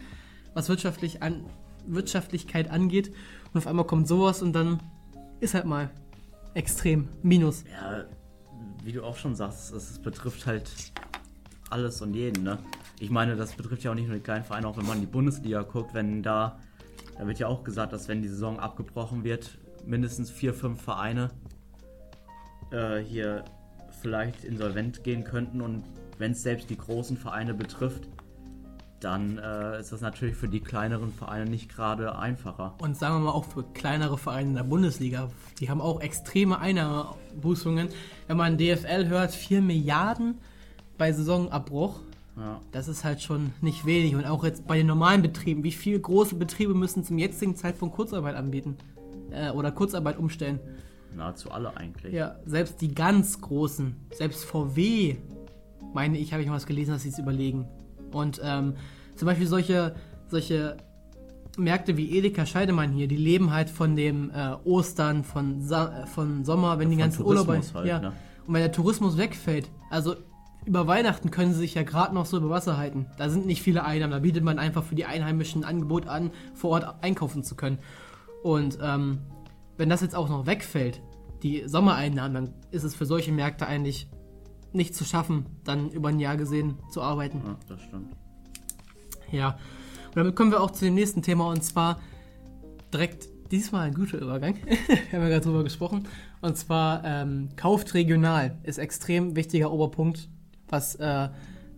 was 0.55 0.67
wirtschaftlich 0.67 1.21
an, 1.21 1.45
Wirtschaftlichkeit 1.85 2.71
angeht. 2.71 3.11
Und 3.53 3.59
auf 3.59 3.67
einmal 3.67 3.85
kommt 3.85 4.07
sowas 4.07 4.41
und 4.41 4.53
dann 4.53 4.79
ist 5.39 5.53
halt 5.53 5.65
mal 5.65 5.91
extrem 6.55 7.09
Minus. 7.21 7.63
Ja, 7.71 8.05
wie 8.83 8.91
du 8.91 9.03
auch 9.03 9.17
schon 9.17 9.35
sagst, 9.35 9.71
es, 9.71 9.99
betrifft 9.99 10.47
halt 10.47 10.71
alles 11.69 12.01
und 12.01 12.13
jeden, 12.15 12.43
ne? 12.43 12.57
Ich 12.99 13.11
meine, 13.11 13.35
das 13.35 13.53
betrifft 13.53 13.83
ja 13.83 13.91
auch 13.91 13.95
nicht 13.95 14.07
nur 14.07 14.17
die 14.17 14.23
kleinen 14.23 14.43
Vereine, 14.43 14.67
auch 14.67 14.77
wenn 14.77 14.85
man 14.85 14.95
in 14.95 15.01
die 15.01 15.11
Bundesliga 15.11 15.61
guckt, 15.61 15.93
wenn 15.93 16.23
da, 16.23 16.59
da 17.17 17.27
wird 17.27 17.39
ja 17.39 17.47
auch 17.47 17.63
gesagt, 17.63 17.93
dass 17.93 18.07
wenn 18.07 18.21
die 18.21 18.27
Saison 18.27 18.59
abgebrochen 18.59 19.23
wird, 19.23 19.57
mindestens 19.89 20.29
vier, 20.29 20.53
fünf 20.53 20.81
Vereine 20.81 21.29
äh, 22.71 22.97
hier 22.99 23.43
vielleicht 24.01 24.43
insolvent 24.45 25.03
gehen 25.03 25.23
könnten 25.23 25.61
und 25.61 25.83
wenn 26.17 26.31
es 26.33 26.43
selbst 26.43 26.69
die 26.69 26.77
großen 26.77 27.17
Vereine 27.17 27.53
betrifft, 27.53 28.07
dann 28.99 29.37
äh, 29.37 29.79
ist 29.79 29.91
das 29.93 30.01
natürlich 30.01 30.35
für 30.35 30.49
die 30.49 30.59
kleineren 30.59 31.11
Vereine 31.13 31.49
nicht 31.49 31.73
gerade 31.73 32.17
einfacher. 32.19 32.75
Und 32.81 32.97
sagen 32.97 33.15
wir 33.15 33.19
mal 33.21 33.31
auch 33.31 33.45
für 33.45 33.63
kleinere 33.63 34.17
Vereine 34.17 34.49
in 34.49 34.55
der 34.55 34.63
Bundesliga, 34.63 35.29
die 35.59 35.69
haben 35.69 35.79
auch 35.79 36.01
extreme 36.01 36.59
Einnahmebußungen. 36.59 37.87
Wenn 38.27 38.37
man 38.37 38.57
DFL 38.57 39.07
hört, 39.07 39.31
4 39.31 39.61
Milliarden 39.61 40.37
bei 40.97 41.13
Saisonabbruch, 41.13 42.01
Ja. 42.35 42.59
das 42.73 42.89
ist 42.89 43.05
halt 43.05 43.21
schon 43.21 43.53
nicht 43.61 43.85
wenig. 43.85 44.15
Und 44.15 44.25
auch 44.25 44.43
jetzt 44.43 44.67
bei 44.67 44.75
den 44.77 44.87
normalen 44.87 45.21
Betrieben, 45.21 45.63
wie 45.63 45.71
viele 45.71 45.99
große 46.01 46.35
Betriebe 46.35 46.73
müssen 46.73 47.05
zum 47.05 47.17
jetzigen 47.17 47.55
Zeitpunkt 47.55 47.95
Kurzarbeit 47.95 48.35
anbieten? 48.35 48.75
Äh, 49.31 49.51
oder 49.51 49.71
Kurzarbeit 49.71 50.17
umstellen? 50.17 50.59
Nahezu 51.15 51.51
alle 51.51 51.75
eigentlich. 51.75 52.13
Ja, 52.13 52.35
selbst 52.45 52.81
die 52.81 52.93
ganz 52.93 53.41
großen, 53.41 53.95
selbst 54.11 54.45
VW, 54.45 55.17
meine 55.93 56.17
ich, 56.17 56.33
habe 56.33 56.43
ich 56.43 56.49
mal 56.49 56.55
was 56.55 56.67
gelesen, 56.67 56.91
dass 56.91 57.03
sie 57.03 57.09
es 57.09 57.19
überlegen. 57.19 57.67
Und 58.11 58.39
ähm, 58.43 58.75
zum 59.15 59.25
Beispiel 59.25 59.47
solche, 59.47 59.95
solche 60.27 60.77
Märkte 61.57 61.97
wie 61.97 62.17
Edeka 62.17 62.45
Scheidemann 62.45 62.91
hier, 62.91 63.07
die 63.07 63.17
leben 63.17 63.51
halt 63.51 63.69
von 63.69 63.95
dem 63.95 64.31
äh, 64.31 64.55
Ostern, 64.63 65.23
von, 65.23 65.61
Sa 65.61 66.03
äh, 66.03 66.07
von 66.07 66.45
Sommer, 66.45 66.79
wenn 66.79 66.89
die 66.89 66.95
von 66.95 67.03
ganzen 67.03 67.25
Urlauber. 67.25 67.59
Halt, 67.73 67.85
ja. 67.85 67.99
ne? 67.99 68.13
Und 68.45 68.53
wenn 68.53 68.61
der 68.61 68.71
Tourismus 68.71 69.17
wegfällt, 69.17 69.69
also 69.89 70.15
über 70.65 70.87
Weihnachten 70.87 71.31
können 71.31 71.53
sie 71.53 71.59
sich 71.59 71.75
ja 71.75 71.83
gerade 71.83 72.13
noch 72.13 72.25
so 72.25 72.37
über 72.37 72.49
Wasser 72.49 72.77
halten. 72.77 73.07
Da 73.17 73.29
sind 73.29 73.45
nicht 73.45 73.61
viele 73.61 73.83
Einnahmen, 73.83 74.11
da 74.11 74.19
bietet 74.19 74.43
man 74.43 74.59
einfach 74.59 74.83
für 74.83 74.95
die 74.95 75.05
Einheimischen 75.05 75.63
ein 75.63 75.69
Angebot 75.69 76.07
an, 76.07 76.31
vor 76.53 76.71
Ort 76.71 77.03
einkaufen 77.03 77.43
zu 77.43 77.55
können. 77.55 77.79
Und 78.43 78.77
ähm, 78.81 79.19
wenn 79.77 79.89
das 79.89 80.01
jetzt 80.01 80.15
auch 80.15 80.29
noch 80.29 80.45
wegfällt, 80.45 81.01
die 81.43 81.63
Sommereinnahmen, 81.65 82.33
dann 82.33 82.53
ist 82.71 82.83
es 82.83 82.95
für 82.95 83.05
solche 83.05 83.31
Märkte 83.31 83.65
eigentlich 83.65 84.09
nicht 84.73 84.93
zu 84.93 85.03
schaffen, 85.03 85.45
dann 85.63 85.89
über 85.89 86.09
ein 86.09 86.19
Jahr 86.19 86.37
gesehen 86.37 86.77
zu 86.91 87.01
arbeiten. 87.01 87.41
Ja, 87.45 87.57
das 87.67 87.81
stimmt. 87.81 88.15
Ja. 89.31 89.57
Und 90.07 90.17
damit 90.17 90.35
kommen 90.35 90.51
wir 90.51 90.61
auch 90.61 90.71
zu 90.71 90.85
dem 90.85 90.95
nächsten 90.95 91.21
Thema 91.21 91.47
und 91.49 91.63
zwar 91.63 91.99
direkt 92.93 93.29
diesmal 93.51 93.87
ein 93.87 93.93
guter 93.93 94.19
Übergang. 94.19 94.55
wir 94.87 94.97
haben 95.13 95.23
ja 95.23 95.29
gerade 95.29 95.45
drüber 95.45 95.63
gesprochen. 95.63 96.07
Und 96.41 96.57
zwar 96.57 97.03
ähm, 97.03 97.49
kauft 97.55 97.93
regional 97.93 98.57
ist 98.63 98.77
extrem 98.77 99.35
wichtiger 99.35 99.71
Oberpunkt, 99.71 100.29
was 100.67 100.95
äh, 100.95 101.29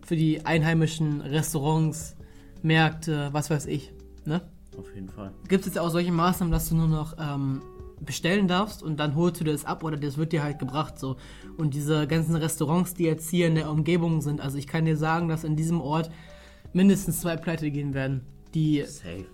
für 0.04 0.16
die 0.16 0.44
einheimischen 0.44 1.20
Restaurants, 1.20 2.16
Märkte, 2.62 3.30
was 3.32 3.50
weiß 3.50 3.66
ich. 3.66 3.92
Ne? 4.24 4.42
Auf 4.78 4.94
jeden 4.94 5.08
Fall. 5.08 5.32
Gibt 5.48 5.62
es 5.62 5.74
jetzt 5.74 5.78
auch 5.78 5.90
solche 5.90 6.12
Maßnahmen, 6.12 6.52
dass 6.52 6.68
du 6.68 6.74
nur 6.74 6.88
noch 6.88 7.16
ähm, 7.18 7.62
bestellen 8.00 8.48
darfst 8.48 8.82
und 8.82 8.98
dann 8.98 9.14
holst 9.14 9.40
du 9.40 9.44
das 9.44 9.64
ab 9.64 9.84
oder 9.84 9.96
das 9.96 10.16
wird 10.16 10.32
dir 10.32 10.42
halt 10.42 10.58
gebracht 10.58 10.98
so. 10.98 11.16
Und 11.56 11.74
diese 11.74 12.06
ganzen 12.06 12.34
Restaurants, 12.36 12.94
die 12.94 13.04
jetzt 13.04 13.30
hier 13.30 13.46
in 13.46 13.54
der 13.54 13.70
Umgebung 13.70 14.20
sind, 14.20 14.40
also 14.40 14.58
ich 14.58 14.66
kann 14.66 14.84
dir 14.84 14.96
sagen, 14.96 15.28
dass 15.28 15.44
in 15.44 15.56
diesem 15.56 15.80
Ort 15.80 16.10
mindestens 16.72 17.20
zwei 17.20 17.36
pleite 17.36 17.70
gehen 17.70 17.94
werden, 17.94 18.22
die 18.54 18.82
Safe. 18.82 19.26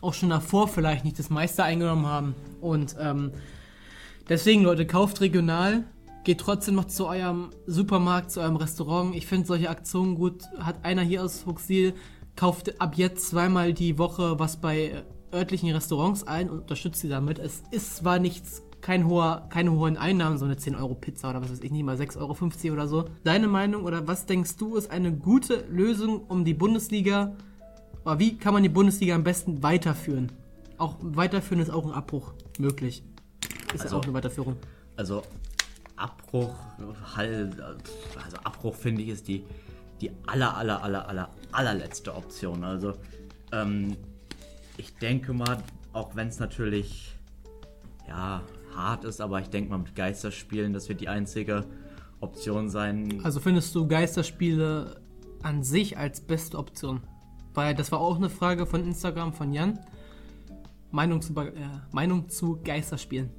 auch 0.00 0.14
schon 0.14 0.30
davor 0.30 0.68
vielleicht 0.68 1.04
nicht 1.04 1.18
das 1.18 1.30
meiste 1.30 1.64
eingenommen 1.64 2.06
haben. 2.06 2.34
Und 2.60 2.96
ähm, 3.00 3.32
deswegen, 4.28 4.62
Leute, 4.62 4.86
kauft 4.86 5.20
regional, 5.20 5.84
geht 6.24 6.38
trotzdem 6.38 6.74
noch 6.74 6.86
zu 6.86 7.06
eurem 7.06 7.50
Supermarkt, 7.66 8.30
zu 8.30 8.40
eurem 8.40 8.56
Restaurant. 8.56 9.14
Ich 9.14 9.26
finde 9.26 9.46
solche 9.46 9.70
Aktionen 9.70 10.14
gut. 10.14 10.44
Hat 10.58 10.84
einer 10.84 11.02
hier 11.02 11.24
aus 11.24 11.40
Fuchsil, 11.40 11.94
kauft 12.38 12.80
ab 12.80 12.94
jetzt 12.96 13.28
zweimal 13.28 13.72
die 13.72 13.98
Woche 13.98 14.38
was 14.38 14.56
bei 14.58 15.02
örtlichen 15.34 15.70
Restaurants 15.72 16.26
ein 16.26 16.48
und 16.48 16.60
unterstützt 16.60 17.00
sie 17.00 17.08
damit. 17.08 17.38
Es 17.38 17.62
ist 17.70 17.96
zwar 17.96 18.18
nichts, 18.18 18.62
kein 18.80 19.06
hoher, 19.06 19.46
keine 19.50 19.72
hohen 19.72 19.96
Einnahmen, 19.96 20.38
so 20.38 20.44
eine 20.44 20.54
10-Euro-Pizza 20.54 21.30
oder 21.30 21.42
was 21.42 21.50
weiß 21.50 21.60
ich 21.60 21.70
nicht 21.72 21.82
mal, 21.82 21.96
6,50 21.96 22.18
Euro 22.66 22.72
oder 22.74 22.88
so. 22.88 23.04
Deine 23.24 23.48
Meinung 23.48 23.84
oder 23.84 24.06
was 24.06 24.24
denkst 24.24 24.56
du, 24.56 24.76
ist 24.76 24.90
eine 24.90 25.12
gute 25.12 25.64
Lösung, 25.68 26.22
um 26.28 26.44
die 26.44 26.54
Bundesliga 26.54 27.32
aber 28.04 28.20
wie 28.20 28.38
kann 28.38 28.54
man 28.54 28.62
die 28.62 28.70
Bundesliga 28.70 29.14
am 29.14 29.22
besten 29.22 29.62
weiterführen? 29.62 30.32
Auch 30.78 30.96
weiterführen 31.02 31.60
ist 31.60 31.68
auch 31.68 31.84
ein 31.84 31.92
Abbruch 31.92 32.32
möglich. 32.58 33.02
Ist 33.74 33.82
Also- 33.82 33.96
ja 33.96 34.00
auch 34.00 34.04
eine 34.04 34.14
Weiterführung. 34.14 34.56
Also 34.96 35.22
Abbruch, 35.96 36.54
halt, 37.16 37.60
also 37.60 38.36
Abbruch 38.44 38.74
finde 38.74 39.02
ich 39.02 39.08
ist 39.10 39.28
die, 39.28 39.44
die 40.00 40.10
aller, 40.26 40.56
aller, 40.56 40.82
aller, 40.82 41.06
aller, 41.06 41.28
allerletzte 41.52 42.14
Option. 42.14 42.64
Also 42.64 42.94
ähm, 43.52 43.96
ich 44.76 44.94
denke 44.96 45.32
mal, 45.32 45.62
auch 45.92 46.14
wenn 46.14 46.28
es 46.28 46.38
natürlich 46.38 47.14
ja 48.06 48.42
hart 48.74 49.04
ist, 49.04 49.20
aber 49.20 49.40
ich 49.40 49.48
denke 49.48 49.70
mal 49.70 49.78
mit 49.78 49.94
Geisterspielen, 49.94 50.72
das 50.72 50.88
wird 50.88 51.00
die 51.00 51.08
einzige 51.08 51.64
Option 52.20 52.68
sein. 52.68 53.20
Also 53.24 53.40
findest 53.40 53.74
du 53.74 53.86
Geisterspiele 53.86 55.00
an 55.42 55.62
sich 55.62 55.98
als 55.98 56.20
beste 56.20 56.58
Option? 56.58 57.00
Weil 57.54 57.74
das 57.74 57.90
war 57.90 58.00
auch 58.00 58.16
eine 58.16 58.30
Frage 58.30 58.66
von 58.66 58.84
Instagram 58.84 59.32
von 59.32 59.52
Jan. 59.52 59.78
Meinung 60.90 61.20
zu, 61.20 61.34
äh, 61.36 61.52
Meinung 61.92 62.28
zu 62.28 62.60
Geisterspielen. 62.62 63.30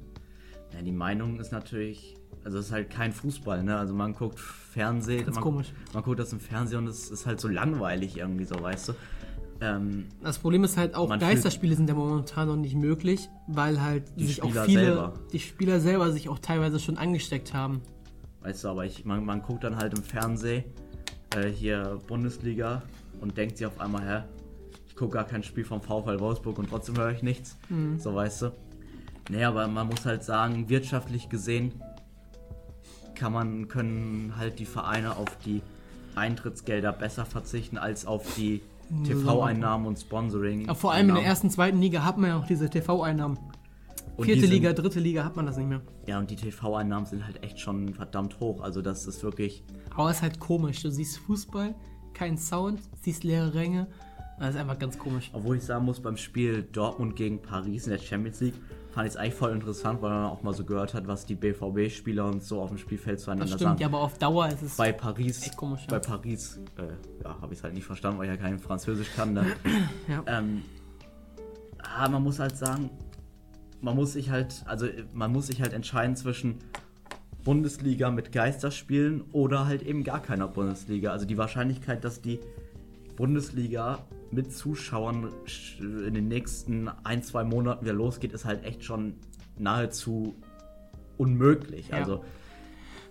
Ja, 0.72 0.82
die 0.82 0.92
Meinung 0.92 1.40
ist 1.40 1.52
natürlich, 1.52 2.16
also 2.44 2.58
es 2.58 2.66
ist 2.66 2.72
halt 2.72 2.90
kein 2.90 3.12
Fußball, 3.12 3.62
ne? 3.62 3.76
Also 3.76 3.94
man 3.94 4.14
guckt 4.14 4.38
Fernsehen, 4.38 5.24
Ganz 5.24 5.34
man, 5.36 5.42
komisch. 5.44 5.72
man 5.92 6.02
guckt 6.02 6.18
das 6.20 6.32
im 6.32 6.40
Fernsehen 6.40 6.78
und 6.78 6.86
es 6.88 7.10
ist 7.10 7.26
halt 7.26 7.40
so 7.40 7.48
langweilig 7.48 8.16
irgendwie 8.18 8.44
so, 8.44 8.60
weißt 8.60 8.88
du. 8.90 8.92
Ähm, 9.62 10.06
Das 10.22 10.38
Problem 10.38 10.64
ist 10.64 10.76
halt 10.78 10.94
auch, 10.94 11.08
Geisterspiele 11.18 11.76
sind 11.76 11.88
ja 11.88 11.94
momentan 11.94 12.48
noch 12.48 12.56
nicht 12.56 12.74
möglich, 12.76 13.28
weil 13.46 13.82
halt 13.82 14.04
Die 14.16 14.26
sich 14.26 14.42
auch 14.42 14.48
Spieler 14.48 14.64
viele, 14.64 14.84
selber. 14.84 15.14
die 15.32 15.38
Spieler 15.40 15.80
selber 15.80 16.12
sich 16.12 16.28
auch 16.30 16.38
teilweise 16.38 16.78
schon 16.80 16.96
angesteckt 16.96 17.52
haben. 17.52 17.82
Weißt 18.42 18.64
du, 18.64 18.68
aber 18.68 18.86
ich, 18.86 19.04
man, 19.04 19.22
man 19.24 19.42
guckt 19.42 19.64
dann 19.64 19.76
halt 19.76 19.92
im 19.98 20.02
Fernsehen 20.02 20.64
äh, 21.36 21.48
hier 21.48 21.98
Bundesliga 22.06 22.82
und 23.20 23.36
denkt 23.36 23.58
sich 23.58 23.66
auf 23.66 23.78
einmal, 23.80 24.02
hä, 24.08 24.22
ich 24.88 24.96
gucke 24.96 25.12
gar 25.12 25.24
kein 25.24 25.42
Spiel 25.42 25.64
vom 25.64 25.82
VfL 25.82 26.20
Wolfsburg 26.20 26.58
und 26.58 26.70
trotzdem 26.70 26.96
höre 26.96 27.10
ich 27.10 27.22
nichts. 27.22 27.58
So 27.98 28.14
weißt 28.14 28.42
du. 28.42 28.52
Nee, 29.30 29.44
aber 29.44 29.68
man 29.68 29.86
muss 29.88 30.06
halt 30.06 30.24
sagen, 30.24 30.68
wirtschaftlich 30.70 31.28
gesehen 31.28 31.72
kann 33.20 33.32
man, 33.34 33.68
können 33.68 34.32
halt 34.38 34.58
die 34.58 34.64
Vereine 34.64 35.16
auf 35.16 35.28
die 35.44 35.60
Eintrittsgelder 36.16 36.92
besser 36.92 37.24
verzichten 37.26 37.76
als 37.78 38.06
auf 38.06 38.24
die 38.36 38.62
TV-Einnahmen 39.04 39.86
und 39.86 39.98
Sponsoring. 39.98 40.68
Aber 40.68 40.74
vor 40.78 40.92
allem 40.92 41.10
in 41.10 41.14
der 41.16 41.24
ersten, 41.24 41.50
zweiten 41.50 41.80
Liga 41.80 42.04
hat 42.04 42.18
man 42.18 42.30
ja 42.30 42.38
auch 42.38 42.46
diese 42.46 42.68
TV-Einnahmen. 42.68 43.38
Vierte 44.18 44.40
sind- 44.42 44.50
Liga, 44.50 44.72
dritte 44.72 45.00
Liga 45.00 45.24
hat 45.24 45.36
man 45.36 45.46
das 45.46 45.56
nicht 45.56 45.68
mehr. 45.68 45.80
Ja, 46.06 46.18
und 46.18 46.30
die 46.30 46.36
TV-Einnahmen 46.36 47.06
sind 47.06 47.24
halt 47.24 47.42
echt 47.44 47.60
schon 47.60 47.94
verdammt 47.94 48.40
hoch. 48.40 48.60
Also 48.62 48.82
das 48.82 49.06
ist 49.06 49.22
wirklich. 49.22 49.62
Aber 49.94 50.10
es 50.10 50.16
ist 50.16 50.22
halt 50.22 50.40
komisch. 50.40 50.82
Du 50.82 50.90
siehst 50.90 51.18
Fußball, 51.18 51.74
kein 52.14 52.36
Sound, 52.36 52.80
siehst 53.02 53.22
leere 53.22 53.54
Ränge. 53.54 53.86
Das 54.38 54.54
ist 54.54 54.60
einfach 54.60 54.78
ganz 54.78 54.98
komisch. 54.98 55.30
Obwohl 55.34 55.56
ich 55.58 55.62
sagen 55.62 55.84
muss, 55.84 56.00
beim 56.00 56.16
Spiel 56.16 56.62
Dortmund 56.72 57.14
gegen 57.16 57.40
Paris 57.40 57.84
in 57.86 57.92
der 57.92 57.98
Champions 57.98 58.40
League 58.40 58.54
fand 58.90 59.06
ich 59.06 59.14
es 59.14 59.16
eigentlich 59.16 59.34
voll 59.34 59.52
interessant, 59.52 60.02
weil 60.02 60.10
man 60.10 60.26
auch 60.26 60.42
mal 60.42 60.52
so 60.52 60.64
gehört 60.64 60.94
hat, 60.94 61.06
was 61.06 61.24
die 61.26 61.34
BVB-Spieler 61.34 62.26
und 62.26 62.42
so 62.42 62.60
auf 62.60 62.70
dem 62.70 62.78
Spielfeld 62.78 63.18
Das 63.18 63.24
zueinander 63.24 63.46
stimmt, 63.46 63.60
sagen. 63.60 63.80
ja, 63.80 63.86
aber 63.86 64.00
auf 64.00 64.18
Dauer 64.18 64.48
ist 64.48 64.62
es. 64.62 64.76
Bei 64.76 64.92
Paris, 64.92 65.42
Echt 65.42 65.56
komisch, 65.56 65.82
ja. 65.82 65.86
bei 65.88 65.98
Paris, 66.00 66.58
äh, 66.76 67.22
ja, 67.22 67.40
habe 67.40 67.52
ich 67.52 67.60
es 67.60 67.64
halt 67.64 67.74
nicht 67.74 67.86
verstanden, 67.86 68.18
weil 68.18 68.26
ich 68.26 68.32
ja 68.32 68.36
kein 68.36 68.58
Französisch 68.58 69.14
kann. 69.14 69.32
Ne? 69.32 69.46
ja. 70.08 70.22
ähm, 70.26 70.62
ah, 71.78 72.08
man 72.08 72.22
muss 72.22 72.38
halt 72.38 72.56
sagen, 72.56 72.90
man 73.80 73.94
muss 73.94 74.12
sich 74.12 74.30
halt, 74.30 74.62
also 74.66 74.86
man 75.14 75.32
muss 75.32 75.46
sich 75.46 75.62
halt 75.62 75.72
entscheiden 75.72 76.16
zwischen 76.16 76.58
Bundesliga 77.44 78.10
mit 78.10 78.32
Geisterspielen 78.32 79.22
oder 79.32 79.66
halt 79.66 79.82
eben 79.82 80.04
gar 80.04 80.20
keiner 80.20 80.48
Bundesliga. 80.48 81.12
Also 81.12 81.26
die 81.26 81.38
Wahrscheinlichkeit, 81.38 82.04
dass 82.04 82.20
die 82.20 82.40
Bundesliga 83.20 83.98
mit 84.30 84.50
Zuschauern 84.56 85.28
sch- 85.44 86.06
in 86.06 86.14
den 86.14 86.28
nächsten 86.28 86.88
ein, 87.04 87.22
zwei 87.22 87.44
Monaten 87.44 87.84
wieder 87.84 87.92
losgeht, 87.92 88.32
ist 88.32 88.46
halt 88.46 88.64
echt 88.64 88.82
schon 88.82 89.14
nahezu 89.58 90.34
unmöglich. 91.18 91.88
Ja. 91.88 91.96
Also 91.98 92.24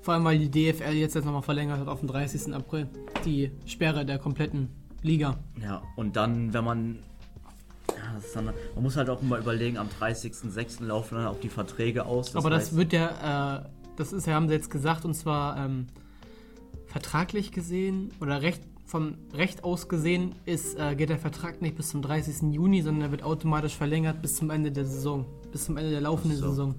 Vor 0.01 0.16
allem, 0.16 0.24
weil 0.24 0.39
die 0.39 0.49
DFL 0.49 0.93
jetzt, 0.93 1.14
jetzt 1.14 1.26
nochmal 1.26 1.43
verlängert 1.43 1.80
hat 1.80 1.88
auf 1.88 1.99
den 1.99 2.07
30. 2.07 2.55
April. 2.55 2.88
Die 3.24 3.51
Sperre 3.68 4.03
der 4.03 4.18
kompletten 4.18 4.70
Liga. 5.03 5.38
Ja, 5.62 5.84
und 5.95 6.16
dann, 6.16 6.53
wenn 6.55 6.64
man. 6.64 6.95
Ja, 7.89 8.16
das 8.16 8.32
dann, 8.34 8.45
man 8.45 8.84
muss 8.84 8.97
halt 8.97 9.10
auch 9.12 9.22
immer 9.22 9.38
überlegen, 9.38 9.78
am 9.78 9.89
30.06. 10.01 10.84
laufen 10.86 11.16
dann 11.16 11.28
auch 11.28 11.39
die 11.39 11.49
Verträge 11.49 12.05
aus. 12.05 12.36
aber 12.36 12.49
das 12.49 12.72
heißt- 12.72 12.78
wird 12.78 12.93
ja, 12.93 13.60
äh, 13.60 13.70
das 13.95 14.12
ist 14.12 14.28
haben 14.28 14.47
sie 14.47 14.55
jetzt 14.55 14.72
gesagt, 14.72 15.05
und 15.05 15.14
zwar 15.14 15.57
ähm, 15.64 15.86
vertraglich 16.88 17.51
gesehen 17.51 18.10
oder 18.22 18.41
recht 18.41 18.62
vom 18.90 19.16
Recht 19.36 19.64
aus 19.64 19.88
gesehen 19.88 20.34
ist, 20.46 20.76
äh, 20.80 20.96
geht 20.96 21.10
der 21.10 21.20
Vertrag 21.20 21.62
nicht 21.62 21.76
bis 21.78 21.90
zum 21.90 22.02
30. 22.02 22.52
Juni, 22.52 22.82
sondern 22.82 23.04
er 23.04 23.12
wird 23.12 23.22
automatisch 23.24 23.76
verlängert 23.76 24.20
bis 24.22 24.36
zum 24.36 24.50
Ende 24.50 24.72
der 24.72 24.86
Saison, 24.86 25.26
bis 25.52 25.66
zum 25.66 25.78
Ende 25.78 25.92
der 25.92 26.02
laufenden 26.02 26.40
so. 26.40 26.50
Saison. 26.50 26.76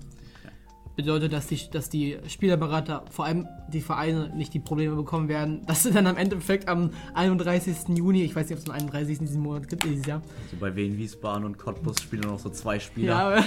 Bedeutet, 0.96 1.32
dass 1.32 1.46
die, 1.46 1.58
dass 1.70 1.88
die 1.88 2.18
Spielerberater, 2.26 3.04
vor 3.10 3.24
allem 3.24 3.46
die 3.72 3.80
Vereine, 3.80 4.28
nicht 4.34 4.52
die 4.52 4.58
Probleme 4.58 4.96
bekommen 4.96 5.28
werden, 5.28 5.62
dass 5.66 5.84
sie 5.84 5.92
dann 5.92 6.08
am 6.08 6.16
Endeffekt 6.16 6.68
am 6.68 6.90
31. 7.14 7.96
Juni, 7.96 8.24
ich 8.24 8.34
weiß 8.34 8.48
nicht, 8.50 8.58
ob 8.58 8.64
es 8.64 8.68
einen 8.70 8.90
31. 8.90 9.20
in 9.20 9.26
diesem 9.26 9.42
Monat 9.42 9.68
gibt, 9.68 9.84
dieses 9.84 10.04
Jahr, 10.04 10.20
So 10.50 10.56
bei 10.58 10.74
Wien, 10.74 10.98
Wiesbaden 10.98 11.44
und 11.44 11.58
Cottbus 11.58 12.02
spielen 12.02 12.22
noch 12.22 12.40
so 12.40 12.50
zwei 12.50 12.80
Spieler. 12.80 13.38
Ja, 13.38 13.44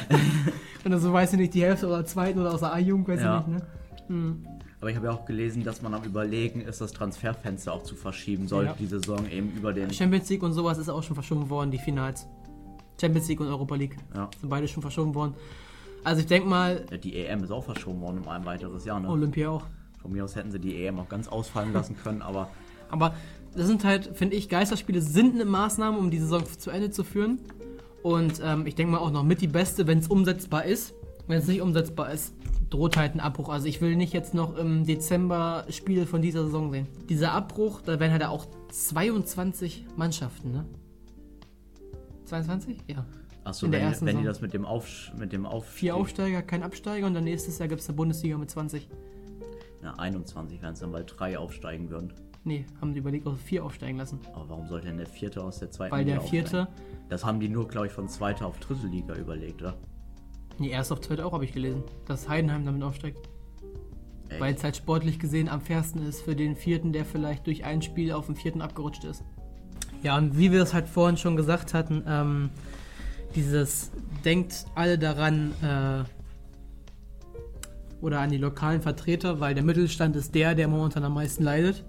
und 0.85 0.99
so 1.01 1.11
weiß 1.11 1.33
ich 1.33 1.39
nicht, 1.39 1.53
die 1.53 1.63
Hälfte 1.63 1.87
oder 1.87 2.05
zweiten 2.05 2.39
oder 2.39 2.53
aus 2.53 2.61
der 2.61 2.73
A-Jugend, 2.73 3.09
weiß 3.09 3.21
Ja. 3.21 3.41
ich 3.41 3.47
nicht, 3.47 3.59
ne? 3.59 3.67
Hm. 4.07 4.47
Aber 4.83 4.89
ich 4.89 4.97
habe 4.97 5.07
ja 5.07 5.13
auch 5.13 5.23
gelesen, 5.23 5.63
dass 5.63 5.81
man 5.81 5.93
am 5.93 6.03
Überlegen 6.03 6.59
ist, 6.59 6.81
das 6.81 6.91
Transferfenster 6.91 7.71
auch 7.71 7.83
zu 7.83 7.95
verschieben, 7.95 8.49
sollte 8.49 8.71
Ja. 8.71 8.75
die 8.77 8.85
Saison 8.85 9.25
eben 9.31 9.49
über 9.55 9.71
den. 9.71 9.89
Champions 9.93 10.27
League 10.29 10.43
und 10.43 10.51
sowas 10.51 10.77
ist 10.77 10.89
auch 10.89 11.01
schon 11.01 11.15
verschoben 11.15 11.49
worden, 11.49 11.71
die 11.71 11.77
Finals. 11.77 12.27
Champions 12.99 13.29
League 13.29 13.39
und 13.39 13.47
Europa 13.47 13.75
League 13.75 13.95
Ja. 14.13 14.29
sind 14.41 14.49
beide 14.49 14.67
schon 14.67 14.81
verschoben 14.81 15.15
worden. 15.15 15.35
Also 16.03 16.19
ich 16.19 16.27
denke 16.27 16.49
mal, 16.49 16.83
Ja, 16.91 16.97
die 16.97 17.15
EM 17.15 17.45
ist 17.45 17.51
auch 17.51 17.63
verschoben 17.63 18.01
worden 18.01 18.17
um 18.23 18.27
ein 18.27 18.43
weiteres 18.43 18.83
Jahr. 18.83 18.99
Ne? 18.99 19.07
Olympia 19.07 19.51
auch. 19.51 19.63
Von 20.01 20.11
mir 20.11 20.25
aus 20.25 20.35
hätten 20.35 20.51
sie 20.51 20.59
die 20.59 20.75
EM 20.85 20.99
auch 20.99 21.07
ganz 21.07 21.29
ausfallen 21.29 21.71
lassen 21.71 21.95
können, 22.03 22.21
aber 22.21 22.49
Aber 22.91 23.15
das 23.55 23.67
sind 23.67 23.85
halt, 23.85 24.11
finde 24.17 24.35
ich, 24.35 24.49
Geisterspiele 24.49 25.01
sind 25.01 25.35
eine 25.35 25.45
Maßnahme, 25.45 25.97
um 25.97 26.11
die 26.11 26.19
Saison 26.19 26.43
zu 26.59 26.69
Ende 26.71 26.91
zu 26.91 27.05
führen. 27.05 27.39
Und 28.01 28.41
ähm, 28.43 28.67
ich 28.67 28.75
denke 28.75 28.91
mal 28.91 28.97
auch 28.97 29.11
noch 29.11 29.23
mit 29.23 29.39
die 29.39 29.47
beste, 29.47 29.87
wenn 29.87 29.99
es 29.99 30.09
umsetzbar 30.09 30.65
ist. 30.65 30.93
Wenn 31.27 31.37
es 31.39 31.47
nicht 31.47 31.61
umsetzbar 31.61 32.11
ist, 32.11 32.33
droht 32.73 32.97
halt 32.97 33.13
ein 33.13 33.19
Abbruch. 33.19 33.49
Also 33.49 33.67
ich 33.67 33.81
will 33.81 33.95
nicht 33.95 34.13
jetzt 34.13 34.33
noch 34.33 34.57
im 34.57 34.85
Dezember 34.85 35.65
Spiele 35.69 36.07
von 36.07 36.23
dieser 36.23 36.45
Saison 36.45 36.71
sehen. 36.71 36.87
Dieser 37.07 37.31
Abbruch, 37.31 37.81
da 37.81 37.99
werden 37.99 38.11
halt 38.11 38.23
auch 38.23 38.47
22 38.71 39.85
Mannschaften, 39.95 40.51
ne? 40.51 40.65
22? 42.25 42.77
Ja. 42.87 43.05
achso, 43.43 43.67
der 43.67 43.91
wenn, 43.91 44.07
wenn 44.07 44.17
die 44.17 44.23
das 44.23 44.41
mit 44.41 44.53
dem 44.53 44.65
Auf 44.65 45.11
mit 45.15 45.33
dem 45.33 45.45
Auf 45.45 45.67
Vier 45.67 45.95
Aufsteiger, 45.95 46.41
kein 46.41 46.63
Absteiger 46.63 47.05
und 47.05 47.13
dann 47.13 47.25
nächstes 47.25 47.59
Jahr 47.59 47.67
gibt 47.67 47.81
es 47.81 47.89
eine 47.89 47.95
Bundesliga 47.95 48.37
mit 48.37 48.49
20. 48.49 48.89
Ja, 49.83 49.93
21 49.93 50.61
wären 50.61 50.73
es 50.73 50.79
dann, 50.79 50.91
weil 50.93 51.03
drei 51.05 51.37
aufsteigen 51.37 51.91
würden. 51.91 52.11
Nee, 52.43 52.65
haben 52.81 52.93
die 52.93 52.99
überlegt, 52.99 53.27
auch 53.27 53.37
vier 53.37 53.63
aufsteigen 53.63 53.97
lassen. 53.99 54.19
Aber 54.33 54.49
warum 54.49 54.67
sollte 54.67 54.87
denn 54.87 54.97
der 54.97 55.05
vierte 55.05 55.43
aus 55.43 55.59
der 55.59 55.69
zweiten 55.69 55.91
Weil 55.91 56.05
der 56.05 56.15
Liga 56.15 56.27
vierte, 56.27 56.61
aufsteigen? 56.63 57.07
Das 57.09 57.23
haben 57.23 57.39
die 57.39 57.49
nur, 57.49 57.67
glaube 57.67 57.87
ich, 57.87 57.93
von 57.93 58.07
zweiter 58.07 58.47
auf 58.47 58.59
dritte 58.59 58.87
Liga 58.87 59.15
überlegt, 59.15 59.61
oder? 59.61 59.77
Nee, 60.59 60.69
erst 60.69 60.91
auf 60.91 60.99
Twitter 60.99 61.25
auch 61.25 61.33
habe 61.33 61.45
ich 61.45 61.53
gelesen, 61.53 61.83
dass 62.05 62.29
Heidenheim 62.29 62.65
damit 62.65 62.83
aufsteigt. 62.83 63.29
Weil 64.39 64.55
es 64.55 64.63
halt 64.63 64.75
sportlich 64.75 65.19
gesehen 65.19 65.47
am 65.47 65.61
fairsten 65.61 66.07
ist 66.07 66.21
für 66.21 66.35
den 66.35 66.55
vierten, 66.55 66.91
der 66.91 67.05
vielleicht 67.05 67.45
durch 67.45 67.65
ein 67.65 67.81
Spiel 67.81 68.11
auf 68.11 68.25
den 68.25 68.35
vierten 68.35 68.61
abgerutscht 68.61 69.03
ist. 69.03 69.23
Ja, 70.01 70.17
und 70.17 70.37
wie 70.37 70.51
wir 70.51 70.61
es 70.61 70.73
halt 70.73 70.87
vorhin 70.87 71.17
schon 71.17 71.35
gesagt 71.35 71.73
hatten, 71.73 72.03
ähm, 72.07 72.49
dieses 73.35 73.91
denkt 74.25 74.65
alle 74.75 74.97
daran 74.97 75.53
äh, 75.61 76.03
oder 78.03 78.19
an 78.19 78.29
die 78.29 78.37
lokalen 78.37 78.81
Vertreter, 78.81 79.39
weil 79.39 79.55
der 79.55 79.63
Mittelstand 79.63 80.15
ist 80.15 80.35
der, 80.35 80.55
der 80.55 80.67
momentan 80.67 81.03
am 81.05 81.13
meisten 81.13 81.43
leidet. 81.43 81.83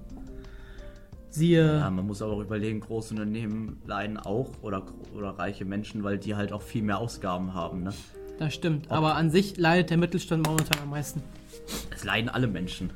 Siehe, 1.30 1.80
Ja, 1.80 1.90
man 1.90 2.06
muss 2.06 2.22
aber 2.22 2.34
auch 2.34 2.40
überlegen, 2.40 2.78
große 2.78 3.14
Unternehmen 3.14 3.82
leiden 3.84 4.16
auch 4.16 4.50
oder, 4.62 4.86
oder 5.16 5.30
reiche 5.30 5.64
Menschen, 5.64 6.04
weil 6.04 6.16
die 6.16 6.36
halt 6.36 6.52
auch 6.52 6.62
viel 6.62 6.82
mehr 6.82 6.98
Ausgaben 6.98 7.54
haben. 7.54 7.82
Ne? 7.82 7.92
Das 8.39 8.55
stimmt. 8.55 8.91
Aber 8.91 9.14
an 9.16 9.30
sich 9.30 9.57
leidet 9.57 9.91
der 9.91 9.97
Mittelstand 9.99 10.47
momentan 10.47 10.80
am 10.82 10.91
meisten. 10.91 11.22
Es 11.95 12.05
leiden 12.05 12.28
alle 12.28 12.47
Menschen. 12.47 12.91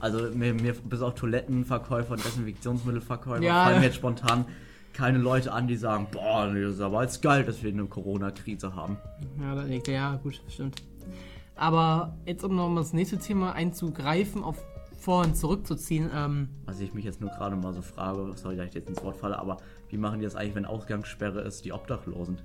Also 0.00 0.18
mir, 0.34 0.54
mir 0.54 0.74
bis 0.74 1.00
auf 1.00 1.14
Toilettenverkäufer 1.14 2.12
und 2.12 2.24
Desinfektionsmittelverkäufer 2.24 3.42
Ja. 3.42 3.64
fallen 3.64 3.80
mir 3.80 3.86
jetzt 3.86 3.96
spontan 3.96 4.44
keine 4.92 5.18
Leute 5.18 5.52
an, 5.52 5.66
die 5.66 5.76
sagen, 5.76 6.06
boah, 6.12 6.46
das 6.52 6.74
ist 6.74 6.80
aber 6.80 7.02
jetzt 7.02 7.22
geil, 7.22 7.44
dass 7.44 7.62
wir 7.62 7.70
eine 7.72 7.86
Corona-Krise 7.86 8.74
haben. 8.76 8.98
Ja, 9.40 9.54
da- 9.54 9.64
ja, 9.66 10.16
gut, 10.16 10.40
stimmt. 10.48 10.82
Aber 11.56 12.14
jetzt, 12.26 12.44
um 12.44 12.54
noch 12.56 12.68
mal 12.68 12.80
das 12.82 12.92
nächste 12.92 13.18
Thema 13.18 13.52
einzugreifen, 13.54 14.42
auf 14.44 14.62
vor 14.98 15.24
und 15.24 15.36
zurückzuziehen, 15.36 16.10
ähm, 16.14 16.48
Was 16.66 16.78
ich 16.78 16.94
mich 16.94 17.04
jetzt 17.04 17.20
nur 17.20 17.30
gerade 17.30 17.56
mal 17.56 17.72
so 17.74 17.82
frage, 17.82 18.32
sorry, 18.36 18.56
dass 18.56 18.68
ich 18.68 18.74
jetzt 18.74 18.88
ins 18.88 19.02
Wort 19.02 19.16
falle, 19.16 19.36
aber 19.36 19.56
wie 19.88 19.96
machen 19.96 20.20
die 20.20 20.24
das 20.24 20.36
eigentlich, 20.36 20.54
wenn 20.54 20.64
Ausgangssperre 20.64 21.40
ist, 21.40 21.64
die 21.64 21.72
Obdachlosen? 21.72 22.38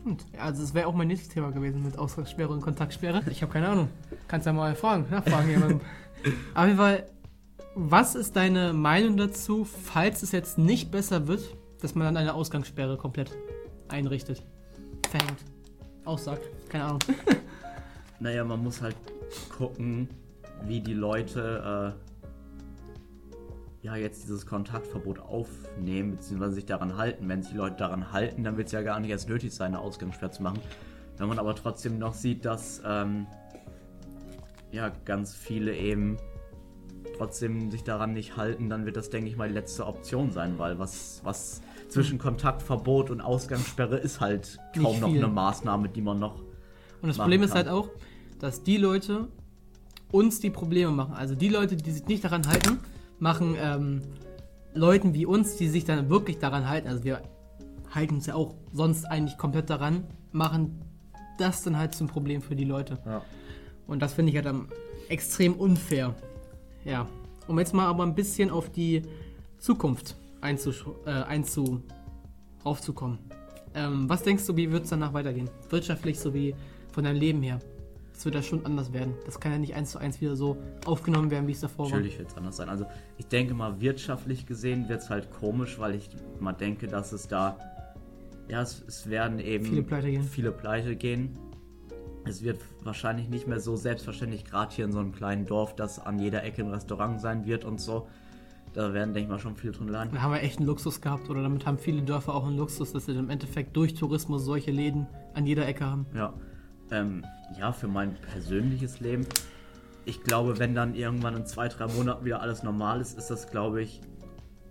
Stimmt. 0.00 0.24
Also, 0.38 0.62
es 0.62 0.74
wäre 0.74 0.86
auch 0.86 0.94
mein 0.94 1.08
nächstes 1.08 1.28
Thema 1.28 1.50
gewesen 1.50 1.82
mit 1.82 1.98
Ausgangssperre 1.98 2.52
und 2.52 2.60
Kontaktsperre. 2.60 3.22
Ich 3.30 3.42
habe 3.42 3.52
keine 3.52 3.68
Ahnung. 3.68 3.88
Kannst 4.28 4.46
ja 4.46 4.52
mal 4.52 4.74
fragen, 4.74 5.06
nachfragen 5.10 5.48
jemandem. 5.48 5.80
Auf 6.54 6.64
jeden 6.66 6.76
Fall, 6.76 7.06
was 7.74 8.14
ist 8.14 8.36
deine 8.36 8.72
Meinung 8.72 9.16
dazu, 9.16 9.64
falls 9.64 10.22
es 10.22 10.32
jetzt 10.32 10.58
nicht 10.58 10.90
besser 10.90 11.28
wird, 11.28 11.56
dass 11.80 11.94
man 11.94 12.06
dann 12.06 12.16
eine 12.16 12.34
Ausgangssperre 12.34 12.96
komplett 12.96 13.30
einrichtet? 13.88 14.42
Verhängt. 15.08 15.44
Aussagt. 16.04 16.48
Keine 16.68 16.84
Ahnung. 16.84 17.00
Naja, 18.22 18.44
man 18.44 18.62
muss 18.62 18.82
halt 18.82 18.96
gucken, 19.56 20.06
wie 20.66 20.80
die 20.80 20.92
Leute 20.92 21.94
äh, 21.96 22.09
ja 23.82 23.96
jetzt 23.96 24.24
dieses 24.24 24.46
Kontaktverbot 24.46 25.20
aufnehmen, 25.20 26.12
beziehungsweise 26.12 26.54
sich 26.54 26.66
daran 26.66 26.96
halten. 26.96 27.28
Wenn 27.28 27.42
sich 27.42 27.52
die 27.52 27.58
Leute 27.58 27.76
daran 27.76 28.12
halten, 28.12 28.44
dann 28.44 28.56
wird 28.56 28.66
es 28.66 28.72
ja 28.72 28.82
gar 28.82 29.00
nicht 29.00 29.10
erst 29.10 29.28
nötig 29.28 29.54
sein, 29.54 29.68
eine 29.68 29.80
Ausgangssperre 29.80 30.30
zu 30.30 30.42
machen. 30.42 30.60
Wenn 31.16 31.28
man 31.28 31.38
aber 31.38 31.54
trotzdem 31.54 31.98
noch 31.98 32.14
sieht, 32.14 32.44
dass 32.44 32.82
ähm, 32.84 33.26
ja 34.70 34.90
ganz 35.04 35.34
viele 35.34 35.74
eben 35.74 36.18
trotzdem 37.16 37.70
sich 37.70 37.84
daran 37.84 38.12
nicht 38.12 38.36
halten, 38.36 38.70
dann 38.70 38.86
wird 38.86 38.96
das, 38.96 39.10
denke 39.10 39.30
ich 39.30 39.36
mal, 39.36 39.48
die 39.48 39.54
letzte 39.54 39.86
Option 39.86 40.30
sein, 40.30 40.58
weil 40.58 40.78
was, 40.78 41.20
was 41.24 41.60
zwischen 41.88 42.18
Kontaktverbot 42.18 43.10
und 43.10 43.20
Ausgangssperre 43.20 43.96
ist 43.98 44.20
halt 44.20 44.58
kaum 44.80 45.00
noch 45.00 45.08
eine 45.08 45.28
Maßnahme, 45.28 45.88
die 45.88 46.00
man 46.00 46.18
noch 46.18 46.40
Und 47.02 47.08
das 47.08 47.18
Problem 47.18 47.42
ist 47.42 47.50
kann. 47.50 47.66
halt 47.66 47.68
auch, 47.68 47.90
dass 48.38 48.62
die 48.62 48.76
Leute 48.76 49.28
uns 50.12 50.40
die 50.40 50.50
Probleme 50.50 50.90
machen. 50.90 51.14
Also 51.14 51.34
die 51.34 51.48
Leute, 51.48 51.76
die 51.76 51.90
sich 51.90 52.06
nicht 52.06 52.24
daran 52.24 52.46
halten, 52.46 52.78
machen 53.20 53.56
ähm, 53.58 54.02
Leuten 54.74 55.14
wie 55.14 55.26
uns, 55.26 55.56
die 55.56 55.68
sich 55.68 55.84
dann 55.84 56.10
wirklich 56.10 56.38
daran 56.38 56.68
halten, 56.68 56.88
also 56.88 57.04
wir 57.04 57.22
halten 57.90 58.16
uns 58.16 58.26
ja 58.26 58.34
auch 58.34 58.54
sonst 58.72 59.04
eigentlich 59.04 59.36
komplett 59.38 59.70
daran, 59.70 60.04
machen 60.32 60.80
das 61.38 61.62
dann 61.62 61.76
halt 61.76 61.94
zum 61.94 62.06
Problem 62.06 62.42
für 62.42 62.56
die 62.56 62.64
Leute. 62.64 62.98
Ja. 63.04 63.22
Und 63.86 64.00
das 64.00 64.14
finde 64.14 64.30
ich 64.30 64.36
halt 64.36 64.46
am 64.46 64.68
extrem 65.08 65.54
unfair. 65.54 66.14
Ja. 66.84 67.08
Um 67.48 67.58
jetzt 67.58 67.74
mal 67.74 67.86
aber 67.86 68.04
ein 68.04 68.14
bisschen 68.14 68.50
auf 68.50 68.70
die 68.70 69.02
Zukunft 69.58 70.14
einzusch 70.40 70.84
äh, 71.04 71.10
einzu 71.10 71.82
raufzukommen. 72.64 73.18
Ähm, 73.74 74.08
was 74.08 74.22
denkst 74.22 74.46
du, 74.46 74.56
wie 74.56 74.70
wird 74.70 74.84
es 74.84 74.90
danach 74.90 75.12
weitergehen? 75.12 75.50
Wirtschaftlich 75.68 76.18
sowie 76.18 76.54
von 76.92 77.04
deinem 77.04 77.18
Leben 77.18 77.42
her. 77.42 77.58
Das 78.20 78.26
wird 78.26 78.34
ja 78.34 78.42
schon 78.42 78.66
anders 78.66 78.92
werden. 78.92 79.14
Das 79.24 79.40
kann 79.40 79.50
ja 79.50 79.56
nicht 79.56 79.74
eins 79.74 79.92
zu 79.92 79.98
eins 79.98 80.20
wieder 80.20 80.36
so 80.36 80.58
aufgenommen 80.84 81.30
werden, 81.30 81.46
wie 81.48 81.52
es 81.52 81.60
davor 81.60 81.86
Natürlich 81.88 82.18
wird 82.18 82.28
es 82.28 82.36
anders 82.36 82.58
sein. 82.58 82.68
Also 82.68 82.84
ich 83.16 83.26
denke 83.28 83.54
mal, 83.54 83.80
wirtschaftlich 83.80 84.44
gesehen 84.44 84.90
wird 84.90 85.00
es 85.00 85.08
halt 85.08 85.30
komisch, 85.30 85.78
weil 85.78 85.94
ich 85.94 86.10
mal 86.38 86.52
denke, 86.52 86.86
dass 86.86 87.12
es 87.12 87.28
da, 87.28 87.56
ja, 88.46 88.60
es, 88.60 88.84
es 88.86 89.08
werden 89.08 89.38
eben 89.38 89.64
Viele 89.64 89.82
Pleite 89.82 90.10
gehen. 90.10 90.22
viele 90.22 90.52
Pleite 90.52 90.96
gehen. 90.96 91.38
Es 92.26 92.44
wird 92.44 92.60
wahrscheinlich 92.82 93.30
nicht 93.30 93.46
mehr 93.46 93.58
so 93.58 93.76
selbstverständlich, 93.76 94.44
gerade 94.44 94.74
hier 94.74 94.84
in 94.84 94.92
so 94.92 94.98
einem 94.98 95.12
kleinen 95.12 95.46
Dorf, 95.46 95.74
dass 95.74 95.98
an 95.98 96.18
jeder 96.18 96.44
Ecke 96.44 96.60
ein 96.60 96.68
Restaurant 96.68 97.22
sein 97.22 97.46
wird 97.46 97.64
und 97.64 97.80
so. 97.80 98.06
Da 98.74 98.92
werden, 98.92 99.14
denke 99.14 99.28
ich 99.28 99.28
mal, 99.30 99.38
schon 99.38 99.56
viele 99.56 99.72
drin 99.72 99.88
leiden. 99.88 100.12
Da 100.12 100.20
haben 100.20 100.32
wir 100.34 100.42
echt 100.42 100.58
einen 100.58 100.66
Luxus 100.66 101.00
gehabt 101.00 101.30
oder 101.30 101.40
damit 101.42 101.64
haben 101.64 101.78
viele 101.78 102.02
Dörfer 102.02 102.34
auch 102.34 102.46
einen 102.46 102.58
Luxus, 102.58 102.92
dass 102.92 103.06
sie 103.06 103.12
im 103.12 103.30
Endeffekt 103.30 103.74
durch 103.78 103.94
Tourismus 103.94 104.44
solche 104.44 104.72
Läden 104.72 105.06
an 105.32 105.46
jeder 105.46 105.66
Ecke 105.66 105.86
haben. 105.86 106.04
Ja. 106.14 106.34
Ähm, 106.90 107.24
ja, 107.58 107.72
für 107.72 107.88
mein 107.88 108.14
persönliches 108.14 109.00
Leben. 109.00 109.26
Ich 110.04 110.22
glaube, 110.22 110.58
wenn 110.58 110.74
dann 110.74 110.94
irgendwann 110.94 111.36
in 111.36 111.46
zwei, 111.46 111.68
drei 111.68 111.86
Monaten 111.86 112.24
wieder 112.24 112.40
alles 112.40 112.62
normal 112.62 113.00
ist, 113.00 113.18
ist 113.18 113.30
das, 113.30 113.50
glaube 113.50 113.82
ich, 113.82 114.00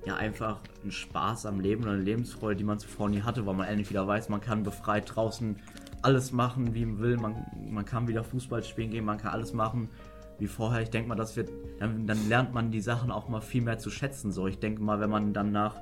ja 0.05 0.15
einfach 0.15 0.59
ein 0.83 0.91
Spaß 0.91 1.45
am 1.45 1.59
Leben 1.59 1.83
oder 1.83 1.93
eine 1.93 2.01
Lebensfreude, 2.01 2.57
die 2.57 2.63
man 2.63 2.79
zuvor 2.79 3.09
nie 3.09 3.21
hatte, 3.21 3.45
weil 3.45 3.53
man 3.53 3.67
endlich 3.67 3.89
wieder 3.89 4.07
weiß, 4.07 4.29
man 4.29 4.41
kann 4.41 4.63
befreit 4.63 5.13
draußen 5.13 5.57
alles 6.01 6.31
machen, 6.31 6.73
wie 6.73 6.85
man 6.85 6.99
will. 6.99 7.17
Man, 7.17 7.45
man 7.69 7.85
kann 7.85 8.07
wieder 8.07 8.23
Fußball 8.23 8.63
spielen 8.63 8.91
gehen, 8.91 9.05
man 9.05 9.17
kann 9.17 9.31
alles 9.31 9.53
machen 9.53 9.89
wie 10.39 10.47
vorher. 10.47 10.81
Ich 10.81 10.89
denke 10.89 11.09
mal, 11.09 11.15
das 11.15 11.35
wird, 11.35 11.49
dann, 11.79 12.07
dann 12.07 12.27
lernt 12.29 12.53
man 12.53 12.71
die 12.71 12.81
Sachen 12.81 13.11
auch 13.11 13.27
mal 13.29 13.41
viel 13.41 13.61
mehr 13.61 13.77
zu 13.77 13.89
schätzen. 13.89 14.31
So, 14.31 14.47
ich 14.47 14.59
denke 14.59 14.81
mal, 14.81 14.99
wenn 14.99 15.09
man 15.09 15.33
dann 15.33 15.51
nach 15.51 15.75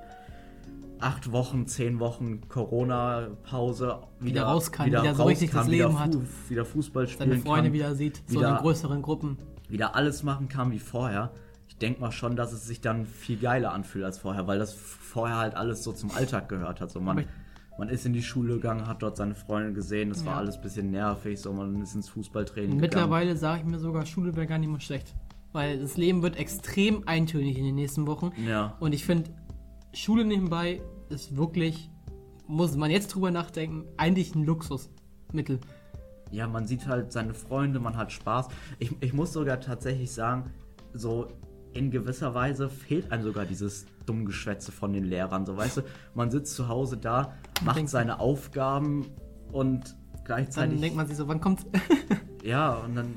acht 1.02 1.32
Wochen, 1.32 1.68
zehn 1.68 2.00
Wochen 2.00 2.42
Corona-Pause 2.50 4.00
wieder, 4.20 4.26
Wieder 4.32 4.44
raus 4.44 4.72
kann, 4.72 4.88
wieder, 4.88 5.04
wieder 5.04 5.16
so 5.16 5.24
richtig 5.24 5.52
das 5.52 5.62
kann, 5.64 5.72
wieder, 5.72 5.88
Leben 5.88 6.00
hat. 6.00 6.14
Fu- 6.16 6.50
wieder 6.50 6.66
Fußball 6.66 7.08
spielen 7.08 7.30
Seine 7.32 7.42
Freunde 7.42 7.64
kann, 7.70 7.74
wieder 7.74 7.96
sieht, 7.96 8.22
so 8.28 8.40
wieder- 8.40 8.52
in 8.52 8.56
größeren 8.58 9.02
Gruppen. 9.02 9.38
wieder 9.70 9.96
alles 9.96 10.24
machen 10.24 10.48
kann 10.48 10.72
wie 10.72 10.80
vorher. 10.80 11.32
Ich 11.68 11.78
denke 11.78 12.02
mal 12.02 12.12
schon, 12.12 12.36
dass 12.36 12.54
es 12.54 12.66
sich 12.66 12.82
dann 12.82 13.06
viel 13.06 13.38
geiler 13.38 13.74
anfühlt 13.74 14.04
als 14.06 14.18
vorher, 14.18 14.48
weil 14.48 14.58
das 14.60 14.74
vorher 14.74 15.38
halt 15.38 15.56
alles 15.56 15.84
so 15.84 15.92
zum 15.94 16.12
Alltag 16.12 16.50
gehört 16.50 16.82
hat. 16.82 16.90
So 16.90 17.00
man, 17.02 17.26
man 17.78 17.90
ist 17.90 18.06
in 18.06 18.14
die 18.14 18.24
Schule 18.24 18.56
gegangen, 18.56 18.88
hat 18.88 19.04
dort 19.04 19.18
seine 19.18 19.36
Freunde 19.36 19.74
gesehen, 19.74 20.10
es 20.12 20.26
war 20.26 20.34
Ja. 20.34 20.40
alles 20.40 20.56
ein 20.56 20.62
bisschen 20.62 20.90
nervig, 20.92 21.40
so 21.40 21.54
man 21.54 21.82
ist 21.82 21.94
ins 21.94 22.10
Fußballtraining 22.10 22.70
gegangen. 22.72 22.82
Mittlerweile 22.82 23.36
sage 23.38 23.60
ich 23.62 23.66
mir 23.68 23.80
sogar, 23.80 24.06
Schule 24.06 24.36
wäre 24.36 24.48
gar 24.48 24.58
nicht 24.58 24.70
mal 24.70 24.80
schlecht. 24.82 25.14
Weil 25.54 25.80
das 25.80 25.98
Leben 25.98 26.22
wird 26.24 26.36
extrem 26.38 27.08
eintönig 27.08 27.58
in 27.58 27.64
den 27.64 27.76
nächsten 27.76 28.06
Wochen. 28.06 28.32
Ja. 28.48 28.76
Und 28.80 28.94
ich 28.94 29.06
finde, 29.06 29.30
Schule 29.94 30.26
nebenbei 30.26 30.82
ist 31.10 31.36
wirklich, 31.36 31.90
muss 32.48 32.76
man 32.76 32.92
jetzt 32.92 33.08
drüber 33.14 33.32
nachdenken, 33.32 33.86
eigentlich 33.98 34.36
ein 34.36 34.44
Luxusmittel. 34.44 35.60
Ja, 36.32 36.48
man 36.48 36.68
sieht 36.68 36.88
halt 36.88 37.12
seine 37.12 37.34
Freunde, 37.34 37.80
man 37.80 37.96
hat 37.96 38.12
Spaß. 38.12 38.48
Ich, 38.80 38.96
ich 39.00 39.14
muss 39.14 39.34
sogar 39.34 39.60
tatsächlich 39.60 40.12
sagen, 40.12 40.52
so 40.94 41.28
in 41.74 41.92
gewisser 41.92 42.34
Weise 42.34 42.70
fehlt 42.70 43.12
einem 43.12 43.24
sogar 43.24 43.46
dieses 43.46 43.86
Dummgeschwätze 44.06 44.72
von 44.72 44.94
den 44.94 45.04
Lehrern. 45.06 45.46
So, 45.46 45.56
weißt 45.56 45.78
du, 45.78 45.82
man 46.16 46.32
sitzt 46.32 46.56
zu 46.56 46.68
Hause 46.68 46.98
da, 46.98 47.34
macht 47.64 47.88
seine 47.88 48.20
Aufgaben 48.20 49.06
und 49.52 49.86
Dann 49.90 50.24
gleichzeitig. 50.26 50.82
denkt 50.82 50.98
man 50.98 51.08
sich 51.08 51.18
so, 51.18 51.28
wann 51.28 51.42
kommt's? 51.42 51.66
Ja, 52.44 52.76
und 52.76 52.96
dann, 52.96 53.16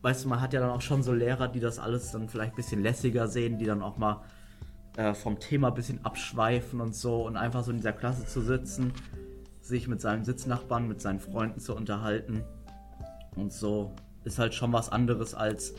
weißt 0.00 0.24
du, 0.24 0.28
man 0.30 0.40
hat 0.40 0.54
ja 0.54 0.60
dann 0.60 0.70
auch 0.70 0.80
schon 0.80 1.02
so 1.02 1.12
Lehrer, 1.12 1.46
die 1.46 1.60
das 1.60 1.78
alles 1.78 2.12
dann 2.12 2.28
vielleicht 2.30 2.54
ein 2.54 2.56
bisschen 2.56 2.80
lässiger 2.82 3.28
sehen, 3.28 3.58
die 3.58 3.66
dann 3.66 3.82
auch 3.82 3.98
mal 3.98 4.22
äh, 4.96 5.14
vom 5.14 5.38
Thema 5.38 5.68
ein 5.68 5.74
bisschen 5.74 6.04
abschweifen 6.04 6.80
und 6.80 6.94
so 6.94 7.26
und 7.26 7.36
einfach 7.36 7.64
so 7.64 7.70
in 7.70 7.78
dieser 7.78 7.92
Klasse 7.92 8.26
zu 8.26 8.40
sitzen, 8.40 8.92
sich 9.60 9.88
mit 9.88 10.00
seinem 10.00 10.24
Sitznachbarn, 10.24 10.88
mit 10.88 11.00
seinen 11.00 11.20
Freunden 11.20 11.60
zu 11.60 11.74
unterhalten 11.74 12.44
und 13.36 13.52
so 13.52 13.94
ist 14.24 14.38
halt 14.38 14.54
schon 14.54 14.72
was 14.72 14.90
anderes 14.90 15.34
als 15.34 15.74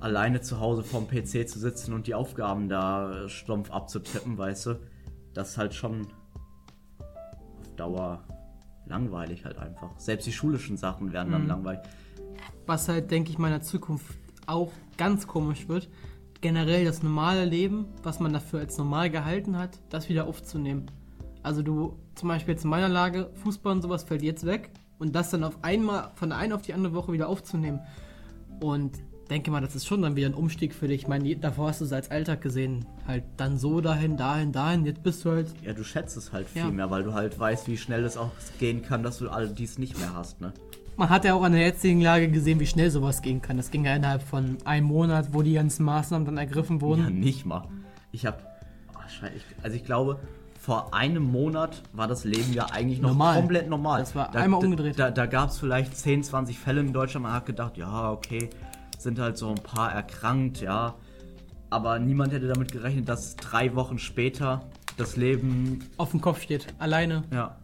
alleine 0.00 0.40
zu 0.40 0.60
Hause 0.60 0.82
vorm 0.82 1.06
PC 1.06 1.48
zu 1.48 1.58
sitzen 1.58 1.92
und 1.92 2.06
die 2.06 2.14
Aufgaben 2.14 2.68
da 2.68 3.28
stumpf 3.28 3.70
abzutippen, 3.70 4.36
weißt 4.36 4.66
du. 4.66 4.80
Das 5.32 5.50
ist 5.50 5.58
halt 5.58 5.74
schon 5.74 6.06
auf 7.60 7.76
Dauer 7.76 8.24
langweilig 8.86 9.44
halt 9.44 9.58
einfach. 9.58 9.90
Selbst 9.98 10.26
die 10.26 10.32
schulischen 10.32 10.76
Sachen 10.76 11.12
werden 11.12 11.32
dann 11.32 11.46
langweilig. 11.46 11.80
Was 12.66 12.88
halt, 12.88 13.10
denke 13.10 13.30
ich, 13.30 13.38
meiner 13.38 13.60
Zukunft 13.60 14.06
auch 14.46 14.72
ganz 14.96 15.26
komisch 15.26 15.68
wird, 15.68 15.88
generell 16.44 16.84
das 16.84 17.02
normale 17.02 17.46
Leben, 17.46 17.86
was 18.02 18.20
man 18.20 18.34
dafür 18.34 18.60
als 18.60 18.76
normal 18.76 19.08
gehalten 19.08 19.56
hat, 19.56 19.78
das 19.88 20.10
wieder 20.10 20.26
aufzunehmen. 20.26 20.84
Also 21.42 21.62
du, 21.62 21.96
zum 22.16 22.28
Beispiel 22.28 22.52
jetzt 22.52 22.64
in 22.64 22.70
meiner 22.70 22.90
Lage, 22.90 23.30
Fußball 23.42 23.72
und 23.72 23.80
sowas 23.80 24.04
fällt 24.04 24.20
jetzt 24.20 24.44
weg 24.44 24.68
und 24.98 25.14
das 25.16 25.30
dann 25.30 25.42
auf 25.42 25.64
einmal 25.64 26.10
von 26.16 26.28
der 26.28 26.36
einen 26.38 26.52
auf 26.52 26.60
die 26.60 26.74
andere 26.74 26.92
Woche 26.92 27.12
wieder 27.14 27.30
aufzunehmen. 27.30 27.80
Und 28.60 28.98
denke 29.30 29.50
mal, 29.50 29.62
das 29.62 29.74
ist 29.74 29.86
schon 29.86 30.02
dann 30.02 30.16
wieder 30.16 30.26
ein 30.28 30.34
Umstieg 30.34 30.74
für 30.74 30.86
dich. 30.86 31.00
Ich 31.04 31.08
meine, 31.08 31.34
davor 31.36 31.68
hast 31.68 31.80
du 31.80 31.86
es 31.86 31.94
als 31.94 32.10
Alltag 32.10 32.42
gesehen. 32.42 32.84
Halt 33.06 33.24
dann 33.38 33.56
so 33.58 33.80
dahin, 33.80 34.18
dahin, 34.18 34.52
dahin. 34.52 34.84
Jetzt 34.84 35.02
bist 35.02 35.24
du 35.24 35.30
halt 35.30 35.46
Ja, 35.64 35.72
du 35.72 35.82
schätzt 35.82 36.14
es 36.18 36.30
halt 36.30 36.46
viel 36.46 36.60
Ja. 36.60 36.70
mehr, 36.70 36.90
weil 36.90 37.04
du 37.04 37.14
halt 37.14 37.38
weißt, 37.38 37.68
wie 37.68 37.78
schnell 37.78 38.04
es 38.04 38.18
auch 38.18 38.32
gehen 38.58 38.82
kann, 38.82 39.02
dass 39.02 39.16
du 39.16 39.30
all 39.30 39.48
dies 39.48 39.78
nicht 39.78 39.98
mehr 39.98 40.14
hast, 40.14 40.42
ne? 40.42 40.52
Man 40.96 41.08
hat 41.10 41.24
ja 41.24 41.34
auch 41.34 41.42
an 41.42 41.52
der 41.52 41.62
jetzigen 41.62 42.00
Lage 42.00 42.28
gesehen, 42.30 42.60
wie 42.60 42.66
schnell 42.66 42.90
sowas 42.90 43.20
gehen 43.20 43.42
kann. 43.42 43.56
Das 43.56 43.70
ging 43.70 43.84
ja 43.84 43.96
innerhalb 43.96 44.22
von 44.22 44.58
einem 44.64 44.86
Monat, 44.86 45.28
wo 45.32 45.42
die 45.42 45.54
ganzen 45.54 45.84
Maßnahmen 45.84 46.24
dann 46.24 46.36
ergriffen 46.38 46.80
wurden. 46.80 47.02
Ja, 47.04 47.10
nicht 47.10 47.44
mal. 47.44 47.66
Ich 48.12 48.26
hab. 48.26 48.54
Scheiße, 49.08 49.34
ich, 49.36 49.44
also 49.62 49.76
ich 49.76 49.84
glaube, 49.84 50.18
vor 50.58 50.94
einem 50.94 51.24
Monat 51.24 51.82
war 51.92 52.06
das 52.08 52.24
Leben 52.24 52.52
ja 52.52 52.66
eigentlich 52.66 53.00
noch 53.00 53.10
Normal. 53.10 53.36
komplett 53.36 53.68
normal. 53.68 54.00
Das 54.00 54.14
war 54.14 54.34
einmal 54.34 54.64
umgedreht. 54.64 54.98
Da, 54.98 55.10
da 55.10 55.26
gab 55.26 55.50
es 55.50 55.58
vielleicht 55.58 55.96
10, 55.96 56.22
20 56.22 56.58
Fälle 56.58 56.80
in 56.80 56.92
Deutschland. 56.92 57.24
Man 57.24 57.32
hat 57.34 57.44
gedacht, 57.46 57.76
ja, 57.76 58.10
okay, 58.10 58.48
sind 58.98 59.18
halt 59.18 59.36
so 59.36 59.48
ein 59.50 59.56
paar 59.56 59.92
erkrankt, 59.92 60.60
ja. 60.60 60.94
Aber 61.70 61.98
niemand 61.98 62.32
hätte 62.32 62.48
damit 62.48 62.72
gerechnet, 62.72 63.08
dass 63.08 63.36
drei 63.36 63.74
Wochen 63.74 63.98
später 63.98 64.62
das 64.96 65.16
Leben, 65.16 65.80
Auf 65.96 66.12
dem 66.12 66.20
Kopf 66.20 66.40
steht. 66.40 66.68
Alleine. 66.78 67.24
ja, 67.32 67.56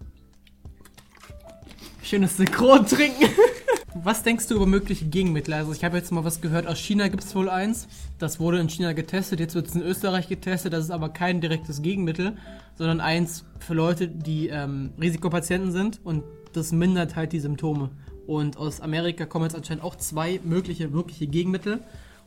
Schönes 2.11 2.39
Synchron 2.39 2.85
trinken. 2.87 3.29
Was 3.95 4.25
denkst 4.25 4.49
du 4.49 4.57
über 4.57 4.67
mögliche 4.67 5.05
Gegenmittel? 5.05 5.55
Also 5.55 5.71
ich 5.71 5.85
habe 5.85 5.97
jetzt 5.97 6.11
mal 6.11 6.25
was 6.25 6.41
gehört, 6.41 6.67
aus 6.67 6.81
China 6.81 7.07
gibt 7.07 7.23
es 7.23 7.37
wohl 7.37 7.49
eins. 7.49 7.87
Das 8.19 8.41
wurde 8.41 8.59
in 8.59 8.69
China 8.69 8.95
getestet, 8.95 9.39
jetzt 9.39 9.55
wird 9.55 9.69
es 9.69 9.77
in 9.77 9.83
Österreich 9.83 10.29
getestet. 10.29 10.73
Das 10.73 10.83
ist 10.83 10.91
aber 10.91 11.11
kein 11.11 11.41
direktes 11.41 11.83
Gegenmittel, 11.83 12.37
sondern 12.75 13.01
eins 13.01 13.45
für 13.61 13.75
Leute, 13.75 14.09
die 14.09 14.49
ähm, 14.49 14.93
Risikopatienten 15.01 15.71
sind 15.71 16.01
und 16.03 16.25
das 16.53 16.73
mindert 16.73 17.15
halt 17.15 17.33
die 17.33 17.39
Symptome. 17.39 17.91
Und 18.27 18.57
aus 18.57 18.81
Amerika 18.81 19.25
kommen 19.25 19.45
jetzt 19.45 19.55
anscheinend 19.55 19.85
auch 19.85 19.95
zwei 19.95 20.41
mögliche, 20.43 20.93
wirkliche 20.93 21.29
Gegenmittel. 21.29 21.79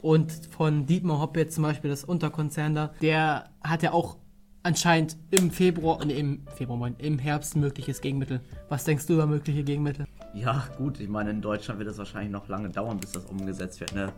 Und 0.02 0.32
von 0.50 0.86
Dietmar 0.86 1.20
Hoppe 1.20 1.42
jetzt 1.42 1.56
zum 1.56 1.64
Beispiel, 1.66 1.90
das 1.90 2.06
Unterkonzern 2.06 2.74
da, 2.74 2.94
der 3.02 3.50
hat 3.62 3.84
ja 3.84 3.92
auch 3.92 4.16
anscheinend 4.64 5.18
im 5.30 5.52
Februar, 5.52 6.04
nee, 6.04 6.20
im 6.20 6.42
Februar, 6.56 6.78
mein, 6.78 6.96
im 6.98 7.20
Herbst 7.20 7.56
ein 7.56 7.60
mögliches 7.60 8.02
Gegenmittel. 8.02 8.42
Was 8.70 8.86
denkst 8.86 9.06
du 9.06 9.14
über 9.14 9.28
mögliche 9.28 9.64
Gegenmittel? 9.64 10.08
Ja, 10.34 10.68
gut, 10.78 11.00
ich 11.00 11.10
meine, 11.10 11.30
in 11.30 11.42
Deutschland 11.42 11.80
wird 11.80 11.90
es 11.90 11.98
wahrscheinlich 11.98 12.32
noch 12.32 12.48
lange 12.48 12.70
dauern, 12.70 12.98
bis 12.98 13.12
das 13.12 13.26
umgesetzt 13.26 13.80
wird. 13.82 13.94
Ne? 13.94 14.12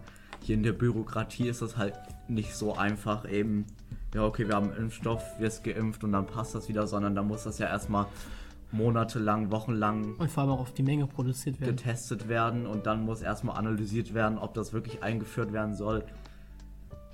Hier 0.44 0.56
in 0.56 0.64
der 0.64 0.74
Bürokratie 0.74 1.50
ist 1.50 1.62
das 1.62 1.76
halt 1.76 1.96
nicht 2.28 2.56
so 2.56 2.76
einfach 2.76 3.30
eben, 3.30 3.66
ja, 4.14 4.24
okay, 4.24 4.48
wir 4.48 4.56
haben 4.56 4.72
einen 4.72 4.84
Impfstoff, 4.84 5.22
wirst 5.40 5.64
geimpft 5.64 6.04
und 6.04 6.14
dann 6.14 6.26
passt 6.26 6.56
das 6.56 6.70
wieder, 6.70 6.88
sondern 6.88 7.16
da 7.16 7.24
muss 7.24 7.44
das 7.44 7.58
ja 7.58 7.68
erstmal 7.68 8.06
monatelang, 8.72 9.52
wochenlang 9.52 10.16
Und 10.16 10.30
vor 10.30 10.44
allem 10.44 10.52
auch 10.54 10.60
auf 10.60 10.74
die 10.74 10.84
Menge 10.84 11.08
produziert 11.08 11.60
werden. 11.60 11.76
getestet 11.76 12.28
werden 12.28 12.66
und 12.66 12.86
dann 12.86 13.04
muss 13.04 13.22
erstmal 13.22 13.58
analysiert 13.58 14.14
werden, 14.14 14.38
ob 14.38 14.54
das 14.54 14.74
wirklich 14.74 15.02
eingeführt 15.04 15.54
werden 15.54 15.76
soll. 15.76 16.04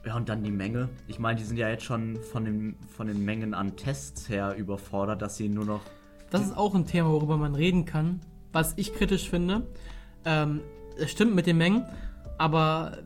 Ja, 0.06 0.16
und 0.16 0.30
dann 0.30 0.43
die 0.43 0.52
Menge. 0.52 0.89
Ich 1.08 1.20
meine, 1.20 1.38
die 1.39 1.45
sind 1.45 1.58
ja 1.58 1.70
jetzt 1.70 1.84
schon 1.84 2.18
von 2.32 2.43
den, 2.45 2.76
von 2.95 3.08
den 3.08 3.24
Mengen 3.24 3.54
an 3.54 3.76
Tests 3.76 4.30
her 4.30 4.56
überfordert, 4.58 5.22
dass 5.22 5.38
sie 5.38 5.47
nur 5.47 5.66
noch 5.66 5.82
Das 6.32 6.41
ist 6.41 6.58
auch 6.58 6.74
ein 6.74 6.86
Thema, 6.88 7.10
worüber 7.12 7.38
man 7.38 7.54
reden 7.56 7.86
kann. 7.86 8.20
Was 8.52 8.74
ich 8.78 8.93
kritisch 8.93 9.30
finde. 9.30 9.68
Ähm, 10.26 10.62
es 10.97 11.12
stimmt 11.12 11.36
mit 11.36 11.45
den 11.45 11.58
Mengen, 11.58 11.86
aber 12.38 12.97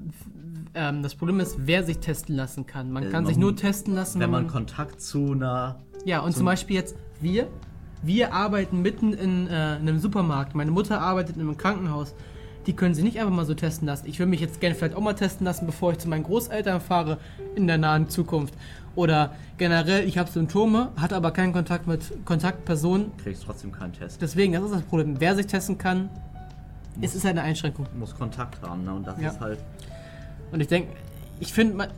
ähm, 0.74 1.04
das 1.04 1.16
Problem 1.16 1.40
ist, 1.40 1.56
wer 1.68 1.84
sich 1.84 2.00
testen 2.00 2.36
lassen 2.36 2.66
kann. 2.66 2.92
Man 2.92 3.04
Äh, 3.04 3.10
kann 3.10 3.24
man- 3.24 3.26
sich 3.28 3.38
nur 3.38 3.56
testen 3.56 3.94
lassen, 3.94 4.20
wenn 4.22 4.30
man 4.32 4.48
Kontakt 4.48 5.02
zu 5.02 5.34
einer 5.34 5.80
Ja, 6.06 6.20
und 6.22 6.34
zum 6.34 6.46
Beispiel 6.46 6.78
jetzt 6.78 6.96
wir. 7.22 7.48
Wir 8.04 8.34
arbeiten 8.34 8.82
mitten 8.82 9.14
in 9.14 9.48
äh, 9.48 9.52
einem 9.80 10.00
Supermarkt. 10.00 10.54
Meine 10.56 10.72
Mutter 10.72 11.02
arbeitet 11.02 11.36
in 11.36 11.42
einem 11.42 11.58
Krankenhaus. 11.58 12.14
Die 12.68 12.74
können 12.74 12.96
sie 12.96 13.04
nicht 13.04 13.20
einfach 13.20 13.32
mal 13.34 13.46
so 13.46 13.54
testen 13.54 13.88
lassen. 13.88 14.08
Ich 14.08 14.18
will 14.20 14.26
mich 14.26 14.40
jetzt 14.42 14.60
gerne 14.60 14.76
vielleicht 14.76 14.96
auch 14.96 15.02
mal 15.02 15.14
testen 15.14 15.46
lassen, 15.46 15.66
bevor 15.66 15.92
ich 15.92 16.00
zu 16.00 16.10
meinen 16.10 16.24
Großeltern 16.24 16.82
fahre 16.82 17.18
in 17.56 17.68
der 17.68 17.78
nahen 17.78 18.10
Zukunft. 18.10 18.54
Oder 18.96 19.36
generell, 19.58 20.08
ich 20.08 20.18
habe 20.18 20.32
Symptome, 20.32 20.90
hatte 20.98 21.16
aber 21.16 21.32
keinen 21.32 21.54
Kontakt 21.54 21.86
mit 21.86 22.02
Kontaktpersonen. 22.26 23.12
kriegst 23.18 23.44
trotzdem 23.44 23.72
keinen 23.72 23.94
Test. 23.94 24.22
Deswegen, 24.22 24.54
das 24.54 24.64
ist 24.64 24.74
das 24.74 24.82
Problem. 24.84 25.16
Wer 25.20 25.36
sich 25.36 25.48
testen 25.48 25.78
kann, 25.78 26.10
es 27.02 27.14
ist 27.14 27.26
eine 27.26 27.42
Einschränkung. 27.42 27.86
muss 28.00 28.16
Kontakt 28.16 28.62
haben, 28.62 28.84
ne? 28.86 28.94
Und 28.94 29.06
das 29.06 29.20
Ja. 29.20 29.30
ist 29.30 29.40
halt. 29.42 29.60
Und 30.52 30.62
ich 30.62 30.68
denke, 30.68 30.90
ich 31.42 31.52
finde, 31.54 31.90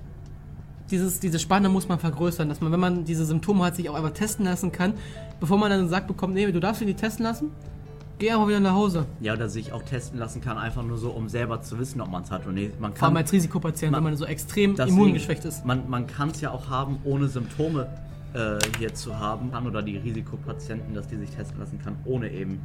dieses, 0.89 1.19
diese 1.19 1.37
Spanne 1.37 1.69
muss 1.69 1.87
man 1.87 1.99
vergrößern, 1.99 2.49
dass 2.49 2.61
man, 2.61 2.71
wenn 2.71 2.79
man 2.79 3.05
diese 3.05 3.25
Symptome 3.25 3.63
hat, 3.65 3.75
sich 3.75 3.89
auch 3.89 3.95
einfach 3.95 4.11
testen 4.13 4.45
lassen 4.45 4.71
kann, 4.71 4.93
bevor 5.39 5.57
man 5.57 5.69
dann 5.69 5.87
sagt 5.89 6.07
bekommt, 6.07 6.33
nee, 6.33 6.51
du 6.51 6.59
darfst 6.59 6.81
dich 6.81 6.87
nicht 6.87 6.99
testen 6.99 7.25
lassen, 7.25 7.51
geh 8.19 8.31
einfach 8.31 8.47
wieder 8.47 8.59
nach 8.59 8.73
Hause. 8.73 9.05
Ja, 9.21 9.33
oder 9.33 9.49
sich 9.49 9.71
auch 9.71 9.83
testen 9.83 10.19
lassen 10.19 10.41
kann, 10.41 10.57
einfach 10.57 10.83
nur 10.83 10.97
so, 10.97 11.09
um 11.11 11.29
selber 11.29 11.61
zu 11.61 11.77
wissen, 11.79 12.01
ob 12.01 12.09
man 12.09 12.23
es 12.23 12.31
hat. 12.31 12.45
Und 12.47 12.55
nee, 12.55 12.71
man 12.79 12.91
Vor 12.91 12.99
kann. 12.99 13.07
allem 13.09 13.17
als 13.17 13.31
Risikopatient, 13.31 13.91
Man- 13.91 14.03
wenn 14.03 14.11
man 14.11 14.17
so 14.17 14.25
extrem 14.25 14.75
deswegen- 14.75 14.97
immungeschwächt 14.97 15.45
ist. 15.45 15.65
Man, 15.65 15.89
man 15.89 16.07
kann 16.07 16.29
es 16.29 16.41
ja 16.41 16.51
auch 16.51 16.69
haben, 16.69 16.97
ohne 17.03 17.27
Symptome 17.27 17.87
äh, 18.33 18.57
hier 18.77 18.93
zu 18.93 19.17
haben. 19.17 19.51
Kann 19.51 19.65
oder 19.67 19.81
die 19.81 19.97
Risikopatienten, 19.97 20.93
dass 20.93 21.07
die 21.07 21.15
sich 21.17 21.29
testen 21.31 21.59
lassen 21.59 21.79
kann, 21.83 21.95
ohne 22.05 22.29
eben 22.31 22.59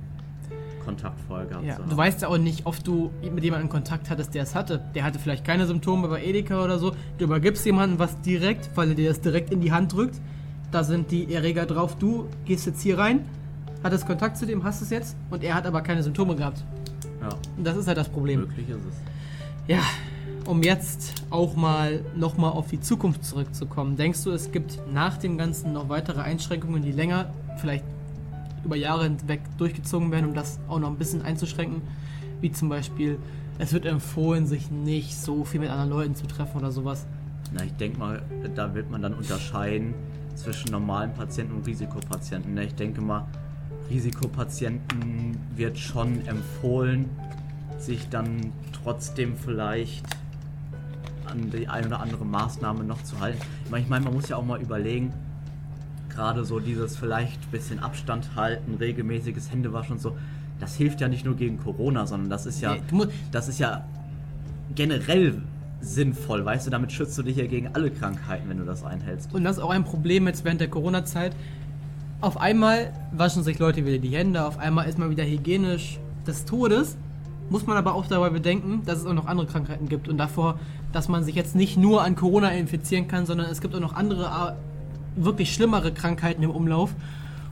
Kontakt 0.84 1.20
vorher 1.28 1.46
gehabt 1.46 1.64
Ja, 1.64 1.76
zu 1.76 1.82
du 1.82 1.96
weißt 1.96 2.22
ja 2.22 2.28
auch 2.28 2.36
nicht, 2.38 2.66
ob 2.66 2.82
du 2.82 3.10
mit 3.22 3.44
jemandem 3.44 3.68
Kontakt 3.68 4.10
hattest, 4.10 4.34
der 4.34 4.42
es 4.42 4.54
hatte. 4.56 4.80
Der 4.94 5.04
hatte 5.04 5.18
vielleicht 5.20 5.44
keine 5.44 5.66
Symptome 5.66 6.08
bei 6.08 6.24
Edeka 6.24 6.62
oder 6.64 6.78
so. 6.78 6.92
Du 7.18 7.24
übergibst 7.24 7.64
jemandem 7.64 7.98
was 8.00 8.20
direkt, 8.20 8.68
weil 8.74 8.88
er 8.90 8.94
dir 8.96 9.08
das 9.08 9.20
direkt 9.20 9.50
in 9.52 9.60
die 9.60 9.70
Hand 9.72 9.92
drückt. 9.92 10.16
Da 10.72 10.82
sind 10.82 11.10
die 11.12 11.32
Erreger 11.32 11.66
drauf. 11.66 11.96
Du 11.96 12.26
gehst 12.44 12.66
jetzt 12.66 12.82
hier 12.82 12.98
rein, 12.98 13.24
hattest 13.82 14.06
Kontakt 14.06 14.36
zu 14.36 14.46
dem, 14.46 14.64
hast 14.64 14.82
es 14.82 14.90
jetzt 14.90 15.16
und 15.30 15.42
er 15.42 15.54
hat 15.54 15.66
aber 15.66 15.80
keine 15.82 16.02
Symptome 16.02 16.36
gehabt. 16.36 16.64
Ja, 17.20 17.28
Und 17.56 17.64
das 17.64 17.76
ist 17.76 17.86
halt 17.86 17.98
das 17.98 18.08
Problem. 18.08 18.40
möglich 18.40 18.68
ist 18.68 18.76
es. 18.76 18.94
Ja, 19.68 19.82
um 20.44 20.62
jetzt 20.62 21.22
auch 21.30 21.54
mal 21.54 22.00
nochmal 22.16 22.52
auf 22.52 22.68
die 22.68 22.80
Zukunft 22.80 23.24
zurückzukommen. 23.24 23.96
Denkst 23.96 24.24
du, 24.24 24.30
es 24.30 24.50
gibt 24.50 24.80
nach 24.92 25.18
dem 25.18 25.38
Ganzen 25.38 25.72
noch 25.72 25.88
weitere 25.88 26.20
Einschränkungen, 26.20 26.82
die 26.82 26.92
länger, 26.92 27.32
vielleicht 27.58 27.84
über 28.64 28.76
Jahre 28.76 29.04
hinweg 29.04 29.40
durchgezogen 29.58 30.10
werden, 30.10 30.26
um 30.26 30.34
das 30.34 30.58
auch 30.68 30.78
noch 30.78 30.88
ein 30.88 30.96
bisschen 30.96 31.22
einzuschränken? 31.22 31.82
Wie 32.40 32.50
zum 32.50 32.68
Beispiel, 32.68 33.18
es 33.58 33.72
wird 33.72 33.86
empfohlen, 33.86 34.46
sich 34.46 34.70
nicht 34.70 35.16
so 35.16 35.44
viel 35.44 35.60
mit 35.60 35.70
anderen 35.70 35.90
Leuten 35.90 36.14
zu 36.16 36.26
treffen 36.26 36.58
oder 36.58 36.72
sowas. 36.72 37.06
Na, 37.52 37.62
ich 37.64 37.74
denke 37.74 37.98
mal, 37.98 38.22
da 38.54 38.74
wird 38.74 38.90
man 38.90 39.02
dann 39.02 39.14
unterscheiden 39.14 39.94
zwischen 40.34 40.70
normalen 40.70 41.12
Patienten 41.14 41.54
und 41.54 41.66
Risikopatienten. 41.66 42.54
Ne? 42.54 42.64
Ich 42.64 42.74
denke 42.74 43.00
mal, 43.00 43.26
Risikopatienten 43.92 45.36
wird 45.54 45.78
schon 45.78 46.26
empfohlen, 46.26 47.10
sich 47.78 48.08
dann 48.08 48.52
trotzdem 48.72 49.36
vielleicht 49.36 50.04
an 51.26 51.50
die 51.50 51.68
eine 51.68 51.86
oder 51.88 52.00
andere 52.00 52.24
Maßnahme 52.24 52.84
noch 52.84 53.02
zu 53.02 53.20
halten. 53.20 53.40
Ich 53.64 53.88
meine, 53.88 54.04
man 54.04 54.14
muss 54.14 54.28
ja 54.28 54.36
auch 54.36 54.44
mal 54.44 54.60
überlegen, 54.60 55.12
gerade 56.08 56.44
so 56.44 56.58
dieses 56.58 56.96
vielleicht 56.96 57.40
ein 57.42 57.50
bisschen 57.50 57.78
Abstand 57.80 58.30
halten, 58.34 58.74
regelmäßiges 58.74 59.50
Händewaschen 59.50 59.92
und 59.92 60.00
so, 60.00 60.16
das 60.60 60.74
hilft 60.74 61.00
ja 61.00 61.08
nicht 61.08 61.24
nur 61.24 61.36
gegen 61.36 61.58
Corona, 61.58 62.06
sondern 62.06 62.30
das 62.30 62.46
ist 62.46 62.60
ja, 62.60 62.76
das 63.30 63.48
ist 63.48 63.58
ja 63.58 63.84
generell 64.74 65.42
sinnvoll, 65.80 66.44
weißt 66.44 66.66
du, 66.66 66.70
damit 66.70 66.92
schützt 66.92 67.18
du 67.18 67.22
dich 67.22 67.36
ja 67.36 67.46
gegen 67.46 67.74
alle 67.74 67.90
Krankheiten, 67.90 68.48
wenn 68.48 68.58
du 68.58 68.64
das 68.64 68.84
einhältst. 68.84 69.34
Und 69.34 69.44
das 69.44 69.56
ist 69.56 69.62
auch 69.62 69.70
ein 69.70 69.84
Problem 69.84 70.26
jetzt 70.26 70.44
während 70.44 70.60
der 70.60 70.68
Corona-Zeit. 70.68 71.34
Auf 72.22 72.36
einmal 72.36 72.92
waschen 73.10 73.42
sich 73.42 73.58
Leute 73.58 73.84
wieder 73.84 73.98
die 73.98 74.10
Hände, 74.10 74.46
auf 74.46 74.56
einmal 74.56 74.88
ist 74.88 74.96
man 74.96 75.10
wieder 75.10 75.24
hygienisch 75.24 75.98
des 76.24 76.44
Todes. 76.44 76.96
Muss 77.50 77.66
man 77.66 77.76
aber 77.76 77.96
auch 77.96 78.06
dabei 78.06 78.30
bedenken, 78.30 78.82
dass 78.86 79.00
es 79.00 79.06
auch 79.06 79.12
noch 79.12 79.26
andere 79.26 79.48
Krankheiten 79.48 79.88
gibt 79.88 80.08
und 80.08 80.18
davor, 80.18 80.60
dass 80.92 81.08
man 81.08 81.24
sich 81.24 81.34
jetzt 81.34 81.56
nicht 81.56 81.76
nur 81.76 82.04
an 82.04 82.14
Corona 82.14 82.52
infizieren 82.52 83.08
kann, 83.08 83.26
sondern 83.26 83.50
es 83.50 83.60
gibt 83.60 83.74
auch 83.74 83.80
noch 83.80 83.94
andere, 83.96 84.26
äh, 84.26 85.20
wirklich 85.20 85.52
schlimmere 85.52 85.92
Krankheiten 85.92 86.44
im 86.44 86.50
Umlauf 86.50 86.94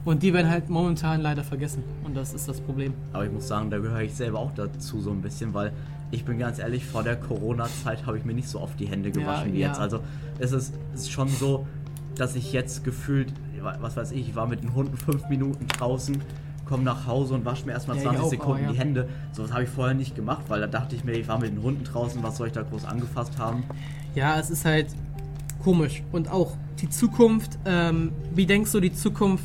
und 0.05 0.23
die 0.23 0.33
werden 0.33 0.49
halt 0.49 0.69
momentan 0.69 1.19
leider 1.19 1.43
vergessen 1.43 1.83
und 2.05 2.15
das 2.15 2.33
ist 2.33 2.47
das 2.47 2.61
Problem. 2.61 2.93
Aber 3.11 3.25
ich 3.25 3.31
muss 3.31 3.49
sagen, 3.49 3.69
da 3.71 3.77
gehöre 3.77 4.03
ich 4.03 4.13
selber 4.13 4.39
auch 4.39 4.51
dazu 4.55 5.01
so 5.01 5.11
ein 5.11 5.21
bisschen, 5.21 5.53
weil 5.53 5.73
ich 6.11 6.23
bin 6.23 6.39
ganz 6.39 6.59
ehrlich, 6.59 6.85
vor 6.85 7.03
der 7.03 7.17
Corona-Zeit 7.17 8.05
habe 8.05 8.17
ich 8.17 8.23
mir 8.23 8.33
nicht 8.33 8.47
so 8.47 8.61
oft 8.61 8.79
die 8.79 8.87
Hände 8.87 9.11
gewaschen 9.11 9.49
Ja, 9.49 9.53
wie 9.53 9.59
ja. 9.59 9.67
jetzt. 9.67 9.81
Also 9.81 9.99
es 10.39 10.53
ist, 10.53 10.73
es 10.93 11.01
ist 11.01 11.11
schon 11.11 11.27
so, 11.27 11.67
dass 12.15 12.35
ich 12.35 12.53
jetzt 12.53 12.85
gefühlt, 12.85 13.33
was 13.63 13.95
weiß 13.95 14.11
ich, 14.11 14.29
ich 14.29 14.35
war 14.35 14.47
mit 14.47 14.63
den 14.63 14.73
Hunden 14.73 14.97
fünf 14.97 15.27
Minuten 15.29 15.67
draußen, 15.67 16.21
komme 16.65 16.83
nach 16.83 17.05
Hause 17.05 17.33
und 17.33 17.45
wasche 17.45 17.65
mir 17.65 17.73
erstmal 17.73 17.97
Ja, 17.97 18.03
ich 18.03 18.07
20 18.09 18.25
auch, 18.25 18.29
Sekunden 18.29 18.63
ja. 18.63 18.71
die 18.71 18.77
Hände. 18.77 19.09
So 19.33 19.43
was 19.43 19.51
habe 19.51 19.63
ich 19.63 19.69
vorher 19.69 19.93
nicht 19.93 20.15
gemacht, 20.15 20.43
weil 20.47 20.61
da 20.61 20.67
dachte 20.67 20.95
ich 20.95 21.03
mir, 21.03 21.13
ich 21.13 21.27
war 21.27 21.39
mit 21.39 21.51
den 21.51 21.61
Hunden 21.61 21.83
draußen, 21.83 22.21
was 22.23 22.37
soll 22.37 22.47
ich 22.47 22.53
da 22.53 22.61
groß 22.61 22.85
angefasst 22.85 23.37
haben? 23.37 23.63
Ja, 24.15 24.39
es 24.39 24.49
ist 24.49 24.65
halt 24.65 24.87
komisch. 25.63 26.03
Und 26.11 26.29
auch 26.29 26.55
die 26.79 26.89
Zukunft, 26.89 27.59
ähm, 27.65 28.11
wie 28.33 28.45
denkst 28.45 28.71
du, 28.71 28.79
die 28.79 28.93
Zukunft 28.93 29.43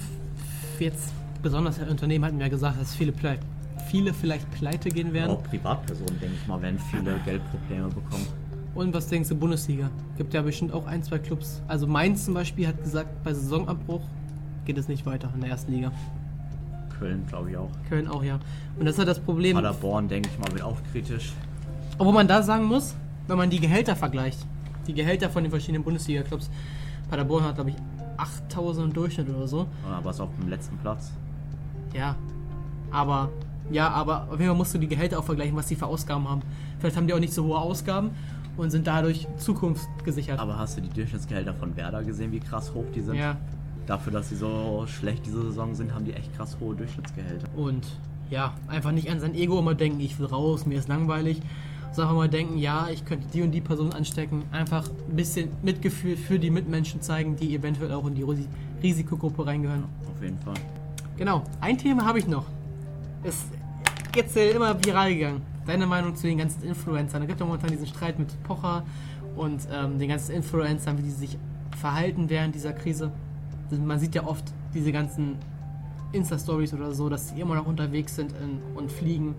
jetzt, 0.78 1.12
besonders 1.42 1.78
halt 1.78 1.90
Unternehmen 1.90 2.24
hatten 2.24 2.40
ja 2.40 2.48
gesagt, 2.48 2.80
dass 2.80 2.94
viele, 2.94 3.12
plei 3.12 3.38
viele 3.86 4.12
vielleicht 4.12 4.50
pleite 4.50 4.88
gehen 4.88 5.12
werden. 5.12 5.30
Auch 5.30 5.42
Privatpersonen, 5.44 6.18
denke 6.20 6.34
ich 6.40 6.46
mal, 6.46 6.60
werden 6.60 6.78
viele 6.90 7.18
Geldprobleme 7.24 7.88
bekommen. 7.88 8.26
Und 8.76 8.92
was 8.92 9.08
denkst 9.08 9.30
du, 9.30 9.34
Bundesliga? 9.34 9.90
Gibt 10.18 10.34
ja 10.34 10.42
bestimmt 10.42 10.70
auch 10.74 10.86
ein, 10.86 11.02
zwei 11.02 11.18
Clubs. 11.18 11.62
Also 11.66 11.86
Mainz 11.86 12.26
zum 12.26 12.34
Beispiel 12.34 12.68
hat 12.68 12.82
gesagt, 12.82 13.24
bei 13.24 13.32
Saisonabbruch 13.32 14.02
geht 14.66 14.76
es 14.76 14.86
nicht 14.86 15.06
weiter 15.06 15.30
in 15.34 15.40
der 15.40 15.48
ersten 15.48 15.72
Liga. 15.72 15.90
Köln, 16.98 17.24
glaube 17.26 17.50
ich 17.50 17.56
auch. 17.56 17.70
Köln 17.88 18.06
auch, 18.06 18.22
ja. 18.22 18.38
Und 18.78 18.84
das 18.84 18.94
ist 18.94 18.98
halt 18.98 19.08
das 19.08 19.18
Problem. 19.18 19.56
Paderborn, 19.56 20.08
denke 20.08 20.28
ich 20.30 20.38
mal, 20.38 20.52
wird 20.52 20.62
auch 20.62 20.76
kritisch. 20.92 21.32
Obwohl 21.96 22.12
man 22.12 22.28
da 22.28 22.42
sagen 22.42 22.66
muss, 22.66 22.94
wenn 23.28 23.38
man 23.38 23.48
die 23.48 23.60
Gehälter 23.60 23.96
vergleicht, 23.96 24.46
die 24.86 24.92
Gehälter 24.92 25.30
von 25.30 25.42
den 25.42 25.50
verschiedenen 25.50 25.82
Bundesliga-Clubs, 25.82 26.50
Paderborn 27.08 27.44
hat, 27.44 27.54
glaube 27.54 27.70
ich, 27.70 27.76
8000 28.18 28.88
im 28.88 28.92
Durchschnitt 28.92 29.30
oder 29.30 29.48
so. 29.48 29.66
Aber 29.90 30.10
es 30.10 30.20
auf 30.20 30.28
dem 30.38 30.50
letzten 30.50 30.76
Platz. 30.76 31.12
Ja, 31.94 32.14
aber 32.90 33.30
ja, 33.70 33.88
aber 33.88 34.24
auf 34.24 34.32
jeden 34.32 34.46
Fall 34.46 34.54
musst 34.54 34.74
du 34.74 34.78
die 34.78 34.86
Gehälter 34.86 35.18
auch 35.18 35.24
vergleichen, 35.24 35.56
was 35.56 35.66
die 35.66 35.76
für 35.76 35.86
Ausgaben 35.86 36.28
haben. 36.28 36.42
Vielleicht 36.78 36.96
haben 36.96 37.06
die 37.06 37.14
auch 37.14 37.18
nicht 37.18 37.32
so 37.32 37.44
hohe 37.44 37.58
Ausgaben 37.58 38.10
und 38.56 38.70
sind 38.70 38.86
dadurch 38.86 39.26
zukunftsgesichert. 39.38 40.38
Aber 40.38 40.58
hast 40.58 40.76
du 40.76 40.80
die 40.82 40.88
Durchschnittsgehälter 40.90 41.54
von 41.54 41.76
Werder 41.76 42.02
gesehen, 42.04 42.32
wie 42.32 42.40
krass 42.40 42.72
hoch 42.74 42.84
die 42.94 43.00
sind? 43.02 43.16
ja, 43.16 43.36
Dafür, 43.86 44.12
dass 44.12 44.28
sie 44.30 44.36
so 44.36 44.84
schlecht 44.88 45.24
diese 45.26 45.42
Saison 45.42 45.74
sind, 45.74 45.94
haben 45.94 46.04
die 46.04 46.12
echt 46.12 46.34
krass 46.36 46.56
hohe 46.60 46.74
Durchschnittsgehälter. 46.74 47.46
und 47.56 47.86
ja, 48.30 48.54
einfach 48.66 48.90
nicht 48.90 49.08
an 49.08 49.20
sein 49.20 49.34
Ego 49.36 49.58
immer 49.60 49.74
denken, 49.76 50.00
ich 50.00 50.18
will 50.18 50.26
raus, 50.26 50.66
mir 50.66 50.78
ist 50.78 50.88
langweilig. 50.88 51.40
Sondern 51.92 52.16
mal 52.16 52.28
denken, 52.28 52.58
ja, 52.58 52.88
ich 52.92 53.04
könnte 53.04 53.26
die 53.32 53.40
und 53.42 53.52
die 53.52 53.60
Person 53.60 53.92
anstecken. 53.92 54.42
Einfach 54.50 54.86
ein 55.08 55.14
bisschen 55.16 55.48
Mitgefühl 55.62 56.16
für 56.16 56.38
die 56.38 56.50
Mitmenschen 56.50 57.00
zeigen, 57.00 57.36
die 57.36 57.54
eventuell 57.54 57.92
auch 57.92 58.04
in 58.06 58.14
die 58.16 58.24
Risi- 58.24 58.48
Risikogruppe 58.82 59.46
reingehören. 59.46 59.84
Auf 60.14 60.20
jeden 60.22 60.38
Fall. 60.40 60.54
Genau, 61.16 61.44
ein 61.60 61.78
Thema 61.78 62.04
habe 62.04 62.18
ich 62.18 62.26
noch. 62.26 62.44
Ist 63.22 63.46
jetzt 64.14 64.36
immer 64.36 64.76
viral 64.84 65.14
gegangen. 65.14 65.42
Deine 65.66 65.86
Meinung 65.86 66.14
zu 66.14 66.26
den 66.26 66.38
ganzen 66.38 66.62
Influencern? 66.62 67.20
Da 67.20 67.26
gibt 67.26 67.40
es 67.40 67.46
momentan 67.46 67.70
diesen 67.70 67.86
Streit 67.86 68.18
mit 68.18 68.42
Pocher 68.44 68.84
und 69.34 69.66
ähm, 69.72 69.98
den 69.98 70.08
ganzen 70.08 70.34
Influencern, 70.34 70.98
wie 70.98 71.02
die 71.02 71.10
sich 71.10 71.38
verhalten 71.76 72.30
während 72.30 72.54
dieser 72.54 72.72
Krise. 72.72 73.10
Man 73.70 73.98
sieht 73.98 74.14
ja 74.14 74.24
oft 74.24 74.44
diese 74.74 74.92
ganzen 74.92 75.36
Insta-Stories 76.12 76.72
oder 76.72 76.92
so, 76.92 77.08
dass 77.08 77.28
sie 77.28 77.40
immer 77.40 77.56
noch 77.56 77.66
unterwegs 77.66 78.14
sind 78.14 78.32
in, 78.32 78.60
und 78.76 78.92
fliegen. 78.92 79.34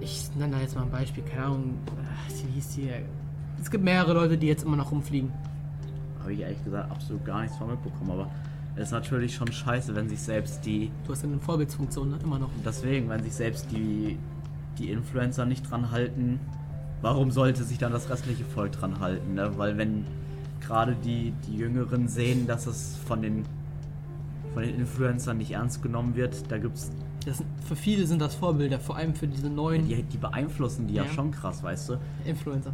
Ich 0.00 0.30
nenne 0.36 0.52
da 0.52 0.60
jetzt 0.60 0.74
mal 0.74 0.82
ein 0.82 0.90
Beispiel, 0.90 1.22
keine 1.22 1.46
Ahnung, 1.46 1.74
äh, 1.86 2.46
wie 2.46 2.52
hieß 2.52 2.68
die? 2.76 2.90
Es 3.60 3.70
gibt 3.70 3.84
mehrere 3.84 4.14
Leute, 4.14 4.38
die 4.38 4.46
jetzt 4.46 4.64
immer 4.64 4.76
noch 4.76 4.90
rumfliegen. 4.90 5.30
Habe 6.20 6.32
ich 6.32 6.40
ehrlich 6.40 6.62
gesagt 6.64 6.90
absolut 6.90 7.24
gar 7.24 7.42
nichts 7.42 7.56
von 7.56 7.68
mitbekommen. 7.68 8.10
Aber 8.10 8.30
es 8.74 8.84
ist 8.84 8.92
natürlich 8.92 9.34
schon 9.34 9.52
scheiße, 9.52 9.94
wenn 9.94 10.08
sich 10.08 10.20
selbst 10.20 10.64
die. 10.64 10.90
Du 11.04 11.12
hast 11.12 11.22
ja 11.22 11.28
eine 11.28 11.38
Vorbildsfunktion, 11.38 12.10
ne? 12.10 12.18
Immer 12.22 12.38
noch. 12.38 12.50
Deswegen, 12.64 13.08
wenn 13.08 13.22
sich 13.22 13.34
selbst 13.34 13.70
die, 13.70 14.18
die 14.78 14.90
Influencer 14.90 15.46
nicht 15.46 15.70
dran 15.70 15.90
halten, 15.90 16.40
warum 17.02 17.30
sollte 17.30 17.64
sich 17.64 17.78
dann 17.78 17.92
das 17.92 18.10
restliche 18.10 18.44
Volk 18.44 18.72
dran 18.72 19.00
halten? 19.00 19.34
Ne? 19.34 19.52
Weil 19.56 19.78
wenn 19.78 20.04
gerade 20.60 20.94
die, 21.04 21.32
die 21.46 21.56
Jüngeren 21.56 22.08
sehen, 22.08 22.46
dass 22.46 22.66
es 22.66 22.96
von 23.06 23.22
den, 23.22 23.44
von 24.54 24.62
den 24.62 24.76
Influencern 24.76 25.38
nicht 25.38 25.52
ernst 25.52 25.82
genommen 25.82 26.14
wird, 26.14 26.50
da 26.50 26.58
gibt's 26.58 26.90
Das 27.24 27.38
sind, 27.38 27.48
für 27.66 27.76
viele 27.76 28.06
sind 28.06 28.20
das 28.20 28.34
Vorbilder, 28.34 28.78
vor 28.78 28.96
allem 28.96 29.14
für 29.14 29.26
diese 29.26 29.48
neuen 29.48 29.88
die, 29.88 30.02
die 30.02 30.18
beeinflussen 30.18 30.86
die 30.86 30.94
ja. 30.94 31.04
Ja. 31.04 31.10
schon 31.10 31.30
krass, 31.30 31.62
weißt 31.62 31.90
du? 31.90 31.98
Influencer. 32.24 32.72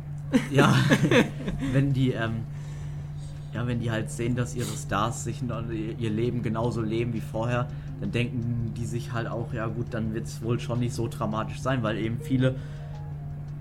Ja, 0.51 0.75
wenn 1.73 1.93
die, 1.93 2.11
ähm, 2.11 2.43
ja, 3.55 3.67
wenn 3.67 3.81
die 3.81 3.91
halt 3.91 4.11
sehen, 4.11 4.35
dass 4.35 4.55
ihre 4.55 4.77
Stars 4.77 5.25
sich 5.25 5.41
ihr 5.99 6.11
Leben 6.11 6.43
genauso 6.43 6.83
leben 6.83 7.13
wie 7.15 7.21
vorher, 7.21 7.69
dann 8.01 8.13
denken 8.13 8.73
die 8.77 8.85
sich 8.85 9.13
halt 9.13 9.27
auch, 9.27 9.53
ja 9.53 9.67
gut, 9.67 9.87
dann 9.91 10.15
wird 10.15 10.27
es 10.27 10.43
wohl 10.43 10.61
schon 10.61 10.81
nicht 10.81 10.95
so 10.95 11.09
dramatisch 11.09 11.61
sein, 11.61 11.83
weil 11.83 11.97
eben 11.99 12.21
viele 12.21 12.57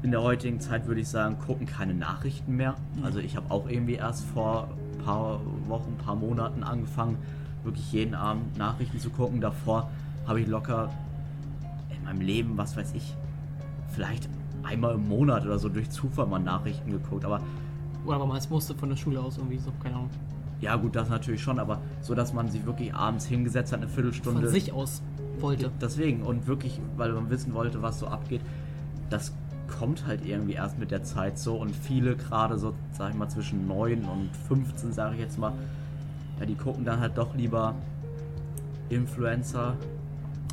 in 0.04 0.12
der 0.12 0.22
heutigen 0.22 0.60
Zeit, 0.60 0.88
würde 0.88 1.02
ich 1.02 1.08
sagen, 1.08 1.38
gucken 1.40 1.66
keine 1.66 1.94
Nachrichten 1.94 2.56
mehr. 2.56 2.76
Also 3.02 3.20
ich 3.20 3.36
habe 3.36 3.50
auch 3.50 3.68
irgendwie 3.68 3.96
erst 3.96 4.26
vor 4.26 4.70
ein 4.94 5.04
paar 5.04 5.40
Wochen, 5.68 5.94
ein 5.94 6.06
paar 6.06 6.16
Monaten 6.16 6.64
angefangen, 6.64 7.18
wirklich 7.64 7.92
jeden 7.92 8.14
Abend 8.14 8.58
Nachrichten 8.58 9.00
zu 9.00 9.10
gucken. 9.10 9.42
Davor 9.42 9.90
habe 10.28 10.42
ich 10.42 10.48
locker 10.48 10.92
in 11.96 12.04
meinem 12.04 12.22
Leben, 12.22 12.58
was 12.58 12.78
weiß 12.78 12.94
ich, 12.94 13.16
vielleicht 13.90 14.30
einmal 14.64 14.96
im 14.96 15.08
Monat 15.08 15.46
oder 15.46 15.58
so 15.58 15.70
durch 15.70 15.90
Zufall 15.90 16.28
mal 16.28 16.40
Nachrichten 16.40 16.92
geguckt. 16.92 17.26
Aber 17.26 17.42
Oder 18.06 18.18
aber 18.18 18.28
man 18.28 18.38
es 18.38 18.50
musste 18.50 18.76
von 18.76 18.90
der 18.90 18.98
Schule 18.98 19.20
aus 19.20 19.38
irgendwie 19.38 19.58
so, 19.58 19.72
keine 19.82 19.96
Ahnung. 19.96 20.10
Ja 20.62 20.76
gut, 20.76 20.96
das 20.96 21.10
natürlich 21.10 21.42
schon, 21.42 21.60
aber 21.60 21.82
so, 22.02 22.16
dass 22.16 22.34
man 22.34 22.50
sich 22.50 22.66
wirklich 22.66 22.94
abends 22.94 23.26
hingesetzt 23.26 23.74
hat, 23.74 23.82
eine 23.82 23.90
Viertelstunde. 23.90 24.42
Von 24.42 24.50
sich 24.50 24.72
aus 24.72 25.02
wollte. 25.40 25.72
Deswegen 25.82 26.24
und 26.24 26.48
wirklich, 26.48 26.80
weil 26.98 27.12
man 27.12 27.30
wissen 27.30 27.54
wollte, 27.54 27.82
was 27.82 28.00
so 28.00 28.08
abgeht, 28.08 28.42
das 29.10 29.34
kommt 29.68 30.06
halt 30.06 30.26
irgendwie 30.26 30.54
erst 30.54 30.78
mit 30.78 30.92
der 30.92 31.04
Zeit 31.04 31.38
so 31.38 31.56
und 31.56 31.76
viele 31.76 32.16
gerade 32.16 32.58
so, 32.58 32.74
sag 32.92 33.12
ich 33.12 33.16
mal, 33.16 33.30
zwischen 33.30 33.68
9 33.68 34.06
und 34.06 34.30
15, 34.48 34.94
sage 34.94 35.16
ich 35.16 35.22
jetzt 35.22 35.38
mal, 35.38 35.54
ja, 36.40 36.46
die 36.46 36.56
gucken 36.56 36.86
dann 36.86 37.00
halt 37.00 37.18
doch 37.18 37.36
lieber 37.36 37.76
Influencer 38.90 39.76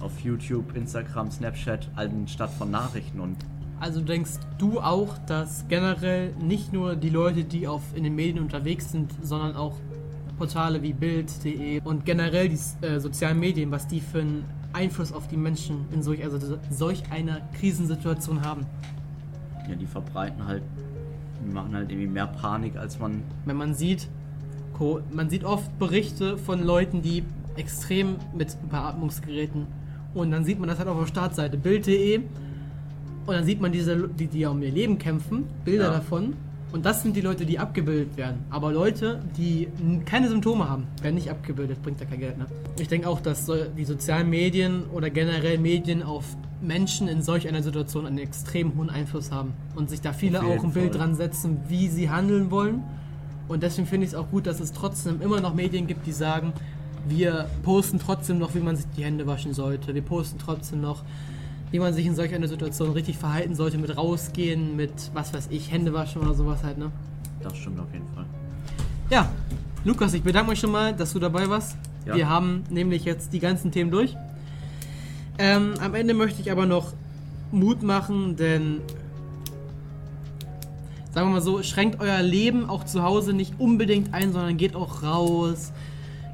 auf 0.00 0.18
YouTube, 0.20 0.74
Instagram, 0.74 1.30
Snapchat, 1.30 1.88
anstatt 1.94 2.50
von 2.50 2.70
Nachrichten 2.70 3.20
und 3.20 3.36
Also 3.80 4.00
denkst 4.00 4.32
du 4.58 4.80
auch, 4.80 5.18
dass 5.26 5.66
generell 5.68 6.32
nicht 6.40 6.72
nur 6.72 6.96
die 6.96 7.10
Leute, 7.10 7.44
die 7.44 7.68
auf, 7.68 7.82
in 7.94 8.04
den 8.04 8.14
Medien 8.14 8.38
unterwegs 8.38 8.90
sind, 8.90 9.12
sondern 9.22 9.56
auch 9.56 9.74
Portale 10.38 10.82
wie 10.82 10.92
Bild.de 10.92 11.80
und 11.82 12.04
generell 12.04 12.48
die 12.48 12.86
äh, 12.86 13.00
sozialen 13.00 13.38
Medien, 13.38 13.70
was 13.70 13.86
die 13.86 14.00
für 14.00 14.20
einen 14.20 14.44
Einfluss 14.72 15.12
auf 15.12 15.28
die 15.28 15.36
Menschen 15.36 15.86
in 15.92 16.02
solch, 16.02 16.24
also 16.24 16.58
solch 16.70 17.02
einer 17.10 17.40
Krisensituation 17.58 18.42
haben. 18.42 18.66
Ja, 19.68 19.74
die 19.76 19.86
verbreiten 19.86 20.46
halt, 20.46 20.62
die 21.44 21.52
machen 21.52 21.74
halt 21.74 21.90
irgendwie 21.90 22.08
mehr 22.08 22.26
Panik, 22.26 22.76
als 22.76 22.98
man. 22.98 23.22
Wenn 23.44 23.56
man 23.56 23.74
sieht, 23.74 24.08
man 25.12 25.30
sieht 25.30 25.44
oft 25.44 25.78
Berichte 25.78 26.36
von 26.38 26.64
Leuten, 26.64 27.02
die 27.02 27.22
extrem 27.56 28.16
mit 28.36 28.56
Beatmungsgeräten 28.70 29.66
und 30.14 30.30
dann 30.30 30.44
sieht 30.44 30.58
man 30.58 30.68
das 30.68 30.78
halt 30.78 30.88
auf 30.88 30.98
der 30.98 31.06
Startseite 31.06 31.56
Bild.de 31.56 32.18
und 33.26 33.34
dann 33.34 33.44
sieht 33.44 33.60
man 33.60 33.70
diese, 33.70 34.08
die, 34.08 34.26
die 34.26 34.44
um 34.46 34.62
ihr 34.62 34.72
Leben 34.72 34.98
kämpfen, 34.98 35.44
Bilder 35.64 35.84
ja. 35.84 35.90
davon 35.92 36.34
und 36.72 36.86
das 36.86 37.02
sind 37.02 37.14
die 37.16 37.20
Leute, 37.20 37.44
die 37.44 37.58
abgebildet 37.58 38.16
werden. 38.16 38.44
Aber 38.50 38.72
Leute, 38.72 39.20
die 39.36 39.68
keine 40.06 40.28
Symptome 40.28 40.68
haben, 40.68 40.86
werden 41.02 41.16
nicht 41.16 41.30
abgebildet, 41.30 41.82
bringt 41.82 42.00
ja 42.00 42.06
kein 42.06 42.20
Geld. 42.20 42.38
Ne? 42.38 42.46
Ich 42.80 42.88
denke 42.88 43.08
auch, 43.08 43.20
dass 43.20 43.50
die 43.76 43.84
sozialen 43.84 44.30
Medien 44.30 44.84
oder 44.86 45.10
generell 45.10 45.58
Medien 45.58 46.02
auf 46.02 46.24
Menschen 46.62 47.08
in 47.08 47.22
solch 47.22 47.46
einer 47.46 47.62
Situation 47.62 48.06
einen 48.06 48.18
extrem 48.18 48.76
hohen 48.76 48.88
Einfluss 48.88 49.30
haben 49.30 49.52
und 49.74 49.90
sich 49.90 50.00
da 50.00 50.12
viele 50.12 50.42
auch 50.42 50.64
ein 50.64 50.72
Bild 50.72 50.94
dran 50.94 51.14
setzen, 51.14 51.60
wie 51.68 51.88
sie 51.88 52.08
handeln 52.08 52.50
wollen. 52.50 52.82
Und 53.48 53.62
deswegen 53.62 53.86
finde 53.86 54.06
ich 54.06 54.12
es 54.12 54.18
auch 54.18 54.30
gut, 54.30 54.46
dass 54.46 54.60
es 54.60 54.72
trotzdem 54.72 55.20
immer 55.20 55.40
noch 55.40 55.54
Medien 55.54 55.86
gibt, 55.86 56.06
die 56.06 56.12
sagen, 56.12 56.54
wir 57.06 57.48
posten 57.64 57.98
trotzdem 57.98 58.38
noch, 58.38 58.54
wie 58.54 58.60
man 58.60 58.76
sich 58.76 58.86
die 58.96 59.04
Hände 59.04 59.26
waschen 59.26 59.52
sollte. 59.52 59.94
Wir 59.94 60.02
posten 60.02 60.38
trotzdem 60.38 60.80
noch, 60.80 61.02
wie 61.72 61.78
man 61.78 61.92
sich 61.94 62.06
in 62.06 62.14
solch 62.14 62.32
einer 62.34 62.46
Situation 62.48 62.92
richtig 62.92 63.16
verhalten 63.16 63.54
sollte, 63.54 63.78
mit 63.78 63.96
rausgehen, 63.96 64.76
mit 64.76 64.92
was 65.14 65.34
weiß 65.34 65.48
ich, 65.50 65.72
Hände 65.72 65.92
waschen 65.92 66.22
oder 66.22 66.34
sowas 66.34 66.62
halt, 66.62 66.78
ne? 66.78 66.92
Das 67.42 67.56
stimmt 67.56 67.80
auf 67.80 67.92
jeden 67.92 68.06
Fall. 68.14 68.26
Ja, 69.10 69.28
Lukas, 69.84 70.14
ich 70.14 70.22
bedanke 70.22 70.50
mich 70.50 70.60
schon 70.60 70.70
mal, 70.70 70.92
dass 70.94 71.14
du 71.14 71.18
dabei 71.18 71.48
warst. 71.48 71.76
Ja. 72.06 72.14
Wir 72.14 72.28
haben 72.28 72.62
nämlich 72.68 73.04
jetzt 73.04 73.32
die 73.32 73.40
ganzen 73.40 73.72
Themen 73.72 73.90
durch. 73.90 74.14
Ähm, 75.38 75.74
am 75.80 75.94
Ende 75.94 76.12
möchte 76.14 76.42
ich 76.42 76.52
aber 76.52 76.66
noch 76.66 76.92
Mut 77.50 77.82
machen, 77.82 78.36
denn 78.36 78.80
sagen 81.10 81.28
wir 81.28 81.34
mal 81.34 81.40
so, 81.40 81.62
schränkt 81.62 82.00
euer 82.00 82.20
Leben 82.20 82.68
auch 82.68 82.84
zu 82.84 83.02
Hause 83.02 83.32
nicht 83.32 83.54
unbedingt 83.58 84.12
ein, 84.12 84.32
sondern 84.32 84.58
geht 84.58 84.76
auch 84.76 85.02
raus. 85.02 85.72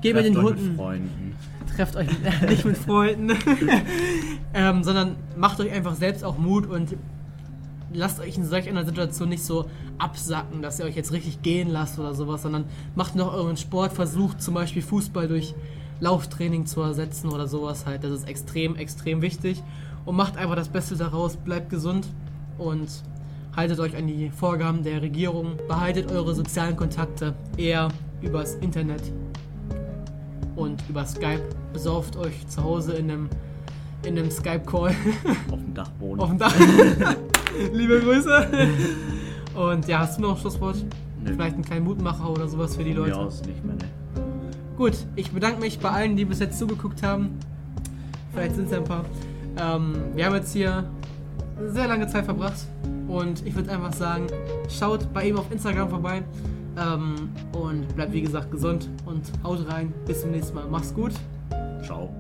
Geht 0.03 0.15
mit 0.15 0.27
den 0.27 0.43
Hunden. 0.43 0.77
Mit 0.77 1.35
trefft 1.79 1.97
euch 1.97 2.09
nicht 2.49 2.65
mit 2.65 2.77
Freunden, 2.77 3.31
ähm, 4.55 4.83
sondern 4.83 5.17
macht 5.37 5.61
euch 5.61 5.71
einfach 5.71 5.95
selbst 5.95 6.25
auch 6.25 6.37
Mut 6.37 6.67
und 6.67 6.97
lasst 7.93 8.19
euch 8.21 8.37
in 8.37 8.45
solch 8.45 8.69
einer 8.69 8.85
Situation 8.85 9.29
nicht 9.29 9.45
so 9.45 9.71
absacken, 9.97 10.61
dass 10.61 10.81
ihr 10.81 10.87
euch 10.87 10.97
jetzt 10.97 11.13
richtig 11.13 11.43
gehen 11.43 11.71
lasst 11.71 11.99
oder 11.99 12.15
sowas, 12.15 12.43
sondern 12.43 12.65
macht 12.97 13.15
noch 13.15 13.33
euren 13.33 13.57
Sport, 13.57 13.93
versucht 13.93 14.43
zum 14.43 14.55
Beispiel 14.55 14.83
Fußball 14.83 15.29
durch 15.29 15.55
Lauftraining 16.01 16.67
zu 16.67 16.81
ersetzen 16.81 17.29
oder 17.29 17.47
sowas 17.47 17.87
halt. 17.87 18.03
Das 18.05 18.11
ist 18.11 18.29
extrem, 18.29 18.77
extrem 18.77 19.23
wichtig. 19.23 19.63
Und 20.05 20.17
macht 20.17 20.37
einfach 20.37 20.57
das 20.57 20.69
Beste 20.69 20.97
daraus, 20.97 21.37
bleibt 21.37 21.71
gesund 21.71 22.07
und 22.57 22.89
haltet 23.55 23.79
euch 23.79 23.97
an 23.97 24.07
die 24.07 24.31
Vorgaben 24.31 24.83
der 24.83 25.03
Regierung, 25.03 25.59
behaltet 25.67 26.11
eure 26.11 26.35
sozialen 26.35 26.77
Kontakte 26.77 27.35
eher 27.57 27.89
übers 28.23 28.55
Internet 28.57 29.03
und 30.59 30.83
über 30.89 31.07
Skype 31.07 31.43
besauft 31.73 32.17
euch 32.17 32.47
zu 32.49 32.63
Hause 32.63 32.95
in 32.95 33.11
einem, 33.11 33.29
in 34.05 34.19
einem 34.19 34.31
Skype-Call. 34.31 34.91
Auf 35.51 35.61
dem 35.61 35.73
Dachboden. 35.73 36.21
Auf 36.21 36.29
dem 36.31 36.39
Dach. 36.39 36.55
Liebe 37.73 38.01
Grüße. 38.01 38.49
Und 39.55 39.87
ja, 39.87 40.01
hast 40.01 40.19
du 40.19 40.23
noch 40.23 40.35
ein 40.35 40.37
Schlusswort? 40.37 40.77
Nee. 41.23 41.33
Vielleicht 41.33 41.55
einen 41.55 41.65
kleinen 41.65 41.85
Mutmacher 41.85 42.29
oder 42.29 42.49
sowas 42.49 42.77
für 42.77 42.85
die 42.85 42.93
Leute? 42.93 43.11
Ja, 43.11 43.17
aus 43.17 43.43
nicht 43.45 43.65
mehr, 43.65 43.77
ne. 43.77 43.85
Gut, 44.77 44.95
ich 45.17 45.31
bedanke 45.31 45.61
mich 45.61 45.79
bei 45.79 45.91
allen, 45.91 46.17
die 46.17 46.25
bis 46.25 46.41
jetzt 46.41 46.59
zugeguckt 46.59 47.03
haben. 47.03 47.39
Vielleicht 48.33 48.57
sind 48.57 48.67
es 48.67 48.73
ein 48.73 48.85
paar. 48.85 49.05
Ähm, 49.61 49.95
wir 50.15 50.27
haben 50.27 50.35
jetzt 50.35 50.53
hier 50.53 50.85
sehr 51.73 51.89
lange 51.89 52.07
Zeit 52.07 52.25
verbracht 52.25 52.67
und 53.09 53.45
ich 53.45 53.55
würde 53.55 53.73
einfach 53.73 53.93
sagen, 53.93 54.27
schaut 54.69 55.13
bei 55.13 55.29
ihm 55.29 55.39
auf 55.39 55.51
Instagram 55.51 55.89
vorbei. 55.89 56.23
Ähm, 56.79 57.31
und 57.53 57.95
bleibt 57.97 58.13
wie 58.13 58.23
gesagt 58.23 58.51
gesund 58.51 58.89
und 59.07 59.23
haut 59.43 59.69
rein. 59.69 59.93
Bis 60.07 60.21
zum 60.21 60.31
nächsten 60.31 60.55
Mal. 60.55 60.67
Mach's 60.69 60.95
gut. 60.95 61.13
Ciao. 61.83 62.11